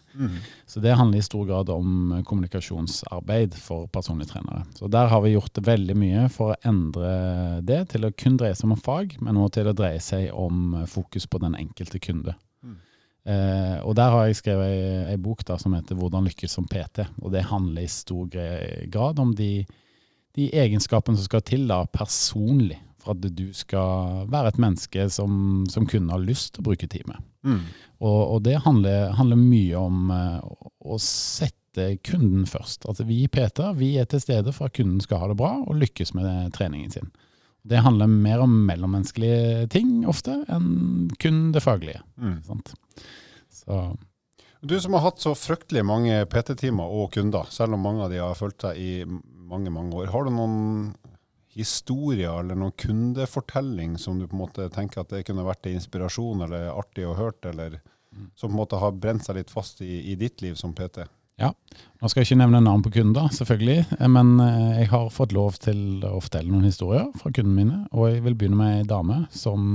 Så 0.67 0.81
det 0.81 0.95
handler 0.99 1.19
i 1.19 1.23
stor 1.23 1.45
grad 1.47 1.71
om 1.71 2.23
kommunikasjonsarbeid 2.27 3.55
for 3.55 3.87
personlige 3.87 4.33
trenere. 4.35 4.65
Så 4.75 4.89
der 4.91 5.07
har 5.13 5.23
vi 5.23 5.37
gjort 5.37 5.61
veldig 5.63 5.97
mye 5.99 6.25
for 6.35 6.53
å 6.53 6.59
endre 6.67 7.13
det 7.67 7.85
til 7.93 8.09
å 8.09 8.13
kun 8.19 8.39
dreie 8.41 8.57
seg 8.59 8.73
om 8.73 8.81
fag, 8.81 9.15
men 9.23 9.39
også 9.39 9.61
til 9.61 9.71
å 9.71 9.77
dreie 9.79 10.03
seg 10.03 10.33
om 10.35 10.81
fokus 10.91 11.29
på 11.31 11.41
den 11.45 11.55
enkelte 11.59 12.03
kunde. 12.03 12.35
Mm. 12.67 12.77
Eh, 13.33 13.79
og 13.87 13.95
der 13.99 14.15
har 14.17 14.27
jeg 14.27 14.41
skrevet 14.41 14.73
ei, 14.73 15.05
ei 15.15 15.21
bok 15.23 15.47
da, 15.47 15.59
som 15.63 15.79
heter 15.79 15.95
'Hvordan 15.95 16.27
lykkes 16.27 16.59
som 16.59 16.67
PT'. 16.67 17.07
Og 17.23 17.33
det 17.33 17.47
handler 17.53 17.83
i 17.83 17.87
stor 17.87 18.27
grad 18.91 19.19
om 19.19 19.35
de, 19.35 19.67
de 20.35 20.51
egenskapene 20.51 21.17
som 21.17 21.25
skal 21.25 21.47
til 21.47 21.69
da, 21.69 21.85
personlig, 21.87 22.81
for 23.07 23.15
at 23.17 23.27
du 23.39 23.47
skal 23.57 24.27
være 24.33 24.51
et 24.53 24.59
menneske 24.63 25.07
som, 25.15 25.65
som 25.71 25.87
kun 25.89 26.11
har 26.13 26.23
lyst 26.23 26.55
til 26.57 26.65
å 26.65 26.69
bruke 26.71 26.89
tid 26.91 27.07
med. 27.09 27.23
Mm. 27.47 27.61
Og, 28.03 28.19
og 28.35 28.41
det 28.45 28.59
handler, 28.67 29.13
handler 29.17 29.39
mye 29.41 29.79
om 29.81 30.11
eh, 30.11 30.41
å- 30.87 30.99
sette 31.03 31.87
kunden 32.09 32.47
først. 32.49 32.87
Altså 32.89 33.05
vi 33.09 33.23
i 33.25 33.29
PT 33.31 33.63
vi 33.77 33.93
er 34.01 34.07
til 34.09 34.21
stede 34.23 34.53
for 34.57 34.67
at 34.71 34.77
kunden 34.79 35.01
skal 35.05 35.21
ha 35.23 35.31
det 35.31 35.37
bra 35.41 35.55
og 35.63 35.77
lykkes 35.81 36.15
med 36.17 36.53
treningen 36.57 36.93
sin. 36.95 37.11
Det 37.67 37.81
handler 37.83 38.07
mer 38.11 38.43
om 38.45 38.53
mellommenneskelige 38.69 39.67
ting 39.75 40.05
ofte 40.09 40.39
enn 40.55 41.09
kun 41.21 41.49
det 41.53 41.63
faglige. 41.65 42.01
Mm. 42.23 42.37
Sant? 42.47 42.75
Så 43.53 43.81
Du 44.67 44.77
som 44.81 44.95
har 44.97 45.05
hatt 45.05 45.21
så 45.23 45.35
fryktelig 45.37 45.83
mange 45.87 46.21
PT-timer 46.33 46.87
og 46.97 47.11
kunder, 47.15 47.45
selv 47.53 47.77
om 47.77 47.83
mange 47.85 48.07
av 48.07 48.11
de 48.15 48.23
har 48.23 48.39
fulgt 48.39 48.63
deg 48.65 48.79
i 48.81 48.93
mange, 49.07 49.71
mange 49.71 49.95
år, 50.01 50.09
har 50.15 50.25
du 50.27 50.33
noen 50.35 50.95
historier 51.57 52.41
eller 52.43 52.59
noen 52.59 52.75
kundefortelling 52.77 53.97
som 53.99 54.19
du 54.21 54.27
på 54.29 54.37
en 54.37 54.43
måte 54.45 54.69
tenker 54.75 55.03
at 55.03 55.13
det 55.15 55.25
kunne 55.29 55.45
vært 55.47 55.67
en 55.67 55.79
inspirasjon 55.79 56.45
eller 56.47 56.69
artig 56.73 57.07
å 57.09 57.15
hørt, 57.17 57.45
eller 57.49 57.79
som 58.37 58.51
på 58.51 58.55
en 58.55 58.61
måte 58.61 58.81
har 58.81 58.93
brent 58.97 59.25
seg 59.27 59.39
litt 59.41 59.53
fast 59.53 59.81
i, 59.85 60.03
i 60.13 60.17
ditt 60.21 60.43
liv 60.45 60.55
som 60.61 60.75
PT? 60.77 61.07
Ja, 61.37 61.51
Nå 62.01 62.09
skal 62.09 62.23
jeg 62.23 62.31
ikke 62.31 62.39
nevne 62.41 62.63
navn 62.65 62.81
på 62.85 62.91
kunder, 62.95 63.27
selvfølgelig, 63.33 63.83
men 64.09 64.31
eh, 64.41 64.79
jeg 64.81 64.89
har 64.89 65.11
fått 65.13 65.35
lov 65.37 65.59
til 65.61 66.01
å 66.09 66.15
fortelle 66.25 66.49
noen 66.49 66.65
historier 66.65 67.11
fra 67.21 67.29
kundene 67.37 67.59
mine. 67.59 67.81
Og 67.93 68.09
jeg 68.09 68.23
vil 68.25 68.37
begynne 68.41 68.57
med 68.57 68.79
ei 68.79 68.87
dame 68.89 69.19
som 69.37 69.67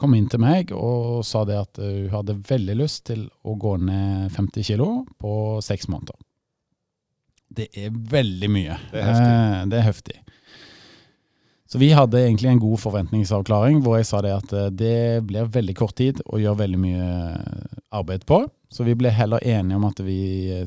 kom 0.00 0.14
inn 0.16 0.30
til 0.32 0.40
meg 0.40 0.72
og 0.76 1.20
sa 1.28 1.42
det 1.48 1.58
at 1.60 1.80
eh, 1.80 2.06
hun 2.06 2.14
hadde 2.14 2.38
veldig 2.48 2.78
lyst 2.80 3.04
til 3.10 3.26
å 3.44 3.56
gå 3.60 3.74
ned 3.84 4.32
50 4.32 4.64
kilo 4.70 4.88
på 5.20 5.34
seks 5.64 5.90
måneder. 5.92 6.16
Det 7.56 7.68
er 7.78 7.92
veldig 7.92 8.48
mye. 8.52 8.80
Det 8.92 9.00
er 9.00 9.06
heftig. 9.12 9.28
Eh, 9.36 9.60
Det 9.72 9.78
er 9.82 9.86
heftig. 9.90 10.16
Så 11.66 11.78
vi 11.82 11.90
hadde 11.90 12.20
egentlig 12.22 12.50
en 12.52 12.62
god 12.62 12.78
forventningsavklaring 12.78 13.80
hvor 13.82 13.96
jeg 13.98 14.06
sa 14.06 14.20
det 14.22 14.34
at 14.36 14.52
eh, 14.54 14.68
det 14.70 14.98
blir 15.26 15.48
veldig 15.50 15.74
kort 15.78 15.96
tid 15.98 16.22
å 16.26 16.38
gjøre 16.38 16.62
veldig 16.62 16.82
mye 16.82 17.06
arbeid 17.94 18.26
på. 18.28 18.44
Så 18.70 18.86
vi 18.86 18.96
ble 18.98 19.10
heller 19.14 19.42
enige 19.46 19.78
om 19.78 19.86
at 19.86 20.02
vi 20.02 20.18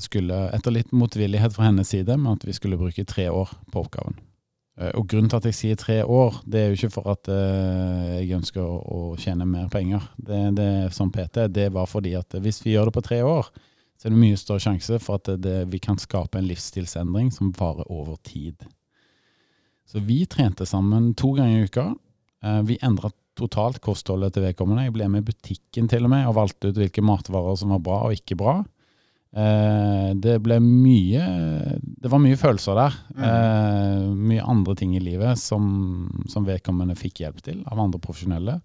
skulle, 0.04 0.48
etter 0.56 0.76
litt 0.76 0.92
motvillighet 0.96 1.56
fra 1.56 1.68
hennes 1.68 1.92
side, 1.92 2.16
men 2.18 2.38
at 2.38 2.46
vi 2.48 2.56
skulle 2.56 2.80
bruke 2.80 3.06
tre 3.08 3.28
år 3.32 3.52
på 3.72 3.84
oppgaven. 3.84 4.18
Eh, 4.80 4.92
Og 4.96 5.08
grunnen 5.08 5.30
til 5.32 5.40
at 5.40 5.48
jeg 5.50 5.58
sier 5.58 5.80
tre 5.80 6.02
år, 6.04 6.42
det 6.46 6.60
er 6.60 6.68
jo 6.70 6.80
ikke 6.80 6.96
for 6.98 7.12
at 7.14 7.32
eh, 7.32 8.20
jeg 8.22 8.36
ønsker 8.40 8.64
å, 8.64 9.16
tjene 9.20 9.48
mer 9.48 9.70
penger. 9.72 10.04
Det, 10.16 10.42
det 10.58 10.72
som 10.96 11.12
PT, 11.12 11.48
det 11.52 11.70
var 11.76 11.88
fordi 11.92 12.16
at 12.20 12.40
hvis 12.40 12.64
vi 12.66 12.76
gjør 12.76 12.90
det 12.90 12.98
på 13.00 13.06
tre 13.08 13.22
år, 13.24 13.52
så 14.00 14.08
er 14.08 14.16
det 14.16 14.22
mye 14.22 14.40
større 14.40 14.64
sjanse 14.64 15.00
for 15.04 15.20
at 15.20 15.32
det, 15.44 15.58
vi 15.72 15.80
kan 15.84 16.00
skape 16.00 16.40
en 16.40 16.48
livsstilsendring 16.48 17.34
som 17.36 17.52
varer 17.56 17.88
over 17.92 18.16
tid. 18.24 18.64
Så 19.90 20.02
vi 20.06 20.22
trente 20.30 20.68
sammen 20.70 21.14
to 21.18 21.32
ganger 21.38 21.64
i 21.64 21.70
uka. 21.70 21.88
Eh, 22.46 22.62
Vi 22.70 22.78
endra 22.86 23.10
totalt 23.40 23.80
kostholdet 23.82 24.36
til 24.36 24.44
vedkommende. 24.44 24.84
Jeg 24.86 24.94
ble 24.94 25.08
med 25.10 25.24
i 25.24 25.32
butikken 25.32 25.88
til 25.90 26.06
og 26.06 26.12
med 26.14 26.28
og 26.28 26.36
valgte 26.38 26.70
ut 26.70 26.78
hvilke 26.78 27.02
matvarer 27.06 27.56
som 27.58 27.72
var 27.74 27.82
bra 27.86 28.02
og 28.08 28.14
ikke 28.18 28.38
bra. 28.38 28.60
Eh, 29.34 30.14
Det 30.20 30.40
ble 30.42 30.60
mye 30.60 31.24
Det 31.82 32.10
var 32.12 32.20
mye 32.22 32.38
følelser 32.38 32.76
der. 32.78 32.94
Mm. 33.16 34.14
Mye 34.30 34.46
andre 34.46 34.76
ting 34.76 34.96
i 34.96 35.00
livet 35.04 35.38
som, 35.42 36.24
som 36.28 36.46
vedkommende 36.46 36.96
fikk 36.98 37.24
hjelp 37.26 37.42
til 37.42 37.64
av 37.66 37.80
andre 37.80 38.00
profesjonelle. 38.00 38.60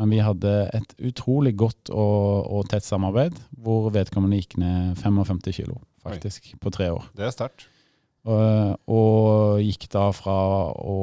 Men 0.00 0.10
vi 0.10 0.20
hadde 0.24 0.70
et 0.74 0.94
utrolig 1.10 1.54
godt 1.60 1.90
og, 1.92 2.46
og 2.50 2.68
tett 2.72 2.86
samarbeid, 2.86 3.36
hvor 3.60 3.90
vedkommende 3.92 4.38
gikk 4.40 4.56
ned 4.62 4.96
55 4.96 5.52
kilo, 5.52 5.80
faktisk, 6.02 6.54
på 6.60 6.72
tre 6.72 6.88
år. 6.94 7.04
Det 7.16 7.26
er 7.26 7.34
sterkt. 7.34 7.66
Og, 8.28 8.80
og 8.92 9.62
gikk 9.64 9.88
da 9.94 10.10
fra 10.12 10.36
å 10.76 10.98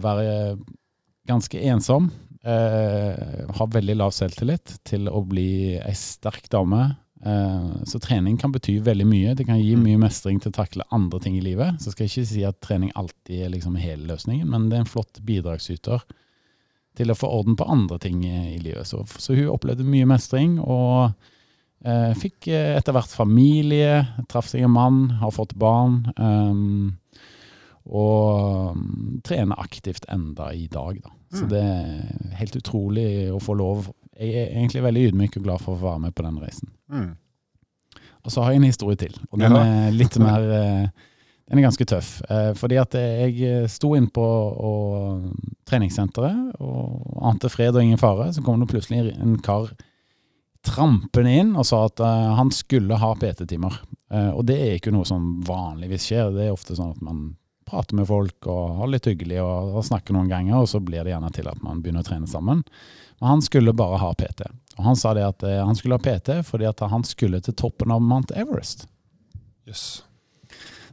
være 0.00 0.56
ganske 1.30 1.62
ensom, 1.70 2.10
eh, 2.46 3.46
ha 3.56 3.66
veldig 3.74 3.96
lav 3.98 4.14
selvtillit, 4.14 4.78
til 4.86 5.10
å 5.10 5.22
bli 5.26 5.78
ei 5.78 5.94
sterk 5.98 6.48
dame. 6.52 6.96
Eh, 7.20 7.70
så 7.84 8.00
trening 8.00 8.38
kan 8.40 8.52
bety 8.54 8.78
veldig 8.84 9.06
mye. 9.06 9.34
Det 9.36 9.46
kan 9.48 9.60
gi 9.60 9.74
mye 9.76 10.00
mestring 10.00 10.40
til 10.40 10.52
å 10.52 10.58
takle 10.60 10.86
andre 10.94 11.20
ting 11.20 11.36
i 11.36 11.44
livet. 11.44 11.82
Så 11.82 11.92
skal 11.92 12.06
jeg 12.06 12.14
ikke 12.14 12.32
si 12.32 12.46
at 12.48 12.62
trening 12.64 12.94
alltid 12.94 13.44
er 13.44 13.54
liksom 13.56 13.76
hele 13.80 14.08
løsningen, 14.12 14.48
men 14.48 14.70
det 14.70 14.78
er 14.78 14.86
en 14.86 14.94
flott 14.94 15.20
bidragsyter 15.26 16.06
til 16.98 17.12
å 17.12 17.16
få 17.16 17.28
orden 17.30 17.56
på 17.56 17.68
andre 17.70 18.00
ting 18.02 18.24
i 18.26 18.58
livet. 18.58 18.88
Så, 18.88 19.04
så 19.18 19.36
hun 19.36 19.52
opplevde 19.52 19.86
mye 19.86 20.08
mestring, 20.08 20.58
og 20.60 21.10
eh, 21.10 21.36
fikk 22.20 22.48
eh, 22.52 22.76
etter 22.76 22.92
hvert 22.92 23.08
familie, 23.12 24.02
traff 24.28 24.48
seg 24.52 24.62
en 24.66 24.74
mann, 24.74 24.98
har 25.22 25.30
fått 25.32 25.54
barn. 25.56 26.02
ehm, 26.18 26.96
og 27.90 28.74
um, 28.76 29.20
trener 29.24 29.58
aktivt 29.58 30.04
enda 30.12 30.50
i 30.54 30.66
dag, 30.70 31.00
da. 31.02 31.10
Så 31.32 31.44
Mm. 31.46 31.48
det 31.48 31.62
er 31.62 32.34
helt 32.36 32.56
utrolig 32.56 33.30
å 33.32 33.38
få 33.40 33.54
lov. 33.56 33.88
Jeg 34.20 34.34
er 34.34 34.52
egentlig 34.58 34.82
veldig 34.82 35.04
ydmyk 35.08 35.36
og 35.38 35.42
glad 35.44 35.60
for 35.60 35.74
å 35.74 35.78
få 35.80 35.86
være 35.88 36.00
med 36.04 36.14
på 36.14 36.22
den 36.26 36.38
reisen. 36.42 36.68
Mm. 36.92 37.16
Og 38.24 38.30
så 38.34 38.42
har 38.44 38.50
jeg 38.52 38.60
en 38.60 38.68
historie 38.68 38.96
til, 39.00 39.14
og 39.32 39.38
den 39.40 39.52
er 39.56 39.90
litt 39.96 40.18
mer 40.18 40.40
eh, 40.52 40.88
Den 41.50 41.58
er 41.58 41.62
ganske 41.66 41.84
tøff. 41.84 42.22
Eh, 42.30 42.52
Fordi 42.54 42.76
at 42.78 42.92
jeg 42.94 43.68
sto 43.70 43.94
inn 43.96 44.06
på 44.06 44.22
og, 44.22 45.32
treningssenteret 45.66 46.52
og 46.60 47.18
ante 47.26 47.48
fred 47.50 47.74
og 47.74 47.82
ingen 47.82 47.98
fare. 47.98 48.28
Så 48.32 48.42
kom 48.42 48.60
det 48.60 48.68
plutselig 48.70 49.16
en 49.18 49.36
kar 49.42 49.72
trampende 50.66 51.32
inn 51.40 51.52
og 51.56 51.66
sa 51.68 51.84
at 51.88 52.02
uh, 52.04 52.32
han 52.38 52.52
skulle 52.54 52.98
ha 53.00 53.12
PT-timer. 53.18 53.80
Uh, 54.12 54.30
Og 54.36 54.44
det 54.48 54.58
er 54.60 54.78
ikke 54.78 54.92
noe 54.94 55.08
som 55.08 55.38
vanligvis 55.46 56.08
skjer. 56.10 56.32
Det 56.34 56.48
er 56.48 56.54
ofte 56.56 56.76
sånn 56.78 56.94
at 56.94 57.04
man 57.04 57.22
prater 57.70 57.94
med 57.94 58.08
folk 58.08 58.48
og 58.50 58.80
har 58.80 58.90
litt 58.90 59.06
hyggelig 59.06 59.38
og, 59.44 59.76
og 59.78 59.86
snakker 59.86 60.16
noen 60.16 60.30
ganger, 60.30 60.58
og 60.58 60.68
så 60.68 60.80
blir 60.82 61.04
det 61.06 61.14
gjerne 61.14 61.30
til 61.36 61.48
at 61.50 61.62
man 61.62 61.82
begynner 61.82 62.02
å 62.02 62.08
trene 62.08 62.30
sammen. 62.30 62.64
Men 63.20 63.34
han 63.36 63.44
skulle 63.46 63.76
bare 63.76 64.00
ha 64.02 64.10
PT. 64.18 64.48
Og 64.78 64.84
han 64.88 64.98
sa 64.98 65.14
det 65.16 65.26
at 65.28 65.46
uh, 65.46 65.60
han 65.64 65.76
skulle 65.78 65.98
ha 66.00 66.04
PT 66.04 66.40
fordi 66.48 66.68
at 66.68 66.84
han 66.92 67.06
skulle 67.06 67.42
til 67.44 67.56
toppen 67.56 67.92
av 67.94 68.02
Mount 68.02 68.34
Everest. 68.36 68.88
Yes. 69.68 70.02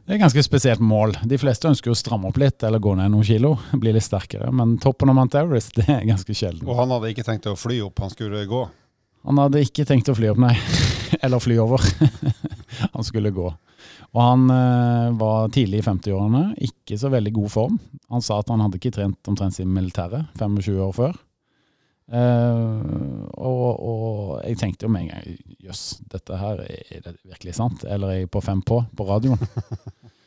Det 0.08 0.14
er 0.14 0.20
et 0.22 0.22
ganske 0.22 0.42
spesielt 0.46 0.80
mål. 0.80 1.12
De 1.28 1.36
fleste 1.36 1.68
ønsker 1.68 1.92
å 1.92 1.96
stramme 1.98 2.30
opp 2.30 2.38
litt 2.40 2.64
eller 2.64 2.80
gå 2.80 2.94
ned 2.96 3.10
noen 3.12 3.26
kilo, 3.28 3.58
bli 3.76 3.92
litt 3.92 4.06
sterkere. 4.06 4.48
Men 4.56 4.78
toppen 4.80 5.10
av 5.12 5.18
Mount 5.18 5.34
Everest 5.36 5.74
det 5.80 5.88
er 5.92 6.06
ganske 6.08 6.36
sjelden. 6.36 6.68
Og 6.68 6.78
han 6.80 6.94
hadde 6.94 7.10
ikke 7.12 7.26
tenkt 7.26 7.48
å 7.50 7.56
fly 7.58 7.82
opp, 7.84 8.00
han 8.00 8.14
skulle 8.14 8.46
gå. 8.48 8.62
Han 9.26 9.40
hadde 9.42 9.64
ikke 9.64 9.86
tenkt 9.88 10.10
å 10.10 10.16
fly 10.16 10.30
opp, 10.32 10.42
nei. 10.42 10.54
Eller 11.24 11.42
fly 11.42 11.56
over. 11.62 11.82
han 12.94 13.06
skulle 13.06 13.34
gå. 13.34 13.48
Og 14.14 14.20
han 14.22 14.48
eh, 14.52 15.08
var 15.20 15.50
tidlig 15.52 15.82
i 15.82 15.86
50-årene, 15.86 16.44
ikke 16.68 16.98
så 17.00 17.10
veldig 17.12 17.32
god 17.36 17.52
form. 17.52 17.78
Han 18.12 18.24
sa 18.24 18.40
at 18.40 18.52
han 18.52 18.62
hadde 18.64 18.80
ikke 18.80 18.94
trent 18.96 19.30
omtrent 19.30 19.56
siden 19.58 19.74
militæret, 19.74 20.30
25 20.40 20.78
år 20.86 20.94
før. 20.96 21.18
Eh, 22.08 22.86
jeg 24.48 24.56
tenkte 24.56 24.86
jo 24.86 24.92
med 24.92 25.04
en 25.04 25.10
gang 25.12 25.58
jøss, 25.60 25.82
dette 26.08 26.38
her, 26.40 26.62
er 26.64 27.02
det 27.04 27.18
virkelig 27.20 27.58
sant? 27.58 27.84
Eller 27.84 28.14
er 28.14 28.22
jeg 28.22 28.32
på 28.32 28.44
fem 28.44 28.62
på 28.64 28.80
på 28.96 29.08
radioen? 29.08 29.42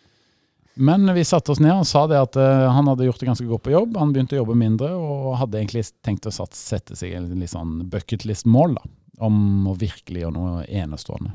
Men 0.73 1.13
vi 1.13 1.23
satte 1.27 1.51
oss 1.51 1.59
ned 1.59 1.73
og 1.73 1.87
sa 1.87 2.05
det 2.07 2.19
at 2.19 2.37
uh, 2.39 2.69
han 2.71 2.87
hadde 2.87 3.07
gjort 3.07 3.19
det 3.19 3.27
ganske 3.27 3.47
godt 3.47 3.65
på 3.65 3.73
jobb. 3.73 3.97
Han 3.99 4.13
begynte 4.15 4.37
å 4.37 4.41
jobbe 4.41 4.57
mindre 4.59 4.91
og 4.95 5.35
hadde 5.41 5.59
egentlig 5.59 5.83
tenkt 6.05 6.27
å 6.29 6.33
sette 6.33 6.95
seg 6.97 7.15
en 7.17 7.31
litt 7.41 7.51
sånn 7.51 7.81
bucketlist-mål 7.91 8.77
om 9.21 9.39
å 9.69 9.77
virkelig 9.77 10.23
gjøre 10.23 10.35
noe 10.37 10.65
enestående. 10.65 11.33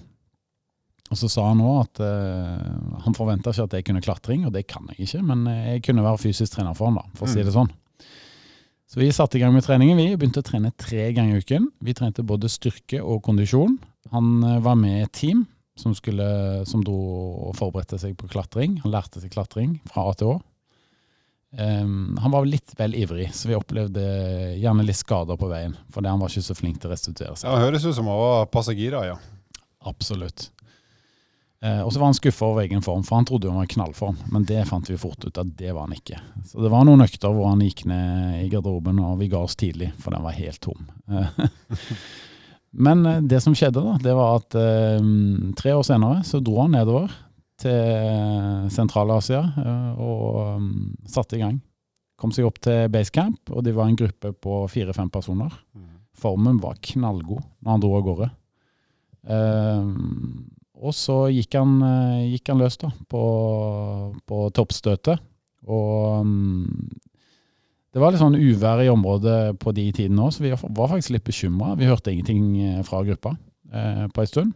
Og 1.13 1.19
så 1.21 1.29
sa 1.31 1.45
han 1.53 1.61
òg 1.63 1.83
at 1.85 2.01
uh, 2.03 3.03
han 3.05 3.15
forventa 3.15 3.53
ikke 3.53 3.67
at 3.69 3.77
jeg 3.79 3.87
kunne 3.87 4.03
klatring, 4.03 4.47
og 4.49 4.55
det 4.57 4.65
kan 4.71 4.89
jeg 4.91 5.07
ikke, 5.07 5.21
men 5.29 5.45
jeg 5.53 5.85
kunne 5.87 6.07
være 6.07 6.23
fysisk 6.25 6.57
trener 6.57 6.75
for 6.75 6.91
han, 6.91 6.99
da, 6.99 7.19
for 7.19 7.29
å 7.29 7.35
si 7.35 7.45
det 7.47 7.55
sånn. 7.55 7.71
Så 8.91 9.03
vi 9.03 9.11
satte 9.15 9.39
i 9.39 9.43
gang 9.43 9.53
med 9.55 9.67
treningen. 9.67 9.99
Vi 9.99 10.15
begynte 10.15 10.41
å 10.41 10.47
trene 10.47 10.71
tre 10.79 11.11
ganger 11.15 11.37
i 11.37 11.43
uken. 11.43 11.69
Vi 11.83 11.95
trente 11.95 12.23
både 12.27 12.51
styrke 12.51 13.01
og 13.03 13.19
kondisjon. 13.27 13.77
Han 14.13 14.29
var 14.63 14.79
med 14.79 15.01
i 15.01 15.05
et 15.05 15.15
team 15.15 15.43
som, 15.77 15.95
skulle, 15.95 16.27
som 16.67 16.83
og 16.89 17.55
forberedte 17.59 17.99
seg 18.01 18.17
på 18.19 18.29
klatring. 18.33 18.81
Han 18.85 18.95
lærte 18.95 19.23
seg 19.23 19.33
klatring 19.35 19.79
fra 19.91 20.09
A 20.09 20.15
til 20.17 20.35
Å. 20.35 20.37
Um, 21.57 22.19
han 22.21 22.33
var 22.35 22.45
litt 22.45 22.75
vel 22.77 22.95
ivrig, 22.99 23.31
så 23.33 23.49
vi 23.49 23.57
opplevde 23.57 24.03
gjerne 24.59 24.85
litt 24.85 24.99
skader 24.99 25.39
på 25.41 25.49
veien. 25.49 25.77
Fordi 25.95 26.11
han 26.11 26.21
var 26.21 26.33
ikke 26.33 26.49
så 26.49 26.57
flink 26.59 26.83
til 26.83 26.91
å 26.91 26.93
restituere 26.93 27.37
seg. 27.37 27.49
Ja, 27.49 27.63
Høres 27.65 27.87
ut 27.87 27.97
som 27.97 28.11
han 28.11 28.21
var 28.21 28.51
passagira, 28.53 29.05
ja. 29.09 29.17
Absolutt. 29.87 30.51
Uh, 31.65 31.81
og 31.87 31.93
så 31.93 32.01
var 32.01 32.11
han 32.11 32.19
skuffa 32.19 32.51
over 32.51 32.67
egen 32.67 32.85
form, 32.85 33.05
for 33.07 33.17
han 33.17 33.29
trodde 33.29 33.49
han 33.49 33.61
var 33.61 33.69
i 33.69 33.73
knallform. 33.73 34.19
Men 34.35 34.45
det 34.49 34.67
fant 34.69 34.91
vi 34.91 34.99
fort 35.01 35.25
ut 35.25 35.41
at 35.41 35.55
det 35.57 35.73
var 35.73 35.87
han 35.87 35.97
ikke. 35.97 36.21
Så 36.51 36.61
det 36.61 36.73
var 36.73 36.85
noen 36.85 37.05
økter 37.07 37.33
hvor 37.33 37.49
han 37.49 37.65
gikk 37.65 37.87
ned 37.89 38.43
i 38.43 38.51
garderoben, 38.53 39.01
og 39.01 39.17
vi 39.23 39.31
ga 39.33 39.41
oss 39.47 39.57
tidlig, 39.57 39.95
for 40.03 40.17
den 40.17 40.27
var 40.27 40.37
helt 40.37 40.61
tom. 40.67 40.89
Men 42.77 43.07
eh, 43.07 43.23
det 43.25 43.41
som 43.45 43.55
skjedde, 43.57 43.83
da, 43.83 43.97
det 44.03 44.17
var 44.17 44.41
at 44.41 44.57
eh, 44.61 45.13
tre 45.59 45.77
år 45.77 45.87
senere 45.87 46.25
så 46.29 46.43
dro 46.45 46.61
han 46.63 46.77
nedover 46.77 47.13
til 47.61 48.69
Sentral-Asia 48.73 49.41
eh, 49.63 50.03
og 50.03 50.57
um, 50.59 50.73
satte 51.09 51.39
i 51.39 51.43
gang. 51.43 51.61
Kom 52.21 52.33
seg 52.33 52.49
opp 52.49 52.61
til 52.65 52.89
basecamp, 52.93 53.53
og 53.53 53.65
de 53.65 53.75
var 53.77 53.89
en 53.89 53.99
gruppe 53.99 54.33
på 54.33 54.65
fire-fem 54.73 55.09
personer. 55.13 55.53
Mm. 55.77 55.89
Formen 56.17 56.61
var 56.63 56.81
knallgod 56.85 57.43
når 57.61 57.71
han 57.73 57.83
dro 57.85 57.95
av 57.97 58.05
gårde. 58.07 58.29
Eh, 59.37 59.91
og 60.77 60.93
så 60.97 61.19
gikk 61.33 61.57
han, 61.59 61.79
eh, 61.85 62.29
gikk 62.35 62.53
han 62.53 62.61
løs 62.61 62.77
da, 62.81 62.93
på, 63.09 63.25
på 64.29 64.43
toppstøtet. 64.57 65.25
Og 65.67 66.23
um, 66.23 66.67
det 67.97 68.01
var 68.03 68.13
litt 68.13 68.21
sånn 68.21 68.37
uvær 68.37 68.83
i 68.85 68.91
området 68.93 69.57
på 69.63 69.73
de 69.73 69.87
tidene 69.97 70.27
òg, 70.27 70.35
så 70.37 70.43
vi 70.45 70.51
var 70.53 70.91
faktisk 70.91 71.15
litt 71.15 71.25
bekymra. 71.25 71.71
Vi 71.81 71.87
hørte 71.89 72.13
ingenting 72.13 72.51
eh, 72.61 72.81
fra 72.85 73.01
gruppa 73.07 73.33
eh, 73.73 74.03
på 74.13 74.21
en 74.21 74.29
stund. 74.29 74.51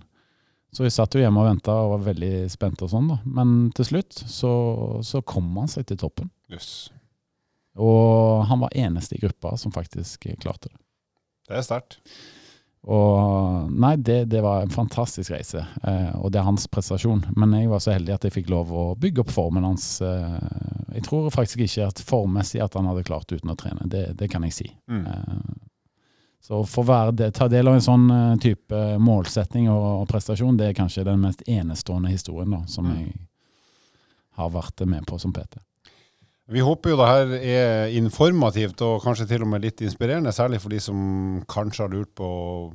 Så 0.77 0.85
vi 0.85 0.91
satt 0.93 1.17
jo 1.17 1.23
hjemme 1.23 1.41
og 1.41 1.49
venta 1.49 1.73
og 1.73 1.95
var 1.95 2.03
veldig 2.11 2.51
spente 2.53 2.85
og 2.85 2.93
sånn, 2.93 3.09
da. 3.09 3.17
Men 3.25 3.55
til 3.75 3.89
slutt 3.89 4.21
så, 4.29 4.53
så 5.09 5.23
kom 5.25 5.49
han 5.57 5.73
seg 5.73 5.89
til 5.89 6.03
toppen. 6.05 6.29
Yes. 6.53 6.91
Og 7.81 8.45
han 8.51 8.61
var 8.61 8.77
eneste 8.77 9.17
i 9.17 9.23
gruppa 9.25 9.55
som 9.57 9.73
faktisk 9.73 10.29
klarte 10.45 10.69
det. 10.69 10.77
Det 11.49 11.57
er 11.57 11.65
sterkt. 11.65 11.97
Og 12.93 13.73
nei, 13.73 13.95
det, 14.01 14.27
det, 14.33 14.45
var 14.45 14.63
en 14.63 14.73
fantastisk 14.73 15.33
reise, 15.33 15.65
eh, 15.89 16.13
og 16.21 16.29
det 16.33 16.41
er 16.41 16.47
hans 16.53 16.69
prestasjon. 16.69 17.25
Men 17.41 17.57
jeg 17.57 17.73
var 17.73 17.81
så 17.81 17.97
heldig 17.97 18.19
at 18.19 18.29
jeg 18.29 18.37
fikk 18.37 18.53
lov 18.53 18.69
å 18.69 18.85
bygge 19.01 19.25
opp 19.25 19.33
formen 19.33 19.65
hans. 19.65 19.89
Eh, 20.05 20.37
jeg 20.95 21.07
tror 21.07 21.31
faktisk 21.35 21.65
ikke 21.65 21.89
at 21.91 22.03
formmessig 22.05 22.63
at 22.65 22.77
han 22.79 22.89
hadde 22.91 23.07
klart 23.07 23.33
uten 23.33 23.53
å 23.53 23.59
trene, 23.59 23.89
det, 23.91 24.11
det 24.19 24.31
kan 24.33 24.45
jeg 24.47 24.57
si. 24.57 24.69
Mm. 24.91 25.07
Eh, 25.07 25.41
så 26.41 26.63
for 26.67 26.89
å 26.89 27.11
ta 27.13 27.49
del 27.53 27.69
av 27.69 27.77
en 27.77 27.85
sånn 27.85 28.07
eh, 28.11 28.37
type 28.43 28.85
målsetting 28.99 29.69
og, 29.71 29.83
og, 30.03 30.07
prestasjon, 30.11 30.57
det 30.59 30.71
er 30.71 30.79
kanskje 30.79 31.07
den 31.07 31.21
mest 31.23 31.45
enestående 31.47 32.13
historien 32.13 32.57
da, 32.57 32.63
som 32.71 32.89
mm. 32.89 32.95
jeg 32.97 33.19
har 34.41 34.55
vært 34.55 34.87
med 34.89 35.07
på 35.09 35.19
som 35.21 35.35
PT. 35.37 35.61
Vi 36.51 36.63
håper 36.67 36.91
jo 36.91 36.97
det 36.99 37.07
her 37.07 37.33
er 37.39 37.93
informativt 37.95 38.81
og 38.83 39.05
kanskje 39.05 39.29
til 39.31 39.45
og 39.45 39.53
med 39.53 39.63
litt 39.63 39.85
inspirerende, 39.87 40.33
særlig 40.35 40.59
for 40.65 40.75
de 40.75 40.81
som 40.83 40.99
kanskje 41.47 41.85
har 41.85 41.93
lurt 41.93 42.11
på 42.19 42.31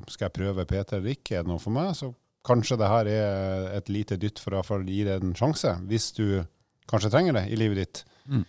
skal 0.08 0.30
jeg 0.30 0.36
prøve 0.38 0.64
PT 0.70 0.96
eller 0.96 1.12
ikke. 1.12 1.34
Er 1.36 1.44
det 1.44 1.52
noe 1.52 1.60
for 1.60 1.76
meg? 1.76 1.92
Så 1.98 2.14
kanskje 2.48 2.78
det 2.80 2.88
her 2.88 3.10
er 3.12 3.66
et 3.76 3.92
lite 3.92 4.16
dytt 4.22 4.40
for 4.40 4.56
å 4.56 4.80
gi 4.86 5.02
det 5.04 5.18
en 5.20 5.36
sjanse, 5.36 5.74
hvis 5.90 6.14
du 6.16 6.46
kanskje 6.90 7.12
trenger 7.14 7.40
det 7.40 7.48
i 7.50 7.60
livet 7.60 7.82
ditt. 7.84 8.04
Mm. 8.28 8.46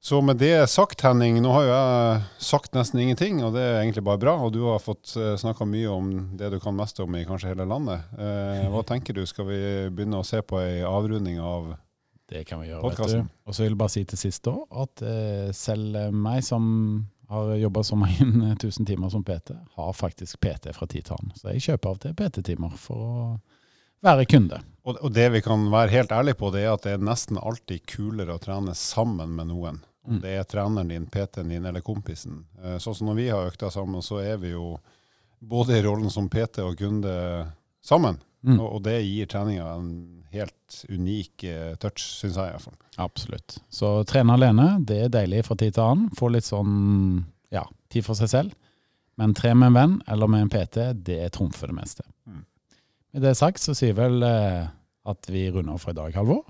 Så 0.00 0.20
med 0.22 0.38
det 0.38 0.70
sagt, 0.70 1.00
Henning, 1.02 1.40
nå 1.42 1.50
har 1.50 1.64
jo 1.66 1.70
jeg 1.72 2.20
sagt 2.46 2.76
nesten 2.76 3.00
ingenting, 3.02 3.40
og 3.42 3.56
det 3.56 3.64
er 3.64 3.80
egentlig 3.80 4.04
bare 4.06 4.20
bra. 4.22 4.36
Og 4.46 4.52
du 4.54 4.60
har 4.68 4.78
fått 4.82 5.16
eh, 5.18 5.34
snakka 5.40 5.66
mye 5.66 5.90
om 5.90 6.12
det 6.38 6.52
du 6.54 6.60
kan 6.62 6.76
mest 6.78 7.00
om 7.02 7.16
i 7.18 7.24
kanskje 7.26 7.50
hele 7.50 7.66
landet. 7.66 8.06
Eh, 8.14 8.68
hva 8.70 8.84
tenker 8.86 9.18
du, 9.18 9.24
skal 9.26 9.48
vi 9.50 9.60
begynne 9.90 10.22
å 10.22 10.26
se 10.26 10.40
på 10.46 10.60
ei 10.62 10.80
avrunding 10.86 11.42
av 11.42 11.74
det 12.30 12.44
kan 12.46 12.62
vi 12.62 12.70
gjøre. 12.70 12.84
Podcasten. 12.84 13.26
Og 13.48 13.56
så 13.56 13.64
vil 13.64 13.72
jeg 13.72 13.80
bare 13.80 13.94
si 13.96 14.04
til 14.06 14.20
sist 14.20 14.44
da, 14.46 14.54
at 14.84 15.02
eh, 15.02 15.50
selv 15.56 16.14
meg 16.14 16.44
som 16.46 16.64
har 17.32 17.54
jobba 17.58 17.82
så 17.84 17.98
mange 17.98 18.54
tusen 18.62 18.86
timer 18.86 19.10
som 19.12 19.24
PT, 19.26 19.56
har 19.74 19.92
faktisk 19.96 20.38
PT 20.40 20.76
fra 20.76 20.86
tid 20.86 21.08
til 21.08 21.18
annen. 21.18 21.34
Så 21.36 21.50
jeg 21.52 21.66
kjøper 21.72 21.90
av 21.90 21.98
og 21.98 22.04
til 22.04 22.16
PT-timer 22.16 22.78
for 22.80 23.02
å 23.02 23.22
være 24.04 24.26
kunde. 24.30 24.60
Og, 24.88 25.10
det 25.12 25.26
vi 25.34 25.42
kan 25.44 25.66
være 25.68 25.92
helt 25.92 26.12
ærlige 26.16 26.38
på, 26.40 26.48
det 26.54 26.62
er 26.64 26.72
at 26.72 26.86
det 26.86 26.94
er 26.96 27.02
nesten 27.04 27.36
alltid 27.36 27.84
kulere 27.90 28.38
å 28.38 28.40
trene 28.40 28.72
sammen 28.78 29.34
med 29.36 29.50
noen. 29.50 29.82
Om 30.08 30.16
mm. 30.16 30.20
det 30.22 30.36
er 30.38 30.46
treneren 30.48 30.88
din, 30.88 31.08
PT-en 31.12 31.50
din 31.52 31.66
eller 31.68 31.84
kompisen. 31.84 32.46
Eh, 32.62 32.78
sånn 32.80 32.96
som 32.96 33.10
når 33.10 33.18
vi 33.18 33.26
har 33.28 33.50
økta 33.50 33.68
sammen, 33.74 34.00
så 34.04 34.22
er 34.22 34.38
vi 34.40 34.54
jo 34.54 34.78
både 35.44 35.76
i 35.76 35.82
rollen 35.84 36.08
som 36.10 36.30
PT 36.32 36.64
og 36.64 36.78
kunde 36.80 37.12
sammen. 37.84 38.16
Mm. 38.46 38.56
Og, 38.62 38.80
det 38.86 39.00
gir 39.02 39.28
treninga 39.28 39.66
en 39.74 39.90
helt 40.32 40.78
unik 40.88 41.44
uh, 41.48 41.74
touch, 41.82 42.04
syns 42.20 42.36
jeg 42.38 42.52
iallfall. 42.52 42.76
Absolutt. 43.00 43.58
Så 43.72 43.90
trene 44.08 44.36
alene, 44.36 44.70
det 44.86 44.98
er 45.04 45.12
deilig 45.12 45.42
fra 45.48 45.56
tid 45.58 45.74
til 45.74 45.84
annen. 45.84 46.12
Få 46.16 46.30
litt 46.30 46.46
sånn 46.46 47.24
ja, 47.54 47.64
tid 47.90 48.06
for 48.06 48.18
seg 48.18 48.30
selv. 48.30 48.56
Men 49.18 49.34
tre 49.34 49.54
med 49.58 49.72
en 49.72 49.78
venn 49.78 49.96
eller 50.06 50.30
med 50.30 50.46
en 50.46 50.52
PT, 50.52 50.92
det 51.08 51.18
er 51.24 51.34
trumfer 51.34 51.72
det 51.72 51.78
meste. 51.80 52.06
Med 53.12 53.24
det 53.24 53.36
sagt 53.38 53.62
så 53.62 53.74
sier 53.76 53.96
vel 53.96 54.22
eh, 54.26 54.68
at 55.08 55.30
vi 55.32 55.46
runder 55.50 55.76
av 55.76 55.82
for 55.82 55.94
i 55.94 55.98
dag, 55.98 56.12
Halvor. 56.16 56.44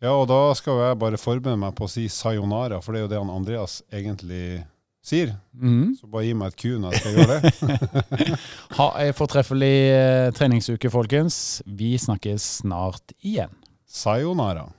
Ja, 0.00 0.14
og 0.14 0.30
da 0.30 0.54
skal 0.56 0.78
jeg 0.80 1.00
bare 1.02 1.20
forberede 1.20 1.60
meg 1.60 1.74
på 1.76 1.84
å 1.84 1.92
si 1.92 2.06
sayonara, 2.08 2.78
for 2.80 2.96
det 2.96 3.02
er 3.02 3.04
jo 3.04 3.10
det 3.12 3.20
han 3.20 3.32
Andreas 3.34 3.80
egentlig 3.92 4.62
sier. 5.04 5.34
Mm. 5.52 5.92
Så 6.00 6.08
bare 6.08 6.24
gi 6.24 6.34
meg 6.36 6.52
et 6.52 6.58
Q 6.60 6.78
når 6.80 6.96
jeg 6.96 7.02
skal 7.02 7.18
gjøre 7.18 7.36
det. 7.36 8.40
ha 8.78 8.88
ei 9.02 9.12
fortreffelig 9.16 9.76
eh, 9.92 10.32
treningsuke, 10.36 10.92
folkens. 10.92 11.60
Vi 11.66 11.92
snakkes 12.00 12.48
snart 12.62 13.16
igjen. 13.20 13.52
Sayonara. 13.90 14.70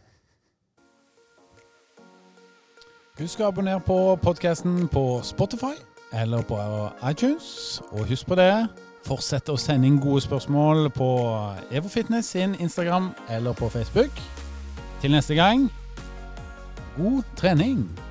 Husk 3.22 3.42
å 3.44 3.52
abonnere 3.52 3.82
på 3.86 3.98
podkasten 4.24 4.88
på 4.90 5.20
Spotify 5.28 5.76
eller 6.18 6.42
på 6.48 6.58
iTunes. 7.06 7.78
Og 7.92 8.08
husk 8.10 8.26
på 8.26 8.40
det, 8.40 8.54
fortsett 9.08 9.50
å 9.50 9.58
sende 9.60 9.90
inn 9.90 10.00
gode 10.02 10.22
spørsmål 10.26 10.90
på 10.96 11.10
EvoFitness 11.72 12.34
sin 12.36 12.56
Instagram 12.60 13.12
eller 13.30 13.58
på 13.58 13.70
Facebook. 13.74 14.22
Til 15.02 15.16
neste 15.16 15.36
gang 15.36 15.70
god 16.98 17.24
trening! 17.36 18.11